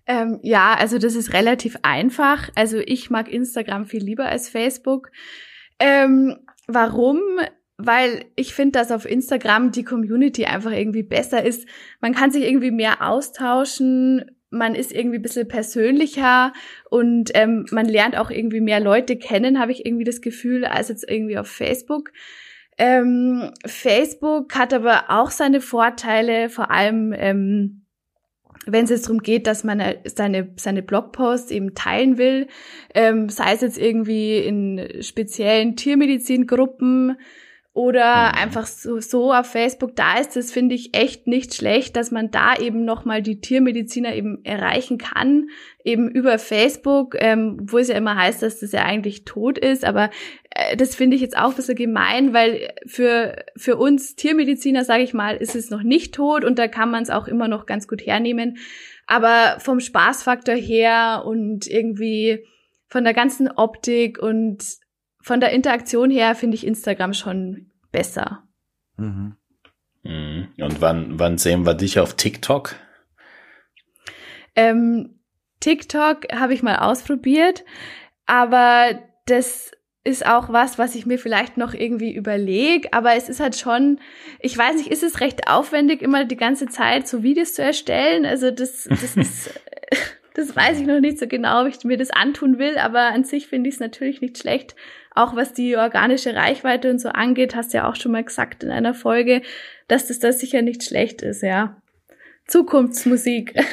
Ähm, 0.06 0.40
ja, 0.42 0.76
also 0.78 0.98
das 0.98 1.16
ist 1.16 1.32
relativ 1.32 1.78
einfach. 1.82 2.50
Also 2.56 2.80
ich 2.80 3.10
mag 3.10 3.32
Instagram 3.32 3.86
viel 3.86 4.04
lieber 4.04 4.26
als 4.26 4.50
Facebook. 4.50 5.12
Ähm, 5.84 6.38
warum? 6.66 7.20
Weil 7.78 8.24
ich 8.38 8.54
finde, 8.54 8.80
dass 8.80 8.90
auf 8.90 9.06
Instagram 9.06 9.72
die 9.72 9.84
Community 9.84 10.46
einfach 10.46 10.72
irgendwie 10.72 11.04
besser 11.04 11.44
ist. 11.44 11.68
Man 12.00 12.16
kann 12.16 12.32
sich 12.32 12.46
irgendwie 12.46 12.72
mehr 12.72 13.06
austauschen, 13.06 14.32
man 14.50 14.76
ist 14.76 14.94
irgendwie 14.94 15.18
ein 15.18 15.24
bisschen 15.24 15.50
persönlicher 15.50 16.54
und 16.90 17.32
ähm, 17.34 17.66
man 17.72 17.86
lernt 17.86 18.18
auch 18.18 18.32
irgendwie 18.32 18.62
mehr 18.62 18.80
Leute 18.80 19.18
kennen, 19.18 19.60
habe 19.60 19.74
ich 19.74 19.86
irgendwie 19.86 20.06
das 20.06 20.22
Gefühl, 20.22 20.64
als 20.64 20.88
jetzt 20.88 21.10
irgendwie 21.10 21.38
auf 21.38 21.48
Facebook. 21.48 22.12
Ähm, 22.78 23.52
Facebook 23.66 24.56
hat 24.56 24.74
aber 24.74 25.06
auch 25.10 25.32
seine 25.32 25.60
Vorteile, 25.60 26.48
vor 26.50 26.72
allem 26.72 27.14
ähm, 27.14 27.83
wenn 28.66 28.86
es 28.86 28.90
jetzt 28.90 29.06
darum 29.06 29.20
geht, 29.20 29.48
dass 29.48 29.64
man 29.64 29.80
äh, 29.80 29.98
seine, 30.06 30.50
seine 30.56 30.82
Blogposts 30.82 31.52
eben 31.52 31.76
teilen 31.76 32.18
will, 32.18 32.48
ähm, 32.94 33.30
sei 33.30 33.54
es 33.54 33.62
jetzt 33.62 33.78
irgendwie 33.78 34.38
in 34.38 35.02
speziellen 35.02 35.76
Tiermedizingruppen 35.76 37.18
oder 37.74 38.36
einfach 38.36 38.68
so, 38.68 39.00
so 39.00 39.34
auf 39.34 39.48
Facebook 39.48 39.96
da 39.96 40.20
ist, 40.20 40.36
das 40.36 40.52
finde 40.52 40.76
ich 40.76 40.96
echt 40.96 41.26
nicht 41.26 41.56
schlecht, 41.56 41.96
dass 41.96 42.12
man 42.12 42.30
da 42.30 42.56
eben 42.56 42.86
nochmal 42.86 43.24
die 43.24 43.42
Tiermediziner 43.42 44.14
eben 44.14 44.46
erreichen 44.46 45.00
kann, 45.00 45.50
eben 45.84 46.12
über 46.12 46.38
Facebook, 46.38 47.16
ähm, 47.18 47.58
wo 47.64 47.80
es 47.80 47.88
ja 47.88 47.96
immer 47.96 48.16
heißt, 48.16 48.44
dass 48.44 48.60
das 48.60 48.74
ja 48.74 48.84
eigentlich 48.84 49.26
tot 49.26 49.58
ist, 49.58 49.86
aber 49.86 50.12
äh, 50.52 50.78
das 50.78 50.94
finde 50.94 51.16
ich 51.16 51.24
jetzt 51.24 51.36
auch 51.36 51.50
ein 51.50 51.56
bisschen 51.56 51.76
gemein, 51.76 52.32
weil 52.32 52.74
für, 52.86 53.44
für 53.58 53.76
uns 53.76 54.16
Tiermediziner, 54.16 54.86
sage 54.86 55.02
ich 55.02 55.16
mal, 55.16 55.36
ist 55.36 55.56
es 55.56 55.72
noch 55.72 55.82
nicht 55.82 56.14
tot 56.14 56.46
und 56.46 56.60
da 56.60 56.68
kann 56.68 56.92
man 56.92 57.02
es 57.02 57.10
auch 57.10 57.28
immer 57.28 57.48
noch 57.48 57.66
ganz 57.66 57.88
gut 57.88 58.06
hernehmen, 58.06 58.58
aber 59.08 59.60
vom 59.60 59.80
Spaßfaktor 59.80 60.56
her 60.56 61.24
und 61.26 61.66
irgendwie 61.66 62.46
von 62.88 63.04
der 63.04 63.16
ganzen 63.16 63.50
Optik 63.50 64.20
und 64.20 64.83
von 65.24 65.40
der 65.40 65.52
Interaktion 65.52 66.12
her 66.12 66.36
finde 66.36 66.56
ich 66.56 66.68
Instagram 66.68 67.14
schon 67.14 67.72
besser. 67.92 68.44
Mhm. 68.98 69.38
mhm. 70.04 70.50
Und 70.60 70.82
wann, 70.82 71.20
wann 71.20 71.38
sehen 71.38 71.66
wir 71.66 71.74
dich 71.74 72.00
auf 72.00 72.16
TikTok? 72.16 72.76
Ähm, 74.56 75.20
TikTok 75.62 76.32
habe 76.34 76.54
ich 76.54 76.62
mal 76.62 76.76
ausprobiert, 76.76 77.64
aber 78.26 79.00
das 79.26 79.72
ist 80.04 80.26
auch 80.26 80.50
was, 80.50 80.78
was 80.78 80.96
ich 80.96 81.06
mir 81.06 81.18
vielleicht 81.18 81.56
noch 81.56 81.74
irgendwie 81.74 82.14
überlege, 82.14 82.92
aber 82.92 83.16
es 83.16 83.30
ist 83.30 83.40
halt 83.40 83.56
schon, 83.56 84.02
ich 84.42 84.58
weiß 84.58 84.76
nicht, 84.76 84.92
ist 84.92 85.04
es 85.04 85.22
recht 85.22 85.48
aufwendig, 85.48 86.02
immer 86.02 86.26
die 86.26 86.36
ganze 86.36 86.68
Zeit 86.68 87.08
so 87.08 87.24
Videos 87.24 87.54
zu 87.54 87.64
erstellen? 87.64 88.26
Also 88.26 88.52
das, 88.52 88.84
das 88.90 89.16
ist, 89.16 89.62
das 90.34 90.54
weiß 90.54 90.82
ich 90.82 90.86
noch 90.86 91.00
nicht 91.00 91.20
so 91.20 91.28
genau, 91.28 91.62
ob 91.62 91.68
ich 91.68 91.82
mir 91.86 91.98
das 91.98 92.12
antun 92.12 92.60
will, 92.60 92.78
aber 92.78 93.14
an 93.14 93.24
sich 93.24 93.48
finde 93.48 93.70
ich 93.70 93.76
es 93.76 93.80
natürlich 93.80 94.20
nicht 94.20 94.38
schlecht, 94.38 94.76
auch 95.16 95.36
was 95.36 95.54
die 95.54 95.76
organische 95.78 96.36
Reichweite 96.36 96.90
und 96.90 97.00
so 97.00 97.10
angeht, 97.10 97.56
hast 97.56 97.74
du 97.74 97.78
ja 97.78 97.90
auch 97.90 97.96
schon 97.96 98.12
mal 98.12 98.24
gesagt 98.24 98.64
in 98.64 98.72
einer 98.72 98.94
Folge, 98.94 99.42
dass 99.88 100.08
das 100.08 100.20
da 100.20 100.32
sicher 100.32 100.62
nicht 100.62 100.84
schlecht 100.84 101.22
ist, 101.22 101.44
ja. 101.44 101.82
Zukunftsmusik. 102.48 103.54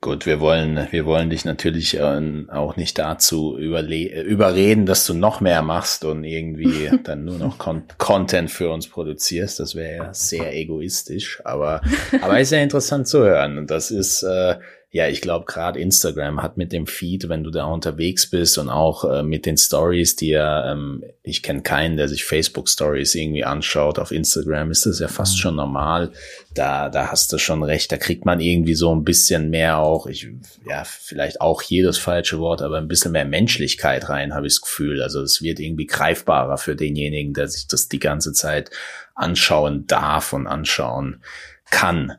Gut, 0.00 0.26
wir 0.26 0.40
wollen, 0.40 0.88
wir 0.90 1.06
wollen 1.06 1.30
dich 1.30 1.44
natürlich 1.44 1.96
äh, 1.96 2.46
auch 2.48 2.74
nicht 2.74 2.98
dazu 2.98 3.56
überreden, 3.56 4.84
dass 4.84 5.06
du 5.06 5.14
noch 5.14 5.40
mehr 5.40 5.62
machst 5.62 6.04
und 6.04 6.24
irgendwie 6.24 6.90
dann 7.04 7.24
nur 7.24 7.38
noch 7.38 7.58
Con 7.58 7.84
Content 7.98 8.50
für 8.50 8.70
uns 8.70 8.88
produzierst. 8.88 9.60
Das 9.60 9.76
wäre 9.76 9.96
ja 9.96 10.14
sehr 10.14 10.56
egoistisch, 10.56 11.40
aber, 11.44 11.82
aber 12.20 12.40
ist 12.40 12.50
ja 12.50 12.58
interessant 12.58 13.06
zu 13.06 13.20
hören. 13.20 13.58
Und 13.58 13.70
das 13.70 13.92
ist, 13.92 14.24
äh, 14.24 14.56
ja, 14.94 15.08
ich 15.08 15.22
glaube, 15.22 15.46
gerade 15.46 15.80
Instagram 15.80 16.42
hat 16.42 16.58
mit 16.58 16.70
dem 16.70 16.86
Feed, 16.86 17.30
wenn 17.30 17.42
du 17.42 17.50
da 17.50 17.64
unterwegs 17.64 18.28
bist 18.28 18.58
und 18.58 18.68
auch 18.68 19.10
äh, 19.10 19.22
mit 19.22 19.46
den 19.46 19.56
Stories, 19.56 20.16
die 20.16 20.28
ja, 20.28 20.70
ähm, 20.70 21.02
ich 21.22 21.42
kenne 21.42 21.62
keinen, 21.62 21.96
der 21.96 22.08
sich 22.08 22.26
Facebook 22.26 22.68
Stories 22.68 23.14
irgendwie 23.14 23.42
anschaut. 23.42 23.98
Auf 23.98 24.10
Instagram 24.10 24.70
ist 24.70 24.84
das 24.84 24.98
ja 24.98 25.08
fast 25.08 25.36
mhm. 25.36 25.40
schon 25.40 25.56
normal. 25.56 26.12
Da, 26.52 26.90
da 26.90 27.10
hast 27.10 27.32
du 27.32 27.38
schon 27.38 27.62
recht. 27.62 27.90
Da 27.90 27.96
kriegt 27.96 28.26
man 28.26 28.40
irgendwie 28.40 28.74
so 28.74 28.94
ein 28.94 29.02
bisschen 29.02 29.48
mehr 29.48 29.78
auch, 29.78 30.06
ich, 30.06 30.28
ja, 30.68 30.84
vielleicht 30.84 31.40
auch 31.40 31.62
jedes 31.62 31.96
falsche 31.96 32.38
Wort, 32.38 32.60
aber 32.60 32.76
ein 32.76 32.88
bisschen 32.88 33.12
mehr 33.12 33.24
Menschlichkeit 33.24 34.10
rein, 34.10 34.34
habe 34.34 34.46
ich 34.46 34.52
das 34.52 34.60
Gefühl. 34.60 35.00
Also 35.00 35.22
es 35.22 35.40
wird 35.40 35.58
irgendwie 35.58 35.86
greifbarer 35.86 36.58
für 36.58 36.76
denjenigen, 36.76 37.32
der 37.32 37.48
sich 37.48 37.66
das 37.66 37.88
die 37.88 37.98
ganze 37.98 38.34
Zeit 38.34 38.70
anschauen 39.14 39.86
darf 39.86 40.34
und 40.34 40.46
anschauen 40.46 41.22
kann. 41.70 42.18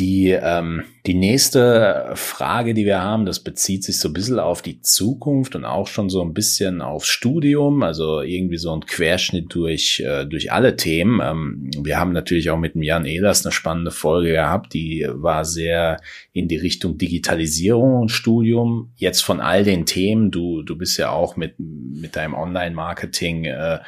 Die, 0.00 0.30
ähm, 0.30 0.84
die 1.04 1.12
nächste 1.12 2.12
Frage, 2.14 2.72
die 2.72 2.86
wir 2.86 3.02
haben, 3.02 3.26
das 3.26 3.40
bezieht 3.40 3.84
sich 3.84 3.98
so 3.98 4.08
ein 4.08 4.14
bisschen 4.14 4.38
auf 4.38 4.62
die 4.62 4.80
Zukunft 4.80 5.54
und 5.54 5.66
auch 5.66 5.88
schon 5.88 6.08
so 6.08 6.22
ein 6.22 6.32
bisschen 6.32 6.80
aufs 6.80 7.08
Studium, 7.08 7.82
also 7.82 8.22
irgendwie 8.22 8.56
so 8.56 8.72
ein 8.72 8.86
Querschnitt 8.86 9.54
durch, 9.54 10.00
äh, 10.00 10.24
durch 10.24 10.52
alle 10.52 10.76
Themen. 10.76 11.20
Ähm, 11.22 11.70
wir 11.84 12.00
haben 12.00 12.12
natürlich 12.12 12.48
auch 12.48 12.58
mit 12.58 12.74
dem 12.74 12.82
Jan 12.82 13.04
Ehlers 13.04 13.44
eine 13.44 13.52
spannende 13.52 13.90
Folge 13.90 14.32
gehabt, 14.32 14.72
die 14.72 15.06
war 15.10 15.44
sehr 15.44 15.98
in 16.32 16.48
die 16.48 16.56
Richtung 16.56 16.96
Digitalisierung 16.96 18.00
und 18.00 18.08
Studium. 18.08 18.92
Jetzt 18.96 19.20
von 19.20 19.40
all 19.40 19.64
den 19.64 19.84
Themen, 19.84 20.30
du, 20.30 20.62
du 20.62 20.78
bist 20.78 20.98
ja 20.98 21.10
auch 21.10 21.36
mit, 21.36 21.56
mit 21.58 22.16
deinem 22.16 22.32
Online-Marketing 22.32 23.44
äh, 23.44 23.80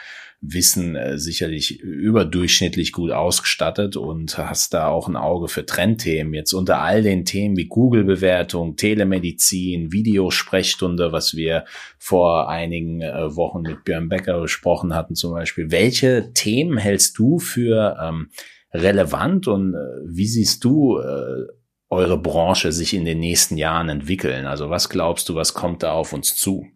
Wissen 0.45 0.97
äh, 0.97 1.19
sicherlich 1.19 1.79
überdurchschnittlich 1.81 2.91
gut 2.91 3.13
ausgestattet 3.13 3.97
und 3.97 4.37
hast 4.37 4.75
da 4.75 4.89
auch 4.89 5.07
ein 5.07 5.15
Auge 5.15 5.47
für 5.47 5.65
Trendthemen. 5.65 6.35
Jetzt 6.35 6.53
unter 6.53 6.81
all 6.81 7.03
den 7.03 7.25
Themen 7.25 7.57
wie 7.57 7.67
Google-Bewertung, 7.67 8.75
Telemedizin, 8.75 9.93
Videosprechstunde, 9.93 11.13
was 11.13 11.37
wir 11.37 11.65
vor 11.97 12.49
einigen 12.51 13.03
äh, 13.03 13.37
Wochen 13.37 13.63
mit 13.63 13.85
Björn 13.85 14.09
Becker 14.09 14.41
besprochen 14.41 14.97
hatten 14.97 15.15
zum 15.15 15.33
Beispiel. 15.33 15.71
Welche 15.71 16.33
Themen 16.33 16.77
hältst 16.77 17.17
du 17.19 17.39
für 17.39 17.97
ähm, 18.03 18.31
relevant 18.73 19.47
und 19.47 19.75
äh, 19.75 19.79
wie 20.09 20.27
siehst 20.27 20.65
du 20.65 20.99
äh, 20.99 21.47
eure 21.89 22.19
Branche 22.19 22.73
sich 22.73 22.95
in 22.95 23.05
den 23.05 23.21
nächsten 23.21 23.57
Jahren 23.57 23.89
entwickeln? 23.89 24.47
Also 24.47 24.71
was 24.71 24.89
glaubst 24.89 25.29
du, 25.29 25.37
was 25.37 25.55
kommt 25.55 25.85
da 25.85 25.93
auf 25.93 26.13
uns 26.13 26.35
zu? 26.35 26.67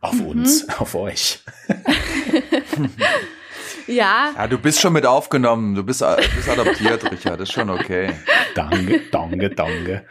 Auf 0.00 0.14
mhm. 0.14 0.26
uns, 0.26 0.66
auf 0.78 0.94
euch. 0.94 1.40
ja. 3.86 4.32
Ja, 4.36 4.46
du 4.46 4.58
bist 4.58 4.80
schon 4.80 4.92
mit 4.92 5.06
aufgenommen. 5.06 5.74
Du 5.74 5.84
bist, 5.84 6.00
du 6.00 6.16
bist 6.34 6.48
adoptiert, 6.48 7.10
Richard. 7.10 7.40
Das 7.40 7.48
ist 7.48 7.54
schon 7.54 7.70
okay. 7.70 8.12
Danke, 8.54 9.00
danke, 9.10 9.50
danke. 9.50 10.06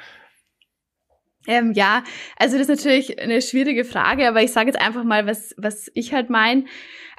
Ähm, 1.46 1.74
ja, 1.74 2.04
also 2.38 2.58
das 2.58 2.70
ist 2.70 2.84
natürlich 2.84 3.20
eine 3.20 3.42
schwierige 3.42 3.84
Frage, 3.84 4.28
aber 4.28 4.42
ich 4.42 4.54
sage 4.54 4.68
jetzt 4.68 4.80
einfach 4.80 5.04
mal, 5.04 5.28
was, 5.28 5.54
was 5.58 5.92
ich 5.94 6.14
halt 6.14 6.30
meine. 6.30 6.66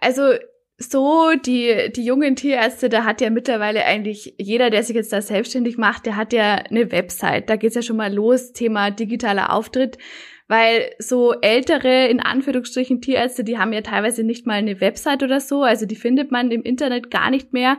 Also 0.01 0.35
so, 0.77 1.33
die, 1.35 1.93
die 1.95 2.05
jungen 2.05 2.35
Tierärzte, 2.35 2.89
da 2.89 3.05
hat 3.05 3.21
ja 3.21 3.31
mittlerweile 3.31 3.85
eigentlich 3.85 4.35
jeder, 4.39 4.71
der 4.71 4.83
sich 4.83 4.97
jetzt 4.97 5.13
da 5.13 5.23
selbstständig 5.23 5.79
macht, 5.79 6.05
der 6.05 6.17
hat 6.17 6.33
ja 6.33 6.55
eine 6.55 6.91
Website. 6.91 7.49
Da 7.49 7.57
geht's 7.57 7.77
ja 7.77 7.83
schon 7.83 7.97
mal 7.97 8.13
los, 8.13 8.53
Thema 8.53 8.91
digitaler 8.91 9.53
Auftritt. 9.53 9.99
Weil 10.47 10.91
so 10.99 11.33
ältere, 11.41 12.09
in 12.09 12.21
Anführungsstrichen, 12.21 13.01
Tierärzte, 13.01 13.45
die 13.45 13.57
haben 13.57 13.73
ja 13.73 13.81
teilweise 13.81 14.25
nicht 14.25 14.47
mal 14.47 14.55
eine 14.55 14.81
Website 14.81 15.23
oder 15.23 15.41
so. 15.41 15.63
Also 15.63 15.87
die 15.87 15.97
findet 15.97 16.33
man 16.33 16.51
im 16.51 16.63
Internet 16.63 17.11
gar 17.11 17.31
nicht 17.31 17.53
mehr. 17.53 17.79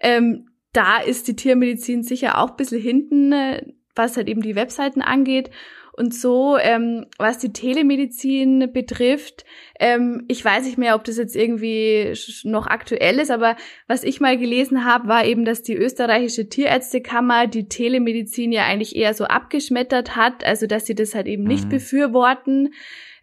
Ähm, 0.00 0.50
da 0.72 0.98
ist 0.98 1.26
die 1.28 1.36
Tiermedizin 1.36 2.02
sicher 2.02 2.38
auch 2.38 2.50
ein 2.50 2.56
bisschen 2.56 2.80
hinten, 2.80 3.32
äh, 3.32 3.66
was 3.96 4.16
halt 4.16 4.28
eben 4.28 4.42
die 4.42 4.54
Webseiten 4.54 5.02
angeht. 5.02 5.50
Und 5.96 6.12
so, 6.12 6.58
ähm, 6.58 7.06
was 7.18 7.38
die 7.38 7.52
Telemedizin 7.52 8.72
betrifft, 8.72 9.44
ähm, 9.78 10.24
ich 10.26 10.44
weiß 10.44 10.64
nicht 10.64 10.76
mehr, 10.76 10.96
ob 10.96 11.04
das 11.04 11.18
jetzt 11.18 11.36
irgendwie 11.36 12.12
noch 12.42 12.66
aktuell 12.66 13.20
ist, 13.20 13.30
aber 13.30 13.56
was 13.86 14.02
ich 14.02 14.20
mal 14.20 14.36
gelesen 14.36 14.84
habe, 14.84 15.06
war 15.06 15.24
eben, 15.24 15.44
dass 15.44 15.62
die 15.62 15.76
österreichische 15.76 16.48
Tierärztekammer 16.48 17.46
die 17.46 17.68
Telemedizin 17.68 18.50
ja 18.50 18.64
eigentlich 18.64 18.96
eher 18.96 19.14
so 19.14 19.26
abgeschmettert 19.26 20.16
hat, 20.16 20.44
also 20.44 20.66
dass 20.66 20.84
sie 20.86 20.96
das 20.96 21.14
halt 21.14 21.28
eben 21.28 21.44
nicht 21.44 21.66
mhm. 21.66 21.70
befürworten. 21.70 22.74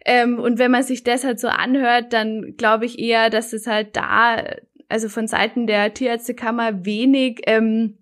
Ähm, 0.06 0.38
und 0.38 0.58
wenn 0.58 0.70
man 0.70 0.82
sich 0.82 1.04
das 1.04 1.24
halt 1.24 1.40
so 1.40 1.48
anhört, 1.48 2.14
dann 2.14 2.54
glaube 2.56 2.86
ich 2.86 2.98
eher, 2.98 3.28
dass 3.28 3.52
es 3.52 3.66
halt 3.66 3.96
da, 3.96 4.42
also 4.88 5.10
von 5.10 5.26
Seiten 5.26 5.66
der 5.66 5.92
Tierärztekammer 5.92 6.86
wenig 6.86 7.42
ähm, 7.46 7.98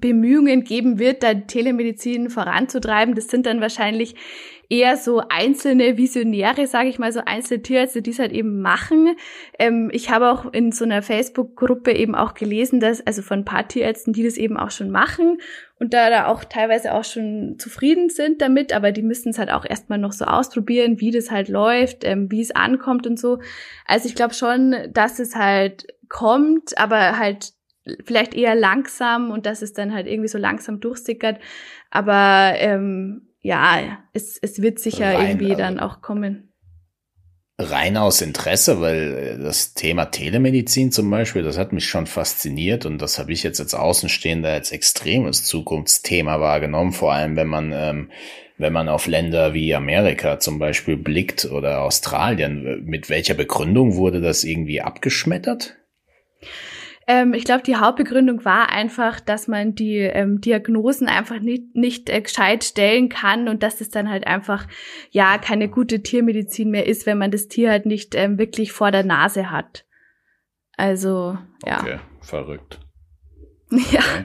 Bemühungen 0.00 0.64
geben 0.64 0.98
wird, 0.98 1.22
da 1.22 1.34
Telemedizin 1.34 2.30
voranzutreiben. 2.30 3.14
Das 3.14 3.28
sind 3.28 3.46
dann 3.46 3.60
wahrscheinlich 3.60 4.14
eher 4.68 4.96
so 4.96 5.22
einzelne 5.28 5.96
Visionäre, 5.96 6.66
sage 6.66 6.88
ich 6.88 6.98
mal, 6.98 7.12
so 7.12 7.20
einzelne 7.24 7.62
Tierärzte, 7.62 8.02
die 8.02 8.10
es 8.10 8.18
halt 8.18 8.32
eben 8.32 8.60
machen. 8.60 9.16
Ähm, 9.58 9.90
ich 9.92 10.10
habe 10.10 10.30
auch 10.30 10.52
in 10.52 10.72
so 10.72 10.84
einer 10.84 11.02
Facebook-Gruppe 11.02 11.92
eben 11.92 12.14
auch 12.14 12.34
gelesen, 12.34 12.80
dass, 12.80 13.06
also 13.06 13.22
von 13.22 13.40
ein 13.40 13.44
paar 13.44 13.68
Tierärzten, 13.68 14.12
die 14.12 14.24
das 14.24 14.36
eben 14.36 14.56
auch 14.56 14.70
schon 14.70 14.90
machen 14.90 15.38
und 15.78 15.94
da, 15.94 16.10
da 16.10 16.26
auch 16.26 16.44
teilweise 16.44 16.94
auch 16.94 17.04
schon 17.04 17.56
zufrieden 17.58 18.08
sind 18.08 18.42
damit, 18.42 18.72
aber 18.72 18.92
die 18.92 19.02
müssen 19.02 19.30
es 19.30 19.38
halt 19.38 19.52
auch 19.52 19.64
erstmal 19.64 19.98
noch 19.98 20.12
so 20.12 20.24
ausprobieren, 20.24 21.00
wie 21.00 21.10
das 21.10 21.30
halt 21.30 21.48
läuft, 21.48 22.04
ähm, 22.04 22.30
wie 22.30 22.40
es 22.40 22.50
ankommt 22.50 23.06
und 23.06 23.18
so. 23.18 23.38
Also 23.86 24.08
ich 24.08 24.14
glaube 24.14 24.34
schon, 24.34 24.74
dass 24.92 25.18
es 25.18 25.36
halt 25.36 25.86
kommt, 26.08 26.78
aber 26.78 27.18
halt 27.18 27.52
vielleicht 28.04 28.34
eher 28.34 28.54
langsam 28.54 29.30
und 29.30 29.46
dass 29.46 29.62
es 29.62 29.72
dann 29.72 29.92
halt 29.94 30.06
irgendwie 30.06 30.28
so 30.28 30.38
langsam 30.38 30.80
durchsickert. 30.80 31.38
Aber 31.90 32.54
ähm, 32.56 33.28
ja, 33.40 33.98
es, 34.12 34.38
es 34.40 34.60
wird 34.62 34.78
sicher 34.78 35.14
Rein, 35.14 35.28
irgendwie 35.28 35.50
also 35.50 35.58
dann 35.58 35.78
auch 35.78 36.02
kommen. 36.02 36.52
Rein 37.58 37.96
aus 37.96 38.20
Interesse, 38.20 38.80
weil 38.80 39.38
das 39.38 39.72
Thema 39.72 40.06
Telemedizin 40.06 40.92
zum 40.92 41.08
Beispiel, 41.08 41.42
das 41.42 41.56
hat 41.56 41.72
mich 41.72 41.86
schon 41.88 42.06
fasziniert 42.06 42.84
und 42.84 43.00
das 43.00 43.18
habe 43.18 43.32
ich 43.32 43.42
jetzt 43.42 43.60
als 43.60 43.72
Außenstehender 43.74 44.50
als 44.50 44.72
extremes 44.72 45.44
Zukunftsthema 45.44 46.38
wahrgenommen, 46.38 46.92
vor 46.92 47.14
allem 47.14 47.36
wenn 47.36 47.46
man 47.46 47.72
ähm, 47.72 48.10
wenn 48.58 48.72
man 48.72 48.88
auf 48.88 49.06
Länder 49.06 49.54
wie 49.54 49.74
Amerika 49.74 50.38
zum 50.38 50.58
Beispiel 50.58 50.96
blickt 50.96 51.44
oder 51.46 51.82
Australien, 51.82 52.84
mit 52.84 53.10
welcher 53.10 53.34
Begründung 53.34 53.96
wurde 53.96 54.20
das 54.20 54.44
irgendwie 54.44 54.80
abgeschmettert? 54.80 55.76
Ähm, 57.08 57.34
ich 57.34 57.44
glaube, 57.44 57.62
die 57.62 57.76
Hauptbegründung 57.76 58.44
war 58.44 58.70
einfach, 58.70 59.20
dass 59.20 59.46
man 59.46 59.76
die 59.76 59.98
ähm, 59.98 60.40
Diagnosen 60.40 61.06
einfach 61.06 61.38
nicht, 61.38 61.76
nicht 61.76 62.10
äh, 62.10 62.20
gescheit 62.20 62.64
stellen 62.64 63.08
kann 63.08 63.48
und 63.48 63.62
dass 63.62 63.80
es 63.80 63.90
dann 63.90 64.10
halt 64.10 64.26
einfach 64.26 64.66
ja 65.10 65.38
keine 65.38 65.68
gute 65.68 66.02
Tiermedizin 66.02 66.70
mehr 66.70 66.86
ist, 66.86 67.06
wenn 67.06 67.18
man 67.18 67.30
das 67.30 67.46
Tier 67.46 67.70
halt 67.70 67.86
nicht 67.86 68.16
ähm, 68.16 68.38
wirklich 68.38 68.72
vor 68.72 68.90
der 68.90 69.04
Nase 69.04 69.50
hat. 69.50 69.84
Also, 70.76 71.38
ja. 71.64 71.80
Okay, 71.80 71.98
verrückt. 72.20 72.80
Ja. 73.70 73.98
Okay. 74.00 74.24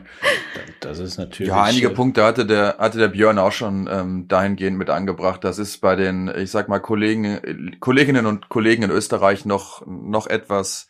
Das 0.82 1.00
ist 1.00 1.18
natürlich. 1.18 1.50
Ja, 1.50 1.64
einige 1.64 1.90
Punkte 1.90 2.24
hatte 2.24 2.46
der, 2.46 2.76
hatte 2.78 3.00
der 3.00 3.08
Björn 3.08 3.40
auch 3.40 3.52
schon 3.52 3.90
ähm, 3.92 4.28
dahingehend 4.28 4.78
mit 4.78 4.92
angebracht. 4.92 5.44
Das 5.44 5.58
ist 5.58 5.80
bei 5.80 5.96
den, 5.96 6.32
ich 6.36 6.52
sag 6.52 6.70
mal, 6.70 6.80
Kollegen, 6.80 7.76
Kolleginnen 7.80 8.28
und 8.28 8.50
Kollegen 8.50 8.84
in 8.84 8.92
Österreich 8.92 9.46
noch, 9.46 9.84
noch 9.88 10.28
etwas 10.28 10.88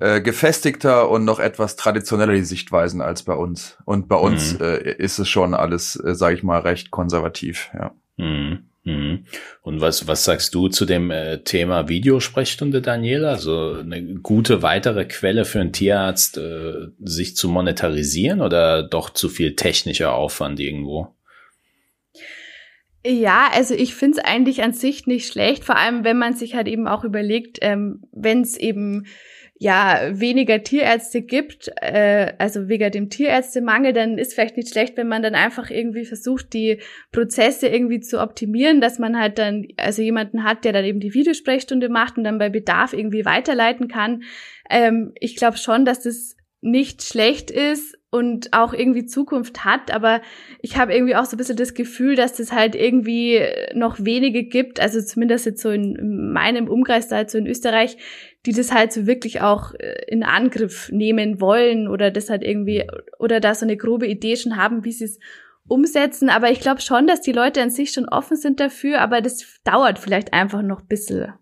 äh, 0.00 0.20
gefestigter 0.20 1.08
und 1.08 1.24
noch 1.24 1.38
etwas 1.38 1.76
traditioneller 1.76 2.34
die 2.34 2.42
Sichtweisen 2.42 3.00
als 3.00 3.22
bei 3.22 3.34
uns. 3.34 3.78
Und 3.84 4.08
bei 4.08 4.16
uns 4.16 4.54
mhm. 4.54 4.64
äh, 4.64 4.92
ist 4.92 5.18
es 5.18 5.28
schon 5.28 5.54
alles, 5.54 5.96
äh, 5.96 6.14
sage 6.14 6.36
ich 6.36 6.42
mal, 6.42 6.60
recht 6.60 6.90
konservativ. 6.90 7.70
Ja. 7.74 7.94
Mhm. 8.16 8.70
Mhm. 8.84 9.24
Und 9.62 9.80
was, 9.80 10.06
was 10.06 10.24
sagst 10.24 10.54
du 10.54 10.68
zu 10.68 10.84
dem 10.84 11.10
äh, 11.10 11.38
Thema 11.38 11.88
Videosprechstunde, 11.88 12.82
Daniela? 12.82 13.30
Also 13.30 13.78
eine 13.80 14.02
gute 14.16 14.62
weitere 14.62 15.06
Quelle 15.06 15.46
für 15.46 15.60
einen 15.60 15.72
Tierarzt, 15.72 16.36
äh, 16.36 16.88
sich 16.98 17.34
zu 17.34 17.48
monetarisieren 17.48 18.42
oder 18.42 18.82
doch 18.82 19.10
zu 19.10 19.30
viel 19.30 19.56
technischer 19.56 20.12
Aufwand 20.12 20.60
irgendwo? 20.60 21.14
Ja, 23.06 23.50
also 23.52 23.74
ich 23.74 23.94
finde 23.94 24.18
es 24.18 24.24
eigentlich 24.24 24.62
an 24.62 24.72
sich 24.72 25.06
nicht 25.06 25.30
schlecht, 25.30 25.64
vor 25.64 25.76
allem 25.76 26.04
wenn 26.04 26.18
man 26.18 26.34
sich 26.34 26.54
halt 26.54 26.68
eben 26.68 26.86
auch 26.86 27.04
überlegt, 27.04 27.58
ähm, 27.60 28.02
wenn 28.12 28.40
es 28.40 28.56
eben 28.56 29.06
ja 29.64 30.10
weniger 30.12 30.62
Tierärzte 30.62 31.22
gibt, 31.22 31.70
äh, 31.80 32.34
also 32.36 32.68
wegen 32.68 32.92
dem 32.92 33.08
Tierärztemangel, 33.08 33.94
dann 33.94 34.18
ist 34.18 34.34
vielleicht 34.34 34.58
nicht 34.58 34.68
schlecht, 34.68 34.98
wenn 34.98 35.08
man 35.08 35.22
dann 35.22 35.34
einfach 35.34 35.70
irgendwie 35.70 36.04
versucht, 36.04 36.52
die 36.52 36.80
Prozesse 37.12 37.68
irgendwie 37.68 38.00
zu 38.00 38.20
optimieren, 38.20 38.82
dass 38.82 38.98
man 38.98 39.18
halt 39.18 39.38
dann 39.38 39.66
also 39.78 40.02
jemanden 40.02 40.44
hat, 40.44 40.66
der 40.66 40.74
dann 40.74 40.84
eben 40.84 41.00
die 41.00 41.14
Videosprechstunde 41.14 41.88
macht 41.88 42.18
und 42.18 42.24
dann 42.24 42.38
bei 42.38 42.50
Bedarf 42.50 42.92
irgendwie 42.92 43.24
weiterleiten 43.24 43.88
kann. 43.88 44.24
Ähm, 44.68 45.12
ich 45.18 45.34
glaube 45.34 45.56
schon, 45.56 45.86
dass 45.86 46.02
das 46.02 46.36
nicht 46.64 47.02
schlecht 47.02 47.50
ist 47.50 47.96
und 48.10 48.52
auch 48.52 48.72
irgendwie 48.72 49.06
Zukunft 49.06 49.64
hat, 49.64 49.92
aber 49.92 50.22
ich 50.60 50.76
habe 50.76 50.94
irgendwie 50.94 51.16
auch 51.16 51.24
so 51.24 51.34
ein 51.34 51.38
bisschen 51.38 51.56
das 51.56 51.74
Gefühl, 51.74 52.16
dass 52.16 52.34
das 52.34 52.52
halt 52.52 52.74
irgendwie 52.74 53.40
noch 53.74 53.96
wenige 53.98 54.44
gibt, 54.44 54.80
also 54.80 55.02
zumindest 55.02 55.46
jetzt 55.46 55.62
so 55.62 55.70
in 55.70 56.32
meinem 56.32 56.68
Umkreis 56.68 57.08
da, 57.08 57.28
so 57.28 57.38
in 57.38 57.46
Österreich, 57.46 57.98
die 58.46 58.52
das 58.52 58.72
halt 58.72 58.92
so 58.92 59.06
wirklich 59.06 59.40
auch 59.40 59.74
äh, 59.74 60.04
in 60.08 60.22
Angriff 60.22 60.90
nehmen 60.90 61.40
wollen 61.40 61.88
oder 61.88 62.10
das 62.10 62.30
halt 62.30 62.44
irgendwie 62.44 62.84
oder 63.18 63.40
da 63.40 63.54
so 63.54 63.66
eine 63.66 63.76
grobe 63.76 64.06
Idee 64.06 64.36
schon 64.36 64.56
haben, 64.56 64.84
wie 64.84 64.92
sie 64.92 65.04
es 65.04 65.18
umsetzen. 65.66 66.28
Aber 66.30 66.50
ich 66.50 66.60
glaube 66.60 66.80
schon, 66.80 67.06
dass 67.06 67.20
die 67.20 67.32
Leute 67.32 67.62
an 67.62 67.70
sich 67.70 67.92
schon 67.92 68.08
offen 68.08 68.36
sind 68.36 68.60
dafür, 68.60 69.00
aber 69.00 69.20
das 69.20 69.60
dauert 69.64 69.98
vielleicht 69.98 70.32
einfach 70.32 70.62
noch 70.62 70.80
ein 70.80 70.88
bisschen. 70.88 71.32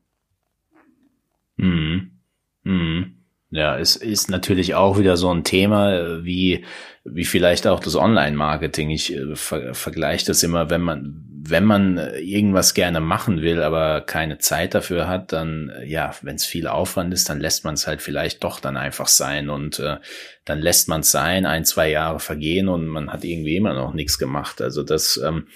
Mhm. 1.56 2.18
Mhm. 2.64 3.21
Ja, 3.52 3.78
es 3.78 3.96
ist 3.96 4.30
natürlich 4.30 4.74
auch 4.74 4.98
wieder 4.98 5.18
so 5.18 5.28
ein 5.32 5.44
Thema, 5.44 5.92
äh, 5.92 6.24
wie, 6.24 6.64
wie 7.04 7.26
vielleicht 7.26 7.66
auch 7.66 7.80
das 7.80 7.96
Online-Marketing. 7.96 8.88
Ich 8.88 9.14
äh, 9.14 9.36
ver 9.36 9.74
vergleiche 9.74 10.24
das 10.24 10.42
immer, 10.42 10.70
wenn 10.70 10.80
man, 10.80 11.22
wenn 11.28 11.66
man 11.66 11.98
irgendwas 11.98 12.72
gerne 12.72 13.00
machen 13.00 13.42
will, 13.42 13.62
aber 13.62 14.00
keine 14.00 14.38
Zeit 14.38 14.74
dafür 14.74 15.06
hat, 15.06 15.34
dann, 15.34 15.68
äh, 15.68 15.84
ja, 15.84 16.14
wenn 16.22 16.36
es 16.36 16.46
viel 16.46 16.66
Aufwand 16.66 17.12
ist, 17.12 17.28
dann 17.28 17.40
lässt 17.40 17.62
man 17.66 17.74
es 17.74 17.86
halt 17.86 18.00
vielleicht 18.00 18.42
doch 18.42 18.58
dann 18.58 18.78
einfach 18.78 19.08
sein 19.08 19.50
und 19.50 19.78
äh, 19.80 19.98
dann 20.46 20.58
lässt 20.58 20.88
man 20.88 21.02
es 21.02 21.10
sein, 21.10 21.44
ein, 21.44 21.66
zwei 21.66 21.90
Jahre 21.90 22.20
vergehen 22.20 22.70
und 22.70 22.86
man 22.86 23.12
hat 23.12 23.22
irgendwie 23.22 23.56
immer 23.56 23.74
noch 23.74 23.92
nichts 23.92 24.18
gemacht. 24.18 24.62
Also 24.62 24.82
das, 24.82 25.20
ähm, 25.22 25.46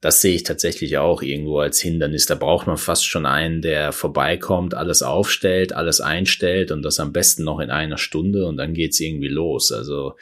das 0.00 0.20
sehe 0.20 0.34
ich 0.34 0.42
tatsächlich 0.42 0.98
auch 0.98 1.22
irgendwo 1.22 1.60
als 1.60 1.80
Hindernis. 1.80 2.26
Da 2.26 2.34
braucht 2.34 2.66
man 2.66 2.76
fast 2.76 3.06
schon 3.06 3.26
einen, 3.26 3.62
der 3.62 3.92
vorbeikommt, 3.92 4.74
alles 4.74 5.02
aufstellt, 5.02 5.72
alles 5.72 6.00
einstellt 6.00 6.70
und 6.70 6.82
das 6.82 7.00
am 7.00 7.12
besten 7.12 7.44
noch 7.44 7.60
in 7.60 7.70
einer 7.70 7.98
Stunde 7.98 8.46
und 8.46 8.56
dann 8.58 8.74
geht's 8.74 9.00
irgendwie 9.00 9.28
los. 9.28 9.72
Also 9.72 10.14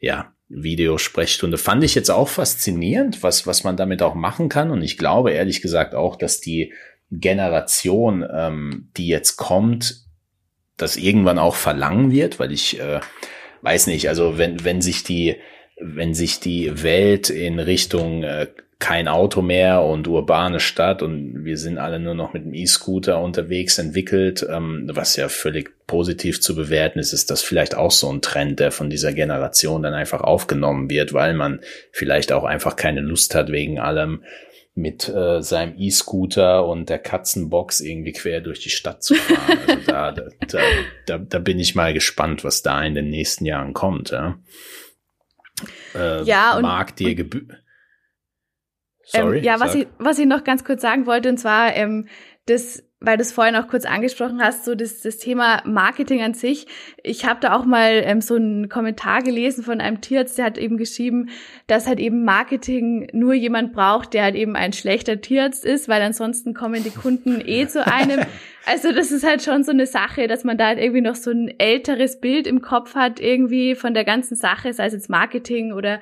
ja, 0.00 0.34
Videosprechstunde 0.48 1.58
fand 1.58 1.84
ich 1.84 1.94
jetzt 1.94 2.10
auch 2.10 2.28
faszinierend, 2.28 3.22
was, 3.22 3.46
was 3.46 3.62
man 3.62 3.76
damit 3.76 4.02
auch 4.02 4.14
machen 4.14 4.48
kann. 4.48 4.70
Und 4.70 4.82
ich 4.82 4.98
glaube 4.98 5.30
ehrlich 5.30 5.62
gesagt 5.62 5.94
auch, 5.94 6.16
dass 6.16 6.40
die 6.40 6.72
Generation, 7.12 8.26
ähm, 8.32 8.90
die 8.96 9.06
jetzt 9.06 9.36
kommt, 9.36 10.06
das 10.76 10.96
irgendwann 10.96 11.38
auch 11.38 11.54
verlangen 11.54 12.10
wird, 12.10 12.40
weil 12.40 12.50
ich 12.50 12.80
äh, 12.80 13.00
weiß 13.62 13.86
nicht, 13.86 14.08
also 14.08 14.38
wenn, 14.38 14.64
wenn 14.64 14.80
sich 14.80 15.04
die, 15.04 15.36
wenn 15.80 16.14
sich 16.14 16.40
die 16.40 16.82
Welt 16.82 17.30
in 17.30 17.58
Richtung 17.60 18.22
äh, 18.24 18.48
kein 18.80 19.08
Auto 19.08 19.42
mehr 19.42 19.82
und 19.82 20.08
urbane 20.08 20.58
Stadt 20.58 21.02
und 21.02 21.44
wir 21.44 21.58
sind 21.58 21.78
alle 21.78 22.00
nur 22.00 22.14
noch 22.14 22.32
mit 22.32 22.44
dem 22.44 22.54
E-Scooter 22.54 23.20
unterwegs 23.20 23.78
entwickelt, 23.78 24.44
ähm, 24.50 24.90
was 24.92 25.16
ja 25.16 25.28
völlig 25.28 25.86
positiv 25.86 26.40
zu 26.40 26.56
bewerten 26.56 26.98
ist, 26.98 27.12
ist 27.12 27.30
das 27.30 27.42
vielleicht 27.42 27.76
auch 27.76 27.90
so 27.90 28.10
ein 28.10 28.22
Trend, 28.22 28.58
der 28.58 28.72
von 28.72 28.88
dieser 28.88 29.12
Generation 29.12 29.82
dann 29.82 29.92
einfach 29.92 30.22
aufgenommen 30.22 30.88
wird, 30.88 31.12
weil 31.12 31.34
man 31.34 31.60
vielleicht 31.92 32.32
auch 32.32 32.44
einfach 32.44 32.74
keine 32.74 33.02
Lust 33.02 33.34
hat 33.34 33.52
wegen 33.52 33.78
allem 33.78 34.24
mit 34.74 35.08
äh, 35.08 35.42
seinem 35.42 35.74
E-Scooter 35.76 36.66
und 36.66 36.88
der 36.88 37.00
Katzenbox 37.00 37.80
irgendwie 37.80 38.12
quer 38.12 38.40
durch 38.40 38.60
die 38.60 38.70
Stadt 38.70 39.02
zu 39.02 39.14
fahren. 39.14 39.58
Also 39.66 39.82
da, 39.86 40.12
da, 40.12 40.58
da, 41.06 41.18
da, 41.18 41.38
bin 41.38 41.58
ich 41.58 41.74
mal 41.74 41.92
gespannt, 41.92 42.44
was 42.44 42.62
da 42.62 42.82
in 42.82 42.94
den 42.94 43.10
nächsten 43.10 43.44
Jahren 43.44 43.74
kommt. 43.74 44.10
Ja, 44.10 44.38
äh, 45.94 46.22
ja 46.22 46.56
und, 46.56 46.62
mag 46.62 46.96
dir 46.96 47.14
Gebühr. 47.14 47.59
Sorry, 49.10 49.38
ähm, 49.38 49.44
ja, 49.44 49.60
was 49.60 49.74
ich, 49.74 49.86
was 49.98 50.18
ich 50.18 50.26
noch 50.26 50.44
ganz 50.44 50.64
kurz 50.64 50.82
sagen 50.82 51.06
wollte, 51.06 51.28
und 51.28 51.38
zwar 51.38 51.74
ähm, 51.74 52.06
das 52.46 52.82
weil 53.00 53.16
du 53.16 53.22
es 53.22 53.32
vorhin 53.32 53.56
auch 53.56 53.66
kurz 53.66 53.86
angesprochen 53.86 54.42
hast, 54.42 54.66
so 54.66 54.74
das, 54.74 55.00
das 55.00 55.16
Thema 55.16 55.62
Marketing 55.64 56.22
an 56.22 56.34
sich. 56.34 56.66
Ich 57.02 57.24
habe 57.24 57.40
da 57.40 57.56
auch 57.56 57.64
mal 57.64 58.02
ähm, 58.04 58.20
so 58.20 58.34
einen 58.34 58.68
Kommentar 58.68 59.22
gelesen 59.22 59.64
von 59.64 59.80
einem 59.80 60.02
Tierarzt, 60.02 60.36
der 60.36 60.44
hat 60.44 60.58
eben 60.58 60.76
geschrieben, 60.76 61.30
dass 61.66 61.86
halt 61.86 61.98
eben 61.98 62.24
Marketing 62.24 63.08
nur 63.14 63.32
jemand 63.32 63.72
braucht, 63.72 64.12
der 64.12 64.24
halt 64.24 64.34
eben 64.34 64.54
ein 64.54 64.74
schlechter 64.74 65.20
Tierarzt 65.20 65.64
ist, 65.64 65.88
weil 65.88 66.02
ansonsten 66.02 66.52
kommen 66.52 66.84
die 66.84 66.90
Kunden 66.90 67.42
eh 67.44 67.66
zu 67.66 67.86
einem. 67.86 68.20
Also 68.66 68.92
das 68.92 69.10
ist 69.10 69.26
halt 69.26 69.42
schon 69.42 69.64
so 69.64 69.72
eine 69.72 69.86
Sache, 69.86 70.28
dass 70.28 70.44
man 70.44 70.58
da 70.58 70.66
halt 70.66 70.78
irgendwie 70.78 71.00
noch 71.00 71.14
so 71.14 71.30
ein 71.30 71.52
älteres 71.58 72.20
Bild 72.20 72.46
im 72.46 72.60
Kopf 72.60 72.94
hat, 72.94 73.18
irgendwie 73.18 73.74
von 73.74 73.94
der 73.94 74.04
ganzen 74.04 74.36
Sache, 74.36 74.74
sei 74.74 74.84
es 74.84 74.92
jetzt 74.92 75.08
Marketing 75.08 75.72
oder 75.72 75.98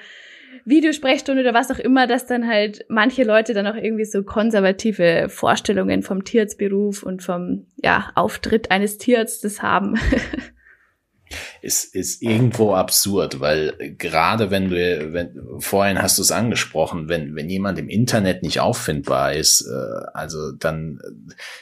Videosprechstunde 0.68 1.42
oder 1.42 1.54
was 1.54 1.70
auch 1.70 1.78
immer, 1.78 2.06
dass 2.06 2.26
dann 2.26 2.46
halt 2.46 2.84
manche 2.88 3.24
Leute 3.24 3.54
dann 3.54 3.66
auch 3.66 3.74
irgendwie 3.74 4.04
so 4.04 4.22
konservative 4.22 5.28
Vorstellungen 5.28 6.02
vom 6.02 6.24
Tierarztberuf 6.24 7.02
und 7.02 7.22
vom 7.22 7.66
ja, 7.76 8.10
Auftritt 8.14 8.70
eines 8.70 8.98
Tierarztes 8.98 9.62
haben. 9.62 9.98
ist, 11.60 11.94
ist 11.94 12.22
irgendwo 12.22 12.74
absurd, 12.74 13.40
weil 13.40 13.74
gerade 13.98 14.50
wenn 14.50 14.70
du, 14.70 15.12
wenn, 15.12 15.38
vorhin 15.58 16.00
hast 16.00 16.18
du 16.18 16.22
es 16.22 16.32
angesprochen, 16.32 17.08
wenn, 17.08 17.34
wenn 17.34 17.48
jemand 17.48 17.78
im 17.78 17.88
Internet 17.88 18.42
nicht 18.42 18.60
auffindbar 18.60 19.34
ist, 19.34 19.62
äh, 19.62 20.06
also 20.14 20.52
dann, 20.52 21.00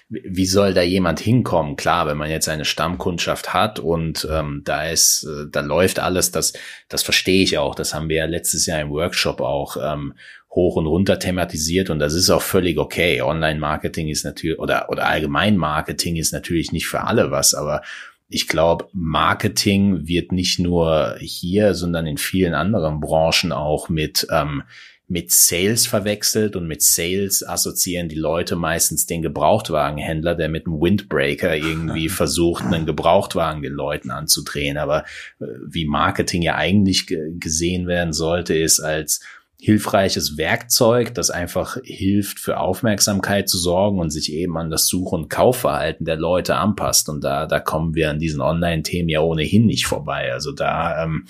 wie 0.09 0.47
soll 0.47 0.75
da 0.75 0.83
jemand 0.83 1.21
hinkommen? 1.21 1.77
Klar, 1.77 2.07
wenn 2.07 2.19
man 2.19 2.31
jetzt 2.31 2.49
eine 2.49 2.65
Stammkundschaft 2.65 3.55
hat 3.55 3.79
und 3.79 4.27
ähm, 4.31 4.63
da 4.65 4.89
ist, 4.89 5.25
äh, 5.25 5.47
da 5.51 5.61
läuft 5.61 5.99
alles, 5.99 6.31
das, 6.31 6.53
das 6.89 7.03
verstehe 7.03 7.43
ich 7.43 7.59
auch, 7.59 7.75
das 7.75 7.95
haben 7.95 8.09
wir 8.09 8.17
ja 8.17 8.27
letztes 8.27 8.67
Jahr 8.67 8.81
im 8.81 8.91
Workshop 8.91 9.41
auch 9.41 9.77
ähm, 9.83 10.15
hoch 10.51 10.77
und 10.77 10.87
runter 10.87 11.19
thematisiert 11.19 11.91
und 11.91 11.99
das 11.99 12.15
ist 12.15 12.31
auch 12.31 12.43
völlig 12.43 12.79
okay. 12.79 13.21
Online-Marketing 13.21 14.09
ist 14.09 14.25
natürlich, 14.25 14.59
oder, 14.59 14.89
oder 14.89 15.07
allgemein 15.07 15.57
Marketing 15.57 16.17
ist 16.17 16.33
natürlich 16.33 16.73
nicht 16.73 16.87
für 16.87 17.03
alle 17.03 17.31
was, 17.31 17.55
aber 17.55 17.83
ich 18.29 18.49
glaube, 18.49 18.89
Marketing 18.93 20.09
wird 20.09 20.33
nicht 20.33 20.59
nur 20.59 21.17
hier, 21.21 21.75
sondern 21.75 22.07
in 22.07 22.19
vielen 22.19 22.55
anderen 22.55 23.01
Branchen 23.01 23.53
auch 23.53 23.89
mit, 23.89 24.27
ähm, 24.31 24.65
mit 25.09 25.31
Sales 25.31 25.87
verwechselt 25.87 26.57
und 26.57 26.67
mit 26.67 26.83
Sales 26.83 27.47
assoziieren 27.47 28.09
die 28.09 28.17
Leute 28.17 28.57
meistens 28.57 29.07
den 29.07 29.23
Gebrauchtwagenhändler, 29.23 30.35
der 30.35 30.49
mit 30.49 30.67
einem 30.67 30.81
Windbreaker 30.81 31.55
irgendwie 31.55 32.09
versucht, 32.09 32.65
einen 32.65 32.87
Gebrauchtwagen 32.87 33.63
den 33.63 33.75
Leuten 33.75 34.11
anzudrehen. 34.11 34.77
Aber 34.77 35.05
äh, 35.39 35.45
wie 35.65 35.87
Marketing 35.87 36.43
ja 36.43 36.57
eigentlich 36.57 37.07
gesehen 37.07 37.87
werden 37.87 38.13
sollte, 38.13 38.55
ist 38.55 38.81
als 38.81 39.21
hilfreiches 39.59 40.37
Werkzeug, 40.37 41.15
das 41.15 41.31
einfach 41.31 41.79
hilft, 41.83 42.39
für 42.39 42.59
Aufmerksamkeit 42.61 43.49
zu 43.49 43.59
sorgen 43.59 43.99
und 43.99 44.11
sich 44.11 44.33
eben 44.33 44.57
an 44.59 44.71
das 44.71 44.87
Such- 44.87 45.13
und 45.13 45.31
Kaufverhalten 45.31 46.05
der 46.05 46.17
Leute 46.17 46.57
anpasst. 46.57 47.09
Und 47.09 47.25
da, 47.25 47.47
da 47.47 47.59
kommen 47.59 47.95
wir 47.95 48.11
an 48.11 48.19
diesen 48.19 48.41
Online-Themen 48.41 49.09
ja 49.09 49.21
ohnehin 49.21 49.67
nicht 49.67 49.87
vorbei. 49.87 50.33
Also 50.33 50.53
da, 50.53 51.03
ähm, 51.03 51.27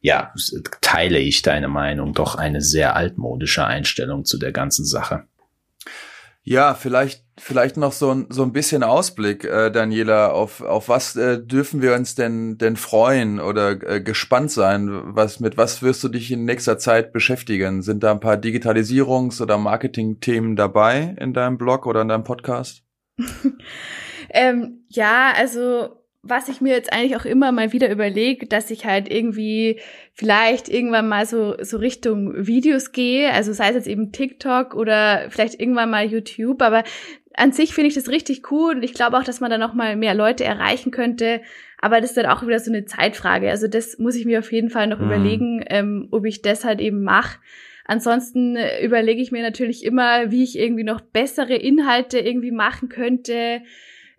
ja, 0.00 0.32
teile 0.80 1.18
ich 1.18 1.42
deine 1.42 1.68
Meinung, 1.68 2.14
doch 2.14 2.34
eine 2.34 2.60
sehr 2.60 2.96
altmodische 2.96 3.64
Einstellung 3.64 4.24
zu 4.24 4.38
der 4.38 4.52
ganzen 4.52 4.84
Sache. 4.84 5.24
Ja, 6.42 6.74
vielleicht, 6.74 7.24
vielleicht 7.38 7.76
noch 7.76 7.92
so 7.92 8.10
ein, 8.12 8.26
so 8.28 8.42
ein 8.42 8.52
bisschen 8.52 8.82
Ausblick, 8.82 9.44
äh, 9.44 9.70
Daniela, 9.70 10.30
auf, 10.30 10.60
auf 10.60 10.88
was 10.88 11.16
äh, 11.16 11.42
dürfen 11.42 11.82
wir 11.82 11.94
uns 11.94 12.14
denn, 12.14 12.58
denn 12.58 12.76
freuen 12.76 13.40
oder 13.40 13.70
äh, 13.82 14.00
gespannt 14.00 14.50
sein? 14.50 14.88
Was, 15.14 15.40
mit 15.40 15.56
was 15.56 15.82
wirst 15.82 16.02
du 16.04 16.08
dich 16.08 16.30
in 16.30 16.44
nächster 16.44 16.78
Zeit 16.78 17.12
beschäftigen? 17.12 17.82
Sind 17.82 18.02
da 18.02 18.12
ein 18.12 18.20
paar 18.20 18.36
Digitalisierungs- 18.36 19.40
oder 19.40 19.58
Marketing-Themen 19.58 20.56
dabei 20.56 21.16
in 21.18 21.32
deinem 21.32 21.58
Blog 21.58 21.86
oder 21.86 22.02
in 22.02 22.08
deinem 22.08 22.24
Podcast? 22.24 22.82
ähm, 24.30 24.84
ja, 24.88 25.32
also 25.36 25.98
was 26.22 26.48
ich 26.48 26.60
mir 26.60 26.72
jetzt 26.72 26.92
eigentlich 26.92 27.16
auch 27.16 27.24
immer 27.24 27.52
mal 27.52 27.72
wieder 27.72 27.90
überlege, 27.90 28.46
dass 28.46 28.70
ich 28.70 28.84
halt 28.84 29.10
irgendwie 29.10 29.80
vielleicht 30.12 30.68
irgendwann 30.68 31.08
mal 31.08 31.26
so, 31.26 31.54
so 31.62 31.76
Richtung 31.76 32.46
Videos 32.46 32.90
gehe, 32.92 33.32
also 33.32 33.52
sei 33.52 33.68
es 33.68 33.76
jetzt 33.76 33.86
eben 33.86 34.10
TikTok 34.10 34.74
oder 34.74 35.30
vielleicht 35.30 35.60
irgendwann 35.60 35.90
mal 35.90 36.04
YouTube, 36.04 36.60
aber 36.60 36.82
an 37.38 37.52
sich 37.52 37.74
finde 37.74 37.88
ich 37.88 37.94
das 37.94 38.08
richtig 38.08 38.50
cool 38.50 38.76
und 38.76 38.82
ich 38.82 38.94
glaube 38.94 39.16
auch, 39.16 39.24
dass 39.24 39.40
man 39.40 39.50
da 39.50 39.58
noch 39.58 39.74
mal 39.74 39.96
mehr 39.96 40.14
Leute 40.14 40.44
erreichen 40.44 40.90
könnte, 40.90 41.40
aber 41.80 42.00
das 42.00 42.10
ist 42.10 42.16
dann 42.16 42.26
auch 42.26 42.46
wieder 42.46 42.58
so 42.58 42.70
eine 42.70 42.84
Zeitfrage, 42.84 43.50
also 43.50 43.68
das 43.68 43.98
muss 43.98 44.16
ich 44.16 44.24
mir 44.24 44.40
auf 44.40 44.52
jeden 44.52 44.70
Fall 44.70 44.86
noch 44.86 44.98
mhm. 44.98 45.06
überlegen, 45.06 45.64
ähm, 45.68 46.08
ob 46.10 46.24
ich 46.24 46.42
das 46.42 46.64
halt 46.64 46.80
eben 46.80 47.02
mache. 47.02 47.38
Ansonsten 47.84 48.56
äh, 48.56 48.84
überlege 48.84 49.22
ich 49.22 49.32
mir 49.32 49.42
natürlich 49.42 49.84
immer, 49.84 50.30
wie 50.30 50.42
ich 50.42 50.58
irgendwie 50.58 50.84
noch 50.84 51.00
bessere 51.00 51.54
Inhalte 51.54 52.18
irgendwie 52.18 52.50
machen 52.50 52.90
könnte, 52.90 53.62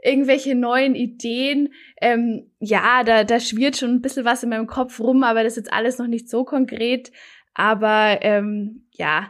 irgendwelche 0.04 0.56
neuen 0.56 0.96
Ideen. 0.96 1.70
Ähm, 2.02 2.50
ja, 2.60 3.04
da, 3.04 3.24
da 3.24 3.40
schwirrt 3.40 3.78
schon 3.78 3.92
ein 3.92 4.02
bisschen 4.02 4.26
was 4.26 4.42
in 4.42 4.50
meinem 4.50 4.66
Kopf 4.66 5.00
rum, 5.00 5.24
aber 5.24 5.44
das 5.44 5.54
ist 5.54 5.66
jetzt 5.66 5.74
alles 5.74 6.00
noch 6.00 6.08
nicht 6.08 6.30
so 6.30 6.46
konkret. 6.46 7.12
Aber 7.54 8.20
ähm, 8.22 8.88
ja, 8.92 9.30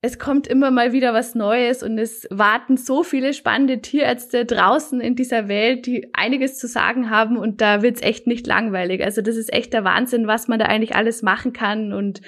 es 0.00 0.18
kommt 0.20 0.46
immer 0.46 0.70
mal 0.70 0.92
wieder 0.92 1.12
was 1.12 1.34
Neues 1.34 1.82
und 1.82 1.98
es 1.98 2.28
warten 2.30 2.76
so 2.76 3.02
viele 3.02 3.34
spannende 3.34 3.80
Tierärzte 3.80 4.44
draußen 4.44 5.00
in 5.00 5.16
dieser 5.16 5.48
Welt, 5.48 5.86
die 5.86 6.10
einiges 6.12 6.56
zu 6.56 6.68
sagen 6.68 7.10
haben 7.10 7.36
und 7.36 7.60
da 7.60 7.82
wird's 7.82 8.00
echt 8.00 8.28
nicht 8.28 8.46
langweilig. 8.46 9.02
Also 9.04 9.22
das 9.22 9.34
ist 9.34 9.52
echt 9.52 9.72
der 9.72 9.82
Wahnsinn, 9.82 10.28
was 10.28 10.46
man 10.46 10.60
da 10.60 10.66
eigentlich 10.66 10.94
alles 10.94 11.22
machen 11.22 11.52
kann 11.52 11.92
und 11.92 12.20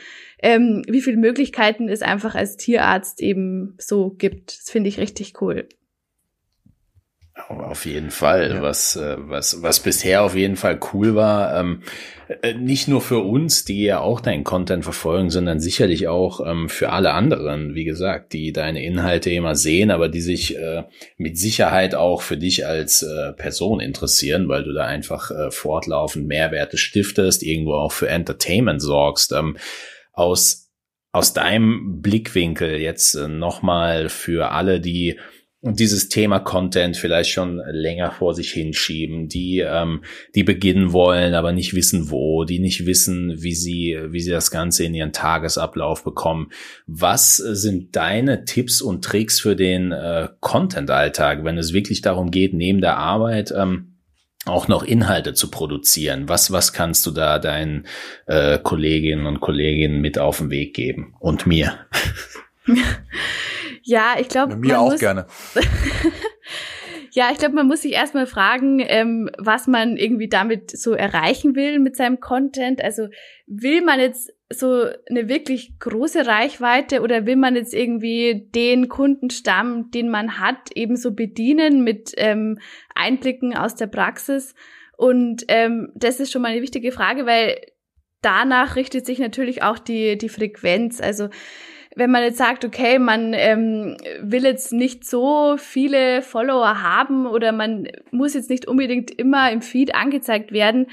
ähm, 0.43 0.83
wie 0.89 1.01
viele 1.01 1.19
Möglichkeiten 1.19 1.89
es 1.89 2.03
einfach 2.03 2.35
als 2.35 2.57
Tierarzt 2.57 3.23
eben 3.23 3.77
so 3.79 4.11
gibt. 4.11 4.59
Das 4.59 4.71
finde 4.71 4.89
ich 4.89 4.99
richtig 4.99 5.41
cool. 5.41 5.69
Auf 7.49 7.87
jeden 7.87 8.11
Fall. 8.11 8.51
Ja. 8.51 8.63
Was, 8.63 8.97
äh, 8.97 9.17
was, 9.19 9.63
was 9.63 9.81
bisher 9.81 10.23
auf 10.23 10.37
jeden 10.37 10.57
Fall 10.57 10.79
cool 10.93 11.15
war, 11.15 11.59
ähm, 11.59 11.83
äh, 12.43 12.55
nicht 12.55 12.87
nur 12.87 13.01
für 13.01 13.19
uns, 13.19 13.65
die 13.65 13.83
ja 13.83 14.01
auch 14.01 14.21
deinen 14.21 14.45
Content 14.45 14.85
verfolgen, 14.85 15.31
sondern 15.31 15.59
sicherlich 15.59 16.09
auch 16.09 16.47
ähm, 16.47 16.69
für 16.69 16.91
alle 16.91 17.13
anderen, 17.13 17.75
wie 17.75 17.85
gesagt, 17.85 18.33
die 18.33 18.53
deine 18.53 18.85
Inhalte 18.85 19.31
immer 19.31 19.55
sehen, 19.55 19.91
aber 19.91 20.09
die 20.09 20.21
sich 20.21 20.57
äh, 20.57 20.85
mit 21.17 21.39
Sicherheit 21.39 21.95
auch 21.95 22.23
für 22.23 22.37
dich 22.37 22.67
als 22.67 23.03
äh, 23.03 23.33
Person 23.33 23.81
interessieren, 23.81 24.49
weil 24.49 24.63
du 24.63 24.73
da 24.73 24.85
einfach 24.87 25.31
äh, 25.31 25.51
fortlaufend 25.51 26.27
Mehrwerte 26.27 26.77
stiftest, 26.77 27.43
irgendwo 27.43 27.75
auch 27.75 27.93
für 27.93 28.09
Entertainment 28.09 28.83
sorgst. 28.83 29.33
Ähm, 29.33 29.57
aus, 30.13 30.71
aus 31.13 31.33
deinem 31.33 32.01
Blickwinkel 32.01 32.77
jetzt 32.77 33.15
äh, 33.15 33.29
nochmal 33.29 34.09
für 34.09 34.51
alle, 34.53 34.81
die 34.81 35.19
dieses 35.63 36.09
Thema 36.09 36.39
Content 36.39 36.97
vielleicht 36.97 37.31
schon 37.31 37.61
länger 37.71 38.13
vor 38.13 38.35
sich 38.35 38.51
hinschieben, 38.53 39.29
die, 39.29 39.59
ähm, 39.59 40.03
die 40.35 40.43
beginnen 40.43 40.93
wollen, 40.93 41.35
aber 41.35 41.53
nicht 41.53 41.75
wissen 41.75 42.11
wo, 42.11 42.45
die 42.45 42.61
nicht 42.61 42.87
wissen, 42.87 43.43
wie 43.43 43.55
sie, 43.55 43.99
wie 44.09 44.21
sie 44.21 44.31
das 44.31 44.51
Ganze 44.51 44.85
in 44.85 44.95
ihren 44.95 45.13
Tagesablauf 45.13 46.03
bekommen. 46.03 46.51
Was 46.87 47.37
sind 47.37 47.95
deine 47.95 48.47
Tipps 48.47 48.81
und 48.81 49.05
Tricks 49.05 49.39
für 49.39 49.55
den 49.55 49.93
äh, 49.93 50.29
Content-Alltag, 50.41 51.45
wenn 51.45 51.59
es 51.59 51.75
wirklich 51.75 52.01
darum 52.01 52.31
geht, 52.31 52.55
neben 52.55 52.81
der 52.81 52.97
Arbeit 52.97 53.53
ähm, 53.55 53.99
auch 54.47 54.67
noch 54.67 54.83
Inhalte 54.83 55.35
zu 55.35 55.51
produzieren? 55.51 56.27
Was, 56.31 56.51
was 56.51 56.73
kannst 56.73 57.05
du 57.05 57.11
da 57.11 57.39
deinen 57.39 57.87
äh, 58.27 58.59
Kolleginnen 58.59 59.27
und 59.27 59.41
Kollegen 59.41 60.01
mit 60.01 60.19
auf 60.19 60.39
den 60.39 60.51
Weg 60.51 60.73
geben? 60.73 61.15
Und 61.21 61.47
mir? 61.47 61.81
Ja, 63.91 64.15
ich 64.21 64.29
glaube. 64.29 64.55
Mir 64.55 64.79
auch 64.79 64.93
muss, 64.93 65.01
gerne. 65.01 65.27
ja, 67.11 67.31
ich 67.33 67.39
glaube, 67.39 67.57
man 67.57 67.67
muss 67.67 67.83
sich 67.83 67.93
erstmal 67.93 68.27
fragen, 68.27 68.79
ähm, 68.79 69.29
was 69.37 69.67
man 69.67 69.97
irgendwie 69.97 70.29
damit 70.29 70.71
so 70.71 70.93
erreichen 70.93 71.57
will 71.57 71.81
mit 71.81 71.97
seinem 71.97 72.21
Content. 72.21 72.81
Also 72.85 73.09
will 73.49 73.83
man 73.83 73.99
jetzt 73.99 74.33
so 74.49 74.87
eine 75.09 75.29
wirklich 75.29 75.77
große 75.81 76.25
Reichweite 76.25 77.01
oder 77.01 77.27
will 77.27 77.35
man 77.35 77.57
jetzt 77.57 77.75
irgendwie 77.75 78.49
den 78.55 78.89
Kundenstamm, 78.89 79.91
den 79.91 80.09
man 80.09 80.39
hat, 80.39 80.71
ebenso 80.77 81.11
bedienen 81.11 81.83
mit 81.83 82.13
ähm, 82.17 82.61
Einblicken 82.95 83.57
aus 83.57 83.75
der 83.75 83.89
Praxis? 83.89 84.55
Und 84.97 85.47
ähm, 85.49 85.91
das 85.97 86.21
ist 86.21 86.31
schon 86.31 86.43
mal 86.43 86.53
eine 86.53 86.63
wichtige 86.63 86.93
Frage, 86.93 87.27
weil 87.27 87.61
danach 88.23 88.77
richtet 88.77 89.05
sich 89.05 89.19
natürlich 89.19 89.65
auch 89.65 89.81
die, 89.81 90.17
die 90.17 90.29
Frequenz. 90.29 91.01
Also 91.01 91.29
wenn 92.01 92.11
man 92.11 92.25
jetzt 92.25 92.39
sagt, 92.39 92.65
okay, 92.65 92.99
man 92.99 93.33
ähm, 93.35 93.97
will 94.21 94.43
jetzt 94.45 94.73
nicht 94.73 95.05
so 95.05 95.57
viele 95.59 96.23
Follower 96.23 96.83
haben 96.83 97.27
oder 97.27 97.53
man 97.53 97.87
muss 98.11 98.35
jetzt 98.35 98.51
nicht 98.51 98.67
unbedingt 98.67 99.11
immer 99.13 99.53
im 99.53 99.63
Feed 99.63 99.95
angezeigt 99.95 100.51
werden, 100.51 100.87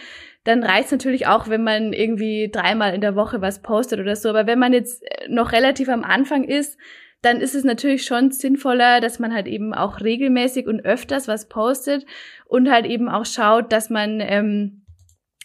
dann 0.44 0.64
reicht 0.64 0.92
natürlich 0.92 1.26
auch, 1.26 1.50
wenn 1.50 1.64
man 1.64 1.94
irgendwie 1.94 2.50
dreimal 2.52 2.94
in 2.94 3.02
der 3.02 3.16
Woche 3.16 3.42
was 3.42 3.62
postet 3.62 4.00
oder 4.00 4.16
so. 4.16 4.30
Aber 4.30 4.48
wenn 4.48 4.60
man 4.60 4.74
jetzt 4.74 5.04
noch 5.28 5.52
relativ 5.52 5.90
am 5.90 6.04
Anfang 6.04 6.44
ist, 6.44 6.78
dann 7.22 7.42
ist 7.42 7.56
es 7.56 7.64
natürlich 7.64 8.06
schon 8.06 8.32
sinnvoller, 8.32 9.02
dass 9.02 9.18
man 9.18 9.34
halt 9.34 9.48
eben 9.48 9.74
auch 9.74 10.02
regelmäßig 10.02 10.68
und 10.68 10.86
öfters 10.86 11.28
was 11.28 11.50
postet 11.50 12.06
und 12.46 12.70
halt 12.70 12.86
eben 12.86 13.10
auch 13.10 13.26
schaut, 13.26 13.72
dass 13.72 13.90
man 13.90 14.20
ähm, 14.22 14.86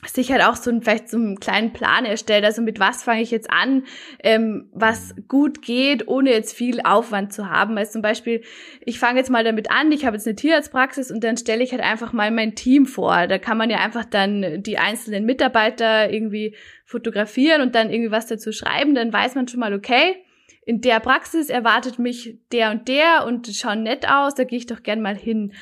sich 0.04 0.32
halt 0.32 0.42
auch 0.42 0.56
so 0.56 0.70
ein, 0.70 0.82
vielleicht 0.82 1.08
so 1.08 1.16
einen 1.16 1.38
kleinen 1.38 1.72
Plan 1.72 2.04
erstellt, 2.04 2.44
also 2.44 2.60
mit 2.60 2.80
was 2.80 3.04
fange 3.04 3.22
ich 3.22 3.30
jetzt 3.30 3.50
an, 3.50 3.84
ähm, 4.22 4.68
was 4.72 5.14
gut 5.28 5.62
geht, 5.62 6.08
ohne 6.08 6.30
jetzt 6.30 6.56
viel 6.56 6.80
Aufwand 6.82 7.32
zu 7.32 7.48
haben. 7.48 7.78
Also 7.78 7.92
zum 7.92 8.02
Beispiel, 8.02 8.42
ich 8.80 8.98
fange 8.98 9.20
jetzt 9.20 9.30
mal 9.30 9.44
damit 9.44 9.70
an, 9.70 9.92
ich 9.92 10.04
habe 10.04 10.16
jetzt 10.16 10.26
eine 10.26 10.34
Tierarztpraxis 10.34 11.10
und 11.12 11.22
dann 11.22 11.36
stelle 11.36 11.62
ich 11.62 11.70
halt 11.70 11.82
einfach 11.82 12.12
mal 12.12 12.32
mein 12.32 12.56
Team 12.56 12.86
vor. 12.86 13.28
Da 13.28 13.38
kann 13.38 13.56
man 13.56 13.70
ja 13.70 13.78
einfach 13.78 14.04
dann 14.04 14.62
die 14.62 14.78
einzelnen 14.78 15.24
Mitarbeiter 15.24 16.10
irgendwie 16.10 16.56
fotografieren 16.84 17.62
und 17.62 17.74
dann 17.74 17.90
irgendwie 17.90 18.10
was 18.10 18.26
dazu 18.26 18.50
schreiben, 18.50 18.94
dann 18.94 19.12
weiß 19.12 19.36
man 19.36 19.46
schon 19.46 19.60
mal, 19.60 19.72
okay, 19.72 20.16
in 20.64 20.80
der 20.80 21.00
Praxis 21.00 21.48
erwartet 21.48 21.98
mich 21.98 22.38
der 22.52 22.70
und 22.70 22.88
der 22.88 23.24
und 23.26 23.48
schauen 23.48 23.82
nett 23.82 24.08
aus, 24.08 24.34
da 24.34 24.44
gehe 24.44 24.58
ich 24.58 24.66
doch 24.66 24.82
gern 24.82 25.00
mal 25.00 25.16
hin. 25.16 25.52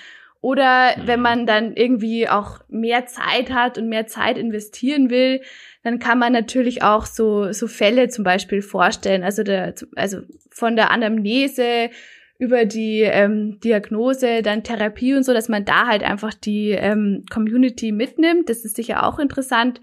Oder 0.40 0.94
wenn 1.04 1.20
mhm. 1.20 1.22
man 1.22 1.46
dann 1.46 1.74
irgendwie 1.74 2.28
auch 2.28 2.60
mehr 2.68 3.06
Zeit 3.06 3.50
hat 3.50 3.76
und 3.76 3.88
mehr 3.88 4.06
Zeit 4.06 4.38
investieren 4.38 5.10
will, 5.10 5.42
dann 5.82 5.98
kann 5.98 6.18
man 6.18 6.32
natürlich 6.32 6.82
auch 6.82 7.06
so, 7.06 7.52
so 7.52 7.66
Fälle 7.66 8.08
zum 8.08 8.24
Beispiel 8.24 8.62
vorstellen. 8.62 9.22
Also, 9.22 9.42
der, 9.42 9.74
also 9.96 10.20
von 10.50 10.76
der 10.76 10.90
Anamnese 10.90 11.90
über 12.38 12.64
die 12.64 13.00
ähm, 13.00 13.60
Diagnose, 13.60 14.40
dann 14.40 14.64
Therapie 14.64 15.14
und 15.14 15.24
so, 15.24 15.34
dass 15.34 15.50
man 15.50 15.66
da 15.66 15.86
halt 15.86 16.02
einfach 16.02 16.32
die 16.32 16.70
ähm, 16.70 17.24
Community 17.30 17.92
mitnimmt. 17.92 18.48
Das 18.48 18.64
ist 18.64 18.76
sicher 18.76 19.06
auch 19.06 19.18
interessant. 19.18 19.82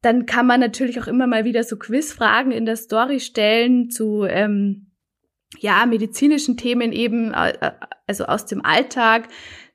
Dann 0.00 0.24
kann 0.24 0.46
man 0.46 0.58
natürlich 0.58 1.00
auch 1.00 1.06
immer 1.06 1.26
mal 1.26 1.44
wieder 1.44 1.64
so 1.64 1.76
Quizfragen 1.76 2.50
in 2.50 2.64
der 2.64 2.76
Story 2.76 3.20
stellen 3.20 3.90
zu 3.90 4.24
ähm, 4.24 4.86
ja 5.60 5.84
medizinischen 5.84 6.56
Themen 6.56 6.92
eben, 6.92 7.34
äh, 7.34 7.72
also 8.06 8.24
aus 8.24 8.46
dem 8.46 8.64
Alltag. 8.64 9.28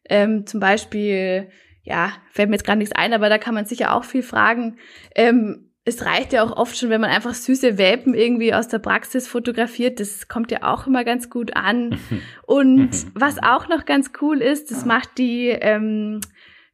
Ähm, 0.10 0.46
zum 0.46 0.60
Beispiel, 0.60 1.50
ja, 1.84 2.14
fällt 2.32 2.50
mir 2.50 2.56
jetzt 2.56 2.66
gerade 2.66 2.80
nichts 2.80 2.96
ein, 2.96 3.14
aber 3.14 3.30
da 3.30 3.38
kann 3.38 3.54
man 3.54 3.66
sicher 3.66 3.96
auch 3.96 4.04
viel 4.04 4.24
fragen. 4.24 4.78
Ähm, 5.16 5.68
es 5.88 6.06
reicht 6.06 6.34
ja 6.34 6.44
auch 6.44 6.52
oft 6.52 6.78
schon, 6.78 6.90
wenn 6.90 7.00
man 7.00 7.10
einfach 7.10 7.34
süße 7.34 7.78
Welpen 7.78 8.14
irgendwie 8.14 8.54
aus 8.54 8.68
der 8.68 8.80
Praxis 8.80 9.26
fotografiert. 9.26 10.02
Das 10.02 10.28
kommt 10.28 10.52
ja 10.52 10.64
auch 10.64 10.86
immer 10.86 11.06
ganz 11.06 11.30
gut 11.30 11.56
an. 11.56 11.98
Und 12.46 12.90
was 13.14 13.42
auch 13.42 13.70
noch 13.70 13.86
ganz 13.86 14.12
cool 14.22 14.42
ist, 14.42 14.70
das 14.70 14.84
macht 14.84 15.18
die 15.18 15.48
ähm, 15.48 16.20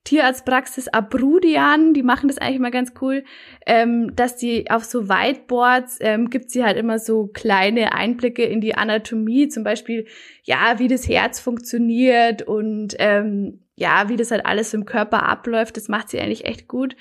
Tierarztpraxis 0.04 0.90
Abrudian, 0.90 1.94
die 1.94 2.04
machen 2.04 2.28
das 2.28 2.38
eigentlich 2.38 2.58
immer 2.58 2.72
ganz 2.72 2.94
cool, 3.02 3.24
ähm, 3.66 4.14
dass 4.16 4.36
die 4.36 4.70
auf 4.70 4.84
so 4.84 5.08
Whiteboards 5.08 5.98
ähm, 6.02 6.30
gibt 6.30 6.52
sie 6.52 6.64
halt 6.64 6.78
immer 6.78 7.00
so 7.00 7.28
kleine 7.28 7.94
Einblicke 7.94 8.44
in 8.44 8.60
die 8.60 8.76
Anatomie, 8.76 9.48
zum 9.48 9.64
Beispiel 9.64 10.06
ja, 10.44 10.80
wie 10.80 10.90
das 10.90 11.08
Herz 11.08 11.40
funktioniert 11.40 12.42
und 12.42 12.96
ähm, 13.00 13.62
ja, 13.76 14.10
wie 14.10 14.18
das 14.18 14.32
halt 14.32 14.46
alles 14.46 14.74
im 14.74 14.86
Körper 14.86 15.24
abläuft. 15.24 15.78
Das 15.78 15.88
macht 15.88 16.10
sie 16.10 16.20
eigentlich 16.20 16.46
echt 16.46 16.68
gut. 16.68 16.96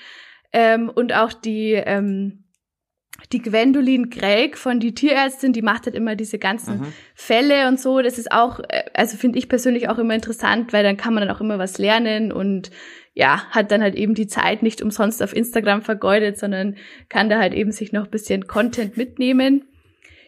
Ähm, 0.53 0.89
und 0.89 1.13
auch 1.13 1.33
die 1.33 1.73
ähm, 1.73 2.42
die 3.31 3.41
Gwendolin 3.41 4.09
Gregg 4.09 4.57
von 4.57 4.79
die 4.79 4.93
Tierärztin, 4.93 5.53
die 5.53 5.61
macht 5.61 5.85
halt 5.85 5.95
immer 5.95 6.15
diese 6.15 6.37
ganzen 6.37 6.79
mhm. 6.79 6.93
Fälle 7.15 7.67
und 7.67 7.79
so. 7.79 8.01
Das 8.01 8.17
ist 8.17 8.31
auch, 8.31 8.59
äh, 8.59 8.83
also 8.93 9.17
finde 9.17 9.39
ich 9.39 9.49
persönlich 9.49 9.89
auch 9.89 9.97
immer 9.97 10.15
interessant, 10.15 10.73
weil 10.73 10.83
dann 10.83 10.97
kann 10.97 11.13
man 11.13 11.25
dann 11.25 11.35
auch 11.35 11.41
immer 11.41 11.59
was 11.59 11.77
lernen 11.77 12.31
und 12.31 12.71
ja, 13.13 13.45
hat 13.51 13.71
dann 13.71 13.83
halt 13.83 13.95
eben 13.95 14.15
die 14.15 14.27
Zeit 14.27 14.63
nicht 14.63 14.81
umsonst 14.81 15.21
auf 15.21 15.35
Instagram 15.35 15.83
vergeudet, 15.83 16.37
sondern 16.37 16.75
kann 17.09 17.29
da 17.29 17.37
halt 17.39 17.53
eben 17.53 17.71
sich 17.71 17.91
noch 17.91 18.05
ein 18.05 18.11
bisschen 18.11 18.47
Content 18.47 18.97
mitnehmen. 18.97 19.65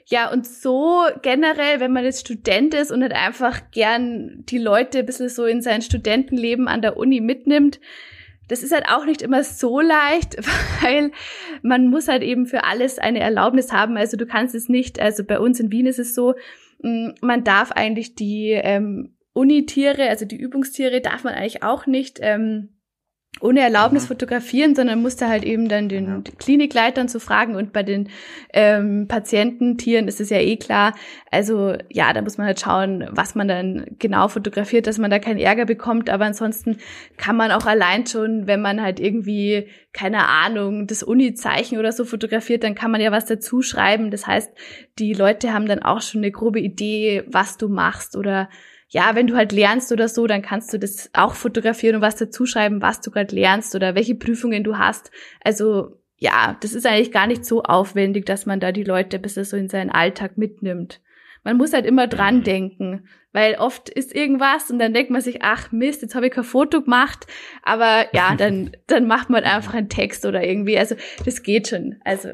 Ja, 0.07 0.31
und 0.31 0.45
so 0.45 1.01
generell, 1.23 1.79
wenn 1.79 1.91
man 1.91 2.03
jetzt 2.03 2.21
Student 2.21 2.75
ist 2.75 2.91
und 2.91 3.01
halt 3.01 3.13
einfach 3.13 3.71
gern 3.71 4.43
die 4.45 4.59
Leute 4.59 4.99
ein 4.99 5.05
bisschen 5.07 5.29
so 5.29 5.45
in 5.45 5.63
sein 5.63 5.81
Studentenleben 5.81 6.67
an 6.67 6.83
der 6.83 6.95
Uni 6.95 7.21
mitnimmt, 7.21 7.79
das 8.47 8.63
ist 8.63 8.73
halt 8.73 8.85
auch 8.89 9.05
nicht 9.05 9.21
immer 9.21 9.43
so 9.43 9.79
leicht, 9.79 10.37
weil 10.81 11.11
man 11.61 11.87
muss 11.87 12.07
halt 12.07 12.23
eben 12.23 12.45
für 12.45 12.63
alles 12.63 12.99
eine 12.99 13.19
Erlaubnis 13.19 13.71
haben. 13.71 13.97
Also 13.97 14.17
du 14.17 14.25
kannst 14.25 14.55
es 14.55 14.69
nicht, 14.69 14.99
also 14.99 15.23
bei 15.23 15.39
uns 15.39 15.59
in 15.59 15.71
Wien 15.71 15.87
ist 15.87 15.99
es 15.99 16.15
so, 16.15 16.35
mm, 16.81 17.09
man 17.21 17.43
darf 17.43 17.71
eigentlich 17.71 18.15
die 18.15 18.51
ähm, 18.51 19.15
Unitiere, 19.33 20.09
also 20.09 20.25
die 20.25 20.37
Übungstiere, 20.37 21.01
darf 21.01 21.23
man 21.23 21.33
eigentlich 21.33 21.63
auch 21.63 21.87
nicht 21.87 22.19
ähm, 22.21 22.74
ohne 23.41 23.59
Erlaubnis 23.59 24.03
mhm. 24.03 24.07
fotografieren, 24.07 24.75
sondern 24.75 25.01
musste 25.01 25.27
halt 25.27 25.43
eben 25.43 25.67
dann 25.67 25.89
den 25.89 26.07
ja. 26.07 26.21
Klinikleitern 26.39 27.09
zu 27.09 27.19
fragen 27.19 27.55
und 27.55 27.73
bei 27.73 27.83
den 27.83 28.09
ähm, 28.53 29.07
Patiententieren 29.09 30.07
ist 30.07 30.21
es 30.21 30.29
ja 30.29 30.37
eh 30.37 30.55
klar. 30.55 30.95
Also 31.31 31.75
ja, 31.89 32.13
da 32.13 32.21
muss 32.21 32.37
man 32.37 32.47
halt 32.47 32.61
schauen, 32.61 33.05
was 33.11 33.35
man 33.35 33.49
dann 33.49 33.85
genau 33.99 34.29
fotografiert, 34.29 34.87
dass 34.87 34.97
man 34.97 35.11
da 35.11 35.19
keinen 35.19 35.39
Ärger 35.39 35.65
bekommt. 35.65 36.09
Aber 36.09 36.23
ansonsten 36.23 36.77
kann 37.17 37.35
man 37.35 37.51
auch 37.51 37.65
allein 37.65 38.07
schon, 38.07 38.47
wenn 38.47 38.61
man 38.61 38.81
halt 38.81 39.01
irgendwie 39.01 39.67
keine 39.91 40.27
Ahnung 40.27 40.87
das 40.87 41.03
Uni-Zeichen 41.03 41.77
oder 41.77 41.91
so 41.91 42.05
fotografiert, 42.05 42.63
dann 42.63 42.75
kann 42.75 42.91
man 42.91 43.01
ja 43.01 43.11
was 43.11 43.25
dazu 43.25 43.61
schreiben. 43.61 44.11
Das 44.11 44.27
heißt, 44.27 44.51
die 44.97 45.13
Leute 45.13 45.53
haben 45.53 45.67
dann 45.67 45.83
auch 45.83 46.01
schon 46.01 46.21
eine 46.21 46.31
grobe 46.31 46.61
Idee, 46.61 47.23
was 47.27 47.57
du 47.57 47.67
machst 47.67 48.15
oder 48.15 48.49
ja, 48.95 49.13
wenn 49.13 49.27
du 49.27 49.35
halt 49.35 49.51
lernst 49.51 49.91
oder 49.91 50.07
so, 50.07 50.25
dann 50.25 50.41
kannst 50.41 50.71
du 50.71 50.79
das 50.79 51.09
auch 51.11 51.33
fotografieren 51.33 51.97
und 51.97 52.01
was 52.01 52.15
dazu 52.15 52.45
schreiben, 52.45 52.81
was 52.81 53.01
du 53.01 53.11
gerade 53.11 53.35
lernst 53.35 53.75
oder 53.75 53.93
welche 53.93 54.15
Prüfungen 54.15 54.63
du 54.63 54.77
hast. 54.77 55.11
Also 55.43 55.97
ja, 56.15 56.55
das 56.61 56.71
ist 56.71 56.85
eigentlich 56.85 57.11
gar 57.11 57.27
nicht 57.27 57.43
so 57.43 57.63
aufwendig, 57.63 58.25
dass 58.25 58.45
man 58.45 58.61
da 58.61 58.71
die 58.71 58.85
Leute 58.85 59.19
bis 59.19 59.33
so 59.33 59.57
in 59.57 59.67
seinen 59.67 59.89
Alltag 59.89 60.37
mitnimmt. 60.37 61.01
Man 61.43 61.57
muss 61.57 61.73
halt 61.73 61.85
immer 61.85 62.07
dran 62.07 62.37
mhm. 62.37 62.43
denken, 62.43 63.07
weil 63.33 63.55
oft 63.55 63.89
ist 63.89 64.15
irgendwas 64.15 64.71
und 64.71 64.79
dann 64.79 64.93
denkt 64.93 65.11
man 65.11 65.19
sich, 65.19 65.41
ach 65.41 65.73
Mist, 65.73 66.01
jetzt 66.01 66.15
habe 66.15 66.27
ich 66.27 66.31
kein 66.31 66.45
Foto 66.45 66.81
gemacht, 66.81 67.27
aber 67.63 68.05
ja, 68.13 68.33
dann 68.37 68.77
dann 68.87 69.07
macht 69.07 69.29
man 69.29 69.43
einfach 69.43 69.73
einen 69.73 69.89
Text 69.89 70.25
oder 70.25 70.41
irgendwie, 70.41 70.79
also 70.79 70.95
das 71.25 71.43
geht 71.43 71.67
schon. 71.67 71.97
Also 72.05 72.29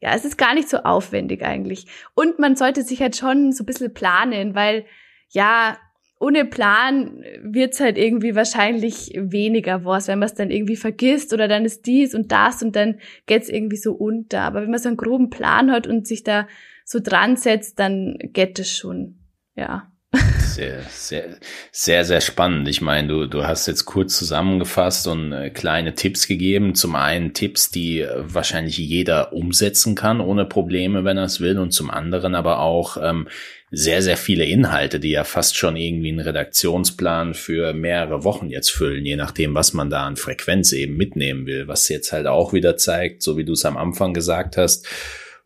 ja, 0.00 0.12
es 0.16 0.24
ist 0.24 0.38
gar 0.38 0.54
nicht 0.54 0.68
so 0.68 0.78
aufwendig 0.78 1.44
eigentlich. 1.44 1.86
Und 2.16 2.40
man 2.40 2.56
sollte 2.56 2.82
sich 2.82 3.00
halt 3.00 3.14
schon 3.14 3.52
so 3.52 3.62
ein 3.62 3.66
bisschen 3.66 3.94
planen, 3.94 4.56
weil 4.56 4.86
ja, 5.28 5.78
ohne 6.20 6.44
Plan 6.44 7.24
wird's 7.42 7.80
halt 7.80 7.96
irgendwie 7.96 8.34
wahrscheinlich 8.34 9.12
weniger 9.16 9.86
was, 9.86 10.06
wenn 10.06 10.18
man 10.18 10.28
es 10.28 10.34
dann 10.34 10.50
irgendwie 10.50 10.76
vergisst 10.76 11.32
oder 11.32 11.48
dann 11.48 11.64
ist 11.64 11.86
dies 11.86 12.14
und 12.14 12.30
das 12.30 12.62
und 12.62 12.76
dann 12.76 13.00
geht's 13.24 13.48
irgendwie 13.48 13.78
so 13.78 13.94
unter. 13.94 14.42
Aber 14.42 14.60
wenn 14.60 14.70
man 14.70 14.78
so 14.78 14.88
einen 14.88 14.98
groben 14.98 15.30
Plan 15.30 15.70
hat 15.72 15.86
und 15.86 16.06
sich 16.06 16.22
da 16.22 16.46
so 16.84 17.00
dran 17.02 17.36
setzt, 17.36 17.78
dann 17.78 18.18
geht 18.20 18.58
es 18.58 18.70
schon. 18.70 19.18
Ja. 19.56 19.90
Sehr, 20.12 20.82
sehr, 20.90 21.36
sehr, 21.70 22.04
sehr 22.04 22.20
spannend. 22.20 22.68
Ich 22.68 22.80
meine, 22.80 23.06
du, 23.06 23.26
du 23.26 23.44
hast 23.44 23.66
jetzt 23.66 23.84
kurz 23.84 24.18
zusammengefasst 24.18 25.06
und 25.06 25.32
äh, 25.32 25.50
kleine 25.50 25.94
Tipps 25.94 26.26
gegeben. 26.26 26.74
Zum 26.74 26.96
einen 26.96 27.32
Tipps, 27.32 27.70
die 27.70 28.00
äh, 28.00 28.10
wahrscheinlich 28.16 28.76
jeder 28.76 29.32
umsetzen 29.32 29.94
kann 29.94 30.20
ohne 30.20 30.44
Probleme, 30.44 31.04
wenn 31.04 31.16
er 31.16 31.24
es 31.24 31.40
will, 31.40 31.58
und 31.58 31.70
zum 31.70 31.90
anderen 31.90 32.34
aber 32.34 32.58
auch 32.58 32.96
ähm, 33.00 33.28
sehr, 33.70 34.02
sehr 34.02 34.16
viele 34.16 34.44
Inhalte, 34.44 34.98
die 34.98 35.10
ja 35.10 35.22
fast 35.22 35.56
schon 35.56 35.76
irgendwie 35.76 36.08
einen 36.08 36.20
Redaktionsplan 36.20 37.34
für 37.34 37.72
mehrere 37.72 38.24
Wochen 38.24 38.50
jetzt 38.50 38.72
füllen, 38.72 39.06
je 39.06 39.14
nachdem, 39.14 39.54
was 39.54 39.72
man 39.74 39.90
da 39.90 40.04
an 40.04 40.16
Frequenz 40.16 40.72
eben 40.72 40.96
mitnehmen 40.96 41.46
will, 41.46 41.68
was 41.68 41.88
jetzt 41.88 42.12
halt 42.12 42.26
auch 42.26 42.52
wieder 42.52 42.76
zeigt, 42.76 43.22
so 43.22 43.36
wie 43.36 43.44
du 43.44 43.52
es 43.52 43.64
am 43.64 43.76
Anfang 43.76 44.12
gesagt 44.12 44.56
hast, 44.56 44.86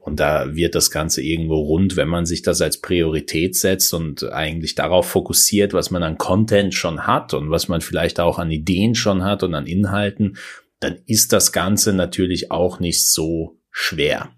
und 0.05 0.20
da 0.20 0.55
wird 0.55 0.74
das 0.74 0.90
Ganze 0.90 1.22
irgendwo 1.22 1.57
rund, 1.57 1.96
wenn 1.96 2.09
man 2.09 2.26
sich 2.26 2.42
das 2.42 2.61
als 2.61 2.78
Priorität 2.78 3.57
setzt 3.57 3.94
und 3.94 4.22
eigentlich 4.32 4.74
darauf 4.74 5.09
fokussiert, 5.09 5.72
was 5.72 5.90
man 5.90 6.02
an 6.02 6.18
Content 6.18 6.74
schon 6.74 7.07
hat 7.07 7.32
und 7.32 7.50
was 7.50 7.68
man 7.68 7.80
vielleicht 7.80 8.20
auch 8.20 8.38
an 8.38 8.50
Ideen 8.50 8.94
schon 8.94 9.24
hat 9.24 9.42
und 9.42 9.55
an 9.55 9.66
Inhalten, 9.66 10.36
dann 10.78 10.98
ist 11.07 11.32
das 11.32 11.52
Ganze 11.52 11.94
natürlich 11.94 12.50
auch 12.50 12.80
nicht 12.80 13.09
so 13.09 13.57
schwer. 13.70 14.28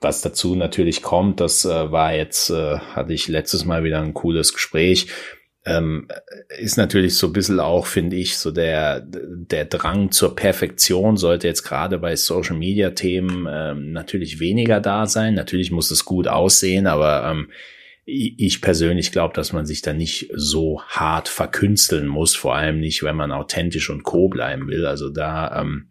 Was 0.00 0.22
dazu 0.22 0.54
natürlich 0.54 1.02
kommt, 1.02 1.40
das 1.40 1.66
äh, 1.66 1.92
war 1.92 2.14
jetzt, 2.14 2.48
äh, 2.48 2.78
hatte 2.78 3.12
ich 3.12 3.28
letztes 3.28 3.66
Mal 3.66 3.84
wieder 3.84 4.00
ein 4.00 4.14
cooles 4.14 4.54
Gespräch 4.54 5.08
ähm, 5.66 6.06
ist 6.58 6.78
natürlich 6.78 7.16
so 7.16 7.26
ein 7.26 7.32
bisschen 7.32 7.58
auch, 7.58 7.86
finde 7.86 8.14
ich, 8.14 8.38
so 8.38 8.52
der, 8.52 9.00
der 9.00 9.64
Drang 9.64 10.12
zur 10.12 10.36
Perfektion 10.36 11.16
sollte 11.16 11.48
jetzt 11.48 11.64
gerade 11.64 11.98
bei 11.98 12.14
Social 12.14 12.56
Media 12.56 12.90
Themen 12.90 13.48
ähm, 13.50 13.90
natürlich 13.90 14.38
weniger 14.38 14.80
da 14.80 15.06
sein. 15.06 15.34
Natürlich 15.34 15.72
muss 15.72 15.90
es 15.90 16.04
gut 16.04 16.28
aussehen, 16.28 16.86
aber 16.86 17.28
ähm, 17.28 17.50
ich 18.08 18.62
persönlich 18.62 19.10
glaube, 19.10 19.34
dass 19.34 19.52
man 19.52 19.66
sich 19.66 19.82
da 19.82 19.92
nicht 19.92 20.30
so 20.32 20.80
hart 20.82 21.26
verkünsteln 21.26 22.06
muss, 22.06 22.36
vor 22.36 22.54
allem 22.54 22.78
nicht, 22.78 23.02
wenn 23.02 23.16
man 23.16 23.32
authentisch 23.32 23.90
und 23.90 24.04
co 24.04 24.28
bleiben 24.28 24.68
will. 24.68 24.86
Also 24.86 25.10
da 25.10 25.60
ähm, 25.60 25.88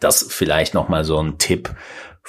das 0.00 0.26
vielleicht 0.30 0.72
noch 0.72 0.88
mal 0.88 1.04
so 1.04 1.18
ein 1.18 1.36
Tipp 1.36 1.74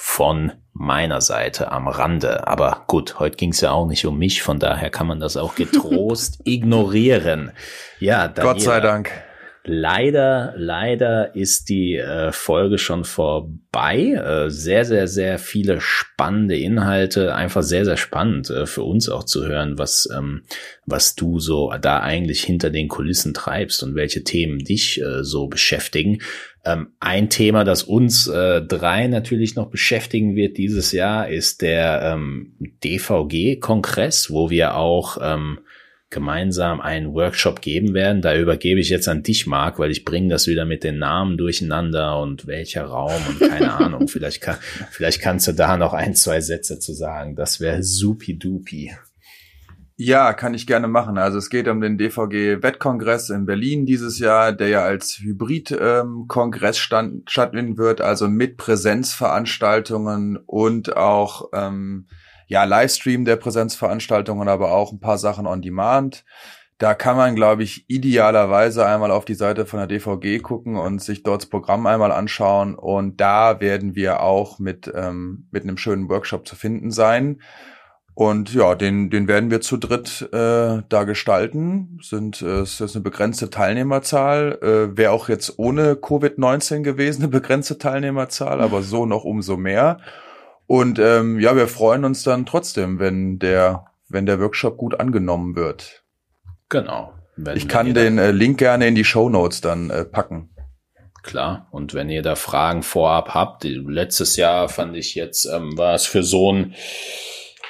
von 0.02 0.52
meiner 0.72 1.20
Seite 1.20 1.70
am 1.70 1.86
Rande. 1.86 2.48
Aber 2.48 2.84
gut, 2.86 3.18
heute 3.18 3.36
ging 3.36 3.50
es 3.50 3.60
ja 3.60 3.72
auch 3.72 3.86
nicht 3.86 4.06
um 4.06 4.18
mich, 4.18 4.42
von 4.42 4.58
daher 4.58 4.88
kann 4.88 5.06
man 5.06 5.20
das 5.20 5.36
auch 5.36 5.54
getrost 5.54 6.40
ignorieren. 6.44 7.52
Ja, 7.98 8.26
Daniela, 8.26 8.52
Gott 8.54 8.62
sei 8.62 8.80
Dank. 8.80 9.12
Leider, 9.72 10.52
leider 10.56 11.36
ist 11.36 11.68
die 11.68 11.94
äh, 11.94 12.32
Folge 12.32 12.76
schon 12.76 13.04
vorbei. 13.04 14.14
Äh, 14.14 14.50
sehr, 14.50 14.84
sehr, 14.84 15.06
sehr 15.06 15.38
viele 15.38 15.80
spannende 15.80 16.56
Inhalte. 16.56 17.36
Einfach 17.36 17.62
sehr, 17.62 17.84
sehr 17.84 17.96
spannend 17.96 18.50
äh, 18.50 18.66
für 18.66 18.82
uns 18.82 19.08
auch 19.08 19.22
zu 19.22 19.46
hören, 19.46 19.78
was, 19.78 20.08
ähm, 20.12 20.42
was 20.86 21.14
du 21.14 21.38
so 21.38 21.72
da 21.80 22.00
eigentlich 22.00 22.42
hinter 22.42 22.70
den 22.70 22.88
Kulissen 22.88 23.32
treibst 23.32 23.84
und 23.84 23.94
welche 23.94 24.24
Themen 24.24 24.58
dich 24.58 25.00
äh, 25.00 25.22
so 25.22 25.46
beschäftigen. 25.46 26.18
Ähm, 26.64 26.88
ein 26.98 27.30
Thema, 27.30 27.62
das 27.62 27.84
uns 27.84 28.26
äh, 28.26 28.62
drei 28.62 29.06
natürlich 29.06 29.54
noch 29.54 29.70
beschäftigen 29.70 30.34
wird 30.34 30.58
dieses 30.58 30.90
Jahr, 30.90 31.28
ist 31.28 31.62
der 31.62 32.02
ähm, 32.02 32.56
DVG-Kongress, 32.82 34.32
wo 34.32 34.50
wir 34.50 34.74
auch 34.74 35.18
ähm, 35.22 35.60
gemeinsam 36.10 36.80
einen 36.80 37.14
Workshop 37.14 37.62
geben 37.62 37.94
werden. 37.94 38.20
Da 38.20 38.36
übergebe 38.36 38.80
ich 38.80 38.88
jetzt 38.88 39.08
an 39.08 39.22
dich, 39.22 39.46
Marc, 39.46 39.78
weil 39.78 39.92
ich 39.92 40.04
bringe 40.04 40.28
das 40.28 40.48
wieder 40.48 40.64
mit 40.64 40.82
den 40.82 40.98
Namen 40.98 41.38
durcheinander 41.38 42.20
und 42.20 42.48
welcher 42.48 42.84
Raum 42.84 43.22
und 43.28 43.38
keine 43.38 43.72
Ahnung. 43.78 44.08
Vielleicht, 44.08 44.40
kann, 44.40 44.56
vielleicht 44.90 45.22
kannst 45.22 45.46
du 45.46 45.52
da 45.52 45.76
noch 45.76 45.94
ein, 45.94 46.16
zwei 46.16 46.40
Sätze 46.40 46.80
zu 46.80 46.92
sagen. 46.92 47.36
Das 47.36 47.60
wäre 47.60 47.84
supi-dupi. 47.84 48.92
Ja, 50.02 50.32
kann 50.32 50.54
ich 50.54 50.66
gerne 50.66 50.88
machen. 50.88 51.18
Also 51.18 51.36
es 51.36 51.50
geht 51.50 51.68
um 51.68 51.82
den 51.82 51.98
DVG-Wettkongress 51.98 53.28
in 53.28 53.44
Berlin 53.44 53.84
dieses 53.84 54.18
Jahr, 54.18 54.52
der 54.52 54.68
ja 54.68 54.82
als 54.82 55.18
Hybrid-Kongress 55.18 56.88
ähm, 56.90 57.22
stattfinden 57.28 57.76
wird, 57.76 58.00
also 58.00 58.26
mit 58.26 58.56
Präsenzveranstaltungen 58.56 60.38
und 60.38 60.96
auch 60.96 61.50
ähm, 61.52 62.06
ja, 62.50 62.64
Livestream 62.64 63.24
der 63.24 63.36
Präsenzveranstaltungen, 63.36 64.48
aber 64.48 64.72
auch 64.72 64.90
ein 64.90 64.98
paar 64.98 65.18
Sachen 65.18 65.46
on 65.46 65.62
Demand. 65.62 66.24
Da 66.78 66.94
kann 66.94 67.16
man, 67.16 67.36
glaube 67.36 67.62
ich, 67.62 67.84
idealerweise 67.88 68.84
einmal 68.84 69.12
auf 69.12 69.24
die 69.24 69.34
Seite 69.34 69.66
von 69.66 69.78
der 69.78 69.86
DVG 69.86 70.42
gucken 70.42 70.76
und 70.76 71.00
sich 71.00 71.22
dort 71.22 71.42
das 71.42 71.48
Programm 71.48 71.86
einmal 71.86 72.10
anschauen. 72.10 72.74
Und 72.74 73.20
da 73.20 73.60
werden 73.60 73.94
wir 73.94 74.20
auch 74.20 74.58
mit, 74.58 74.90
ähm, 74.92 75.46
mit 75.52 75.62
einem 75.62 75.76
schönen 75.76 76.08
Workshop 76.08 76.48
zu 76.48 76.56
finden 76.56 76.90
sein. 76.90 77.40
Und 78.14 78.52
ja, 78.52 78.74
den, 78.74 79.10
den 79.10 79.28
werden 79.28 79.52
wir 79.52 79.60
zu 79.60 79.76
dritt 79.76 80.28
äh, 80.32 80.82
da 80.88 81.04
gestalten. 81.04 82.00
Sind 82.02 82.42
äh, 82.42 82.62
es 82.62 82.80
ist 82.80 82.96
eine 82.96 83.04
begrenzte 83.04 83.50
Teilnehmerzahl. 83.50 84.58
Äh, 84.60 84.96
Wäre 84.96 85.12
auch 85.12 85.28
jetzt 85.28 85.56
ohne 85.60 85.94
Covid-19 85.94 86.82
gewesen, 86.82 87.22
eine 87.22 87.30
begrenzte 87.30 87.78
Teilnehmerzahl, 87.78 88.60
aber 88.60 88.82
so 88.82 89.06
noch 89.06 89.22
umso 89.22 89.56
mehr. 89.56 89.98
Und 90.70 91.00
ähm, 91.00 91.40
ja, 91.40 91.56
wir 91.56 91.66
freuen 91.66 92.04
uns 92.04 92.22
dann 92.22 92.46
trotzdem, 92.46 93.00
wenn 93.00 93.40
der, 93.40 93.86
wenn 94.08 94.24
der 94.24 94.38
Workshop 94.38 94.76
gut 94.76 95.00
angenommen 95.00 95.56
wird. 95.56 96.04
Genau. 96.68 97.12
Wenn 97.34 97.56
ich 97.56 97.66
kann 97.66 97.92
den 97.92 98.18
äh, 98.18 98.30
Link 98.30 98.58
gerne 98.58 98.86
in 98.86 98.94
die 98.94 99.02
Show 99.04 99.28
Notes 99.28 99.60
dann 99.60 99.90
äh, 99.90 100.04
packen. 100.04 100.54
Klar. 101.24 101.66
Und 101.72 101.92
wenn 101.92 102.08
ihr 102.08 102.22
da 102.22 102.36
Fragen 102.36 102.84
vorab 102.84 103.34
habt, 103.34 103.64
letztes 103.64 104.36
Jahr 104.36 104.68
fand 104.68 104.96
ich 104.96 105.16
jetzt, 105.16 105.44
ähm, 105.46 105.76
war 105.76 105.94
es 105.94 106.06
für 106.06 106.22
so 106.22 106.52
ein 106.52 106.76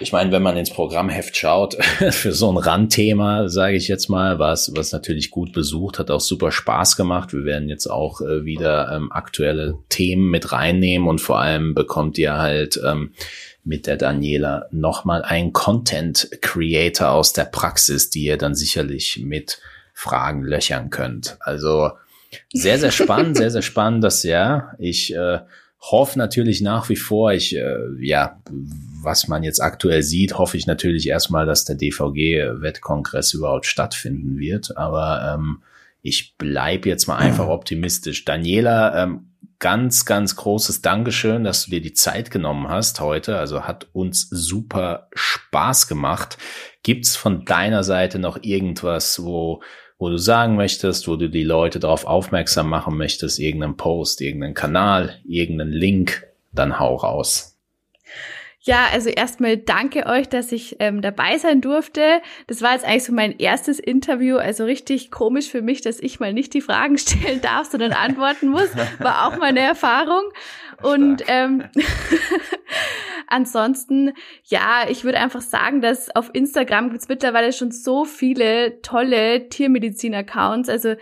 ich 0.01 0.13
meine, 0.13 0.33
wenn 0.33 0.43
man 0.43 0.57
ins 0.57 0.71
Programmheft 0.71 1.37
schaut, 1.37 1.75
für 2.11 2.33
so 2.33 2.51
ein 2.51 2.57
Randthema, 2.57 3.49
sage 3.49 3.77
ich 3.77 3.87
jetzt 3.87 4.09
mal, 4.09 4.39
was 4.39 4.73
was 4.75 4.93
natürlich 4.93 5.31
gut 5.31 5.53
besucht, 5.53 5.99
hat 5.99 6.11
auch 6.11 6.21
super 6.21 6.51
Spaß 6.51 6.97
gemacht. 6.97 7.33
Wir 7.33 7.45
werden 7.45 7.69
jetzt 7.69 7.87
auch 7.87 8.23
äh, 8.23 8.45
wieder 8.45 8.91
ähm, 8.93 9.13
aktuelle 9.13 9.79
Themen 9.91 10.31
mit 10.31 10.53
reinnehmen 10.53 11.07
und 11.07 11.21
vor 11.21 11.39
allem 11.39 11.75
bekommt 11.75 12.17
ihr 12.17 12.39
halt 12.39 12.81
ähm, 12.85 13.13
mit 13.63 13.87
der 13.87 13.99
Daniela 13.99 14.67
nochmal 14.71 15.23
einen 15.23 15.53
Content 15.53 16.31
Creator 16.41 17.11
aus 17.11 17.35
der 17.35 17.45
Praxis, 17.45 18.09
die 18.09 18.25
ihr 18.25 18.39
dann 18.39 18.55
sicherlich 18.55 19.21
mit 19.23 19.61
Fragen 19.93 20.45
löchern 20.45 20.89
könnt. 20.89 21.37
Also 21.41 21.91
sehr, 22.53 22.79
sehr 22.79 22.91
spannend, 22.91 23.37
sehr, 23.37 23.51
sehr 23.51 23.63
spannend 23.63 24.03
das 24.03 24.23
Jahr. 24.23 24.75
Ich 24.79 25.15
äh, 25.15 25.41
hoffe 25.81 26.19
natürlich 26.19 26.63
nach 26.63 26.89
wie 26.89 26.97
vor, 26.97 27.33
ich, 27.33 27.55
äh, 27.55 27.77
ja, 27.99 28.41
was 29.03 29.29
man 29.29 29.43
jetzt 29.43 29.61
aktuell 29.61 30.03
sieht, 30.03 30.39
hoffe 30.39 30.57
ich 30.57 30.67
natürlich 30.67 31.09
erstmal, 31.09 31.47
dass 31.47 31.65
der 31.65 31.77
DVG-Wettkongress 31.77 33.35
überhaupt 33.35 33.67
stattfinden 33.67 34.39
wird. 34.39 34.77
Aber 34.77 35.35
ähm, 35.35 35.63
ich 36.03 36.37
bleib 36.39 36.87
jetzt 36.87 37.07
mal 37.07 37.17
einfach 37.17 37.49
optimistisch. 37.49 38.25
Daniela, 38.25 39.03
ähm, 39.03 39.31
ganz, 39.59 40.07
ganz 40.07 40.37
großes 40.37 40.83
Dankeschön, 40.83 41.45
dass 41.45 41.65
du 41.65 41.71
dir 41.71 41.83
die 41.83 41.93
Zeit 41.93 42.31
genommen 42.31 42.69
hast 42.69 43.01
heute. 43.01 43.39
Also 43.39 43.65
hat 43.65 43.89
uns 43.93 44.29
super 44.31 45.09
Spaß 45.15 45.87
gemacht. 45.87 46.39
Gibt's 46.83 47.17
von 47.17 47.45
deiner 47.45 47.85
Seite 47.85 48.19
noch 48.19 48.43
irgendwas, 48.43 49.23
wo 49.23 49.63
wo 50.01 50.09
du 50.09 50.17
sagen 50.17 50.57
möchtest, 50.57 51.07
wo 51.09 51.17
du 51.17 51.29
die 51.29 51.45
Leute 51.45 51.79
darauf 51.79 52.07
aufmerksam 52.07 52.71
machen 52.71 52.97
möchtest, 52.97 53.39
irgendeinen 53.39 53.77
Post, 53.77 54.23
irgendeinen 54.23 54.55
Kanal, 54.55 55.21
irgendeinen 55.29 55.73
Link, 55.73 56.27
dann 56.53 56.81
hau 56.81 56.97
raus. 56.97 57.50
Ja, 58.63 58.89
also 58.93 59.09
erstmal 59.09 59.57
danke 59.57 60.05
euch, 60.05 60.29
dass 60.29 60.53
ich 60.53 60.77
ähm, 60.81 61.01
dabei 61.01 61.39
sein 61.39 61.63
durfte. 61.63 62.21
Das 62.47 62.61
war 62.61 62.75
jetzt 62.75 62.85
eigentlich 62.85 63.05
so 63.05 63.13
mein 63.15 63.39
erstes 63.39 63.79
Interview, 63.79 64.37
also 64.37 64.65
richtig 64.65 65.11
komisch 65.11 65.49
für 65.49 65.63
mich, 65.63 65.81
dass 65.81 65.99
ich 65.99 66.21
mal 66.21 66.35
nicht 66.35 66.53
die 66.53 66.61
Fragen 66.61 66.99
stellen 66.99 67.41
darf, 67.41 67.71
sondern 67.71 67.93
antworten 67.93 68.49
muss. 68.49 68.69
War 68.99 69.27
auch 69.27 69.39
meine 69.39 69.61
Erfahrung. 69.61 70.25
Und 70.83 71.25
ähm, 71.29 71.65
ansonsten, 73.29 74.13
ja, 74.45 74.85
ich 74.89 75.05
würde 75.05 75.21
einfach 75.21 75.41
sagen, 75.41 75.81
dass 75.81 76.15
auf 76.15 76.29
Instagram 76.35 76.91
gibt's 76.91 77.09
mittlerweile 77.09 77.55
schon 77.55 77.71
so 77.71 78.05
viele 78.05 78.83
tolle 78.83 79.49
Tiermedizin-Accounts. 79.49 80.69
Also 80.69 80.97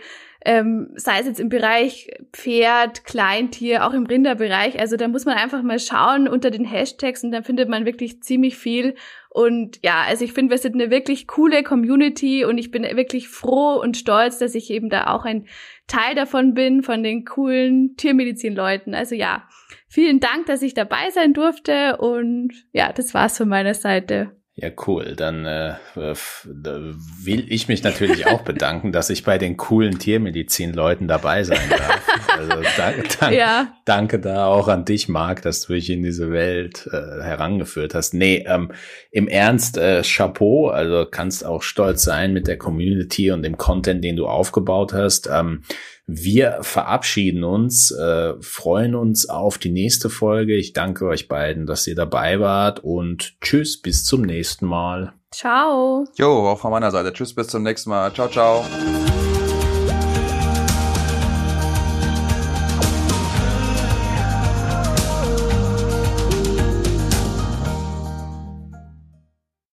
ähm, 0.45 0.91
sei 0.95 1.19
es 1.19 1.25
jetzt 1.25 1.39
im 1.39 1.49
Bereich 1.49 2.09
Pferd, 2.31 3.03
Kleintier, 3.03 3.85
auch 3.85 3.93
im 3.93 4.05
Rinderbereich. 4.05 4.79
Also 4.79 4.95
da 4.95 5.07
muss 5.07 5.25
man 5.25 5.35
einfach 5.35 5.63
mal 5.63 5.79
schauen 5.79 6.27
unter 6.27 6.49
den 6.49 6.63
Hashtags 6.63 7.23
und 7.23 7.31
dann 7.31 7.43
findet 7.43 7.67
man 7.67 7.85
wirklich 7.85 8.23
ziemlich 8.23 8.57
viel. 8.57 8.95
Und 9.29 9.79
ja, 9.83 10.03
also 10.07 10.23
ich 10.23 10.33
finde, 10.33 10.51
wir 10.51 10.57
sind 10.57 10.75
eine 10.75 10.89
wirklich 10.89 11.27
coole 11.27 11.61
Community 11.63 12.45
und 12.45 12.57
ich 12.57 12.71
bin 12.71 12.83
wirklich 12.83 13.27
froh 13.27 13.79
und 13.81 13.97
stolz, 13.97 14.39
dass 14.39 14.55
ich 14.55 14.69
eben 14.71 14.89
da 14.89 15.07
auch 15.07 15.25
ein 15.25 15.45
Teil 15.87 16.15
davon 16.15 16.53
bin, 16.53 16.83
von 16.83 17.03
den 17.03 17.25
coolen 17.25 17.95
Tiermedizin-Leuten. 17.97 18.95
Also 18.95 19.15
ja, 19.15 19.47
vielen 19.87 20.19
Dank, 20.19 20.45
dass 20.45 20.61
ich 20.61 20.73
dabei 20.73 21.09
sein 21.11 21.33
durfte 21.33 21.97
und 21.97 22.53
ja, 22.71 22.93
das 22.93 23.13
war's 23.13 23.37
von 23.37 23.49
meiner 23.49 23.73
Seite. 23.73 24.38
Ja, 24.61 24.69
cool. 24.87 25.15
Dann 25.15 25.45
äh, 25.45 25.75
will 25.95 27.45
ich 27.47 27.69
mich 27.69 27.81
natürlich 27.81 28.27
auch 28.27 28.41
bedanken, 28.43 28.91
dass 28.91 29.09
ich 29.09 29.23
bei 29.23 29.37
den 29.37 29.55
coolen 29.55 29.99
Tiermedizin-Leuten 29.99 31.07
dabei 31.07 31.45
sein 31.45 31.69
darf. 31.69 32.01
Also 32.27 32.51
da, 32.75 32.93
da, 33.19 33.31
ja. 33.31 33.73
danke 33.85 34.19
da 34.19 34.47
auch 34.47 34.67
an 34.67 34.83
dich, 34.83 35.07
Marc, 35.07 35.43
dass 35.43 35.61
du 35.61 35.73
mich 35.73 35.89
in 35.89 36.03
diese 36.03 36.31
Welt 36.31 36.89
äh, 36.91 37.23
herangeführt 37.23 37.93
hast. 37.93 38.13
Nee, 38.13 38.43
ähm, 38.47 38.73
im 39.11 39.29
Ernst, 39.29 39.77
äh, 39.77 40.01
Chapeau, 40.03 40.67
also 40.67 41.05
kannst 41.09 41.45
auch 41.45 41.61
stolz 41.61 42.03
sein 42.03 42.33
mit 42.33 42.47
der 42.47 42.57
Community 42.57 43.31
und 43.31 43.43
dem 43.43 43.57
Content, 43.57 44.03
den 44.03 44.17
du 44.17 44.27
aufgebaut 44.27 44.91
hast. 44.91 45.29
Ähm, 45.31 45.63
wir 46.11 46.59
verabschieden 46.61 47.43
uns, 47.43 47.91
äh, 47.91 48.33
freuen 48.41 48.95
uns 48.95 49.29
auf 49.29 49.59
die 49.59 49.69
nächste 49.69 50.09
Folge. 50.09 50.55
Ich 50.55 50.73
danke 50.73 51.05
euch 51.05 51.27
beiden, 51.27 51.67
dass 51.67 51.85
ihr 51.85 51.95
dabei 51.95 52.39
wart 52.39 52.83
und 52.83 53.35
tschüss, 53.41 53.79
bis 53.79 54.03
zum 54.03 54.23
nächsten 54.23 54.65
Mal. 54.65 55.13
Ciao. 55.31 56.05
Jo, 56.17 56.49
auch 56.49 56.59
von 56.59 56.71
meiner 56.71 56.89
Seite. 56.89 57.13
Tschüss, 57.13 57.35
bis 57.35 57.47
zum 57.47 57.61
nächsten 57.61 57.91
Mal. 57.91 58.11
Ciao, 58.11 58.27
ciao. 58.27 58.65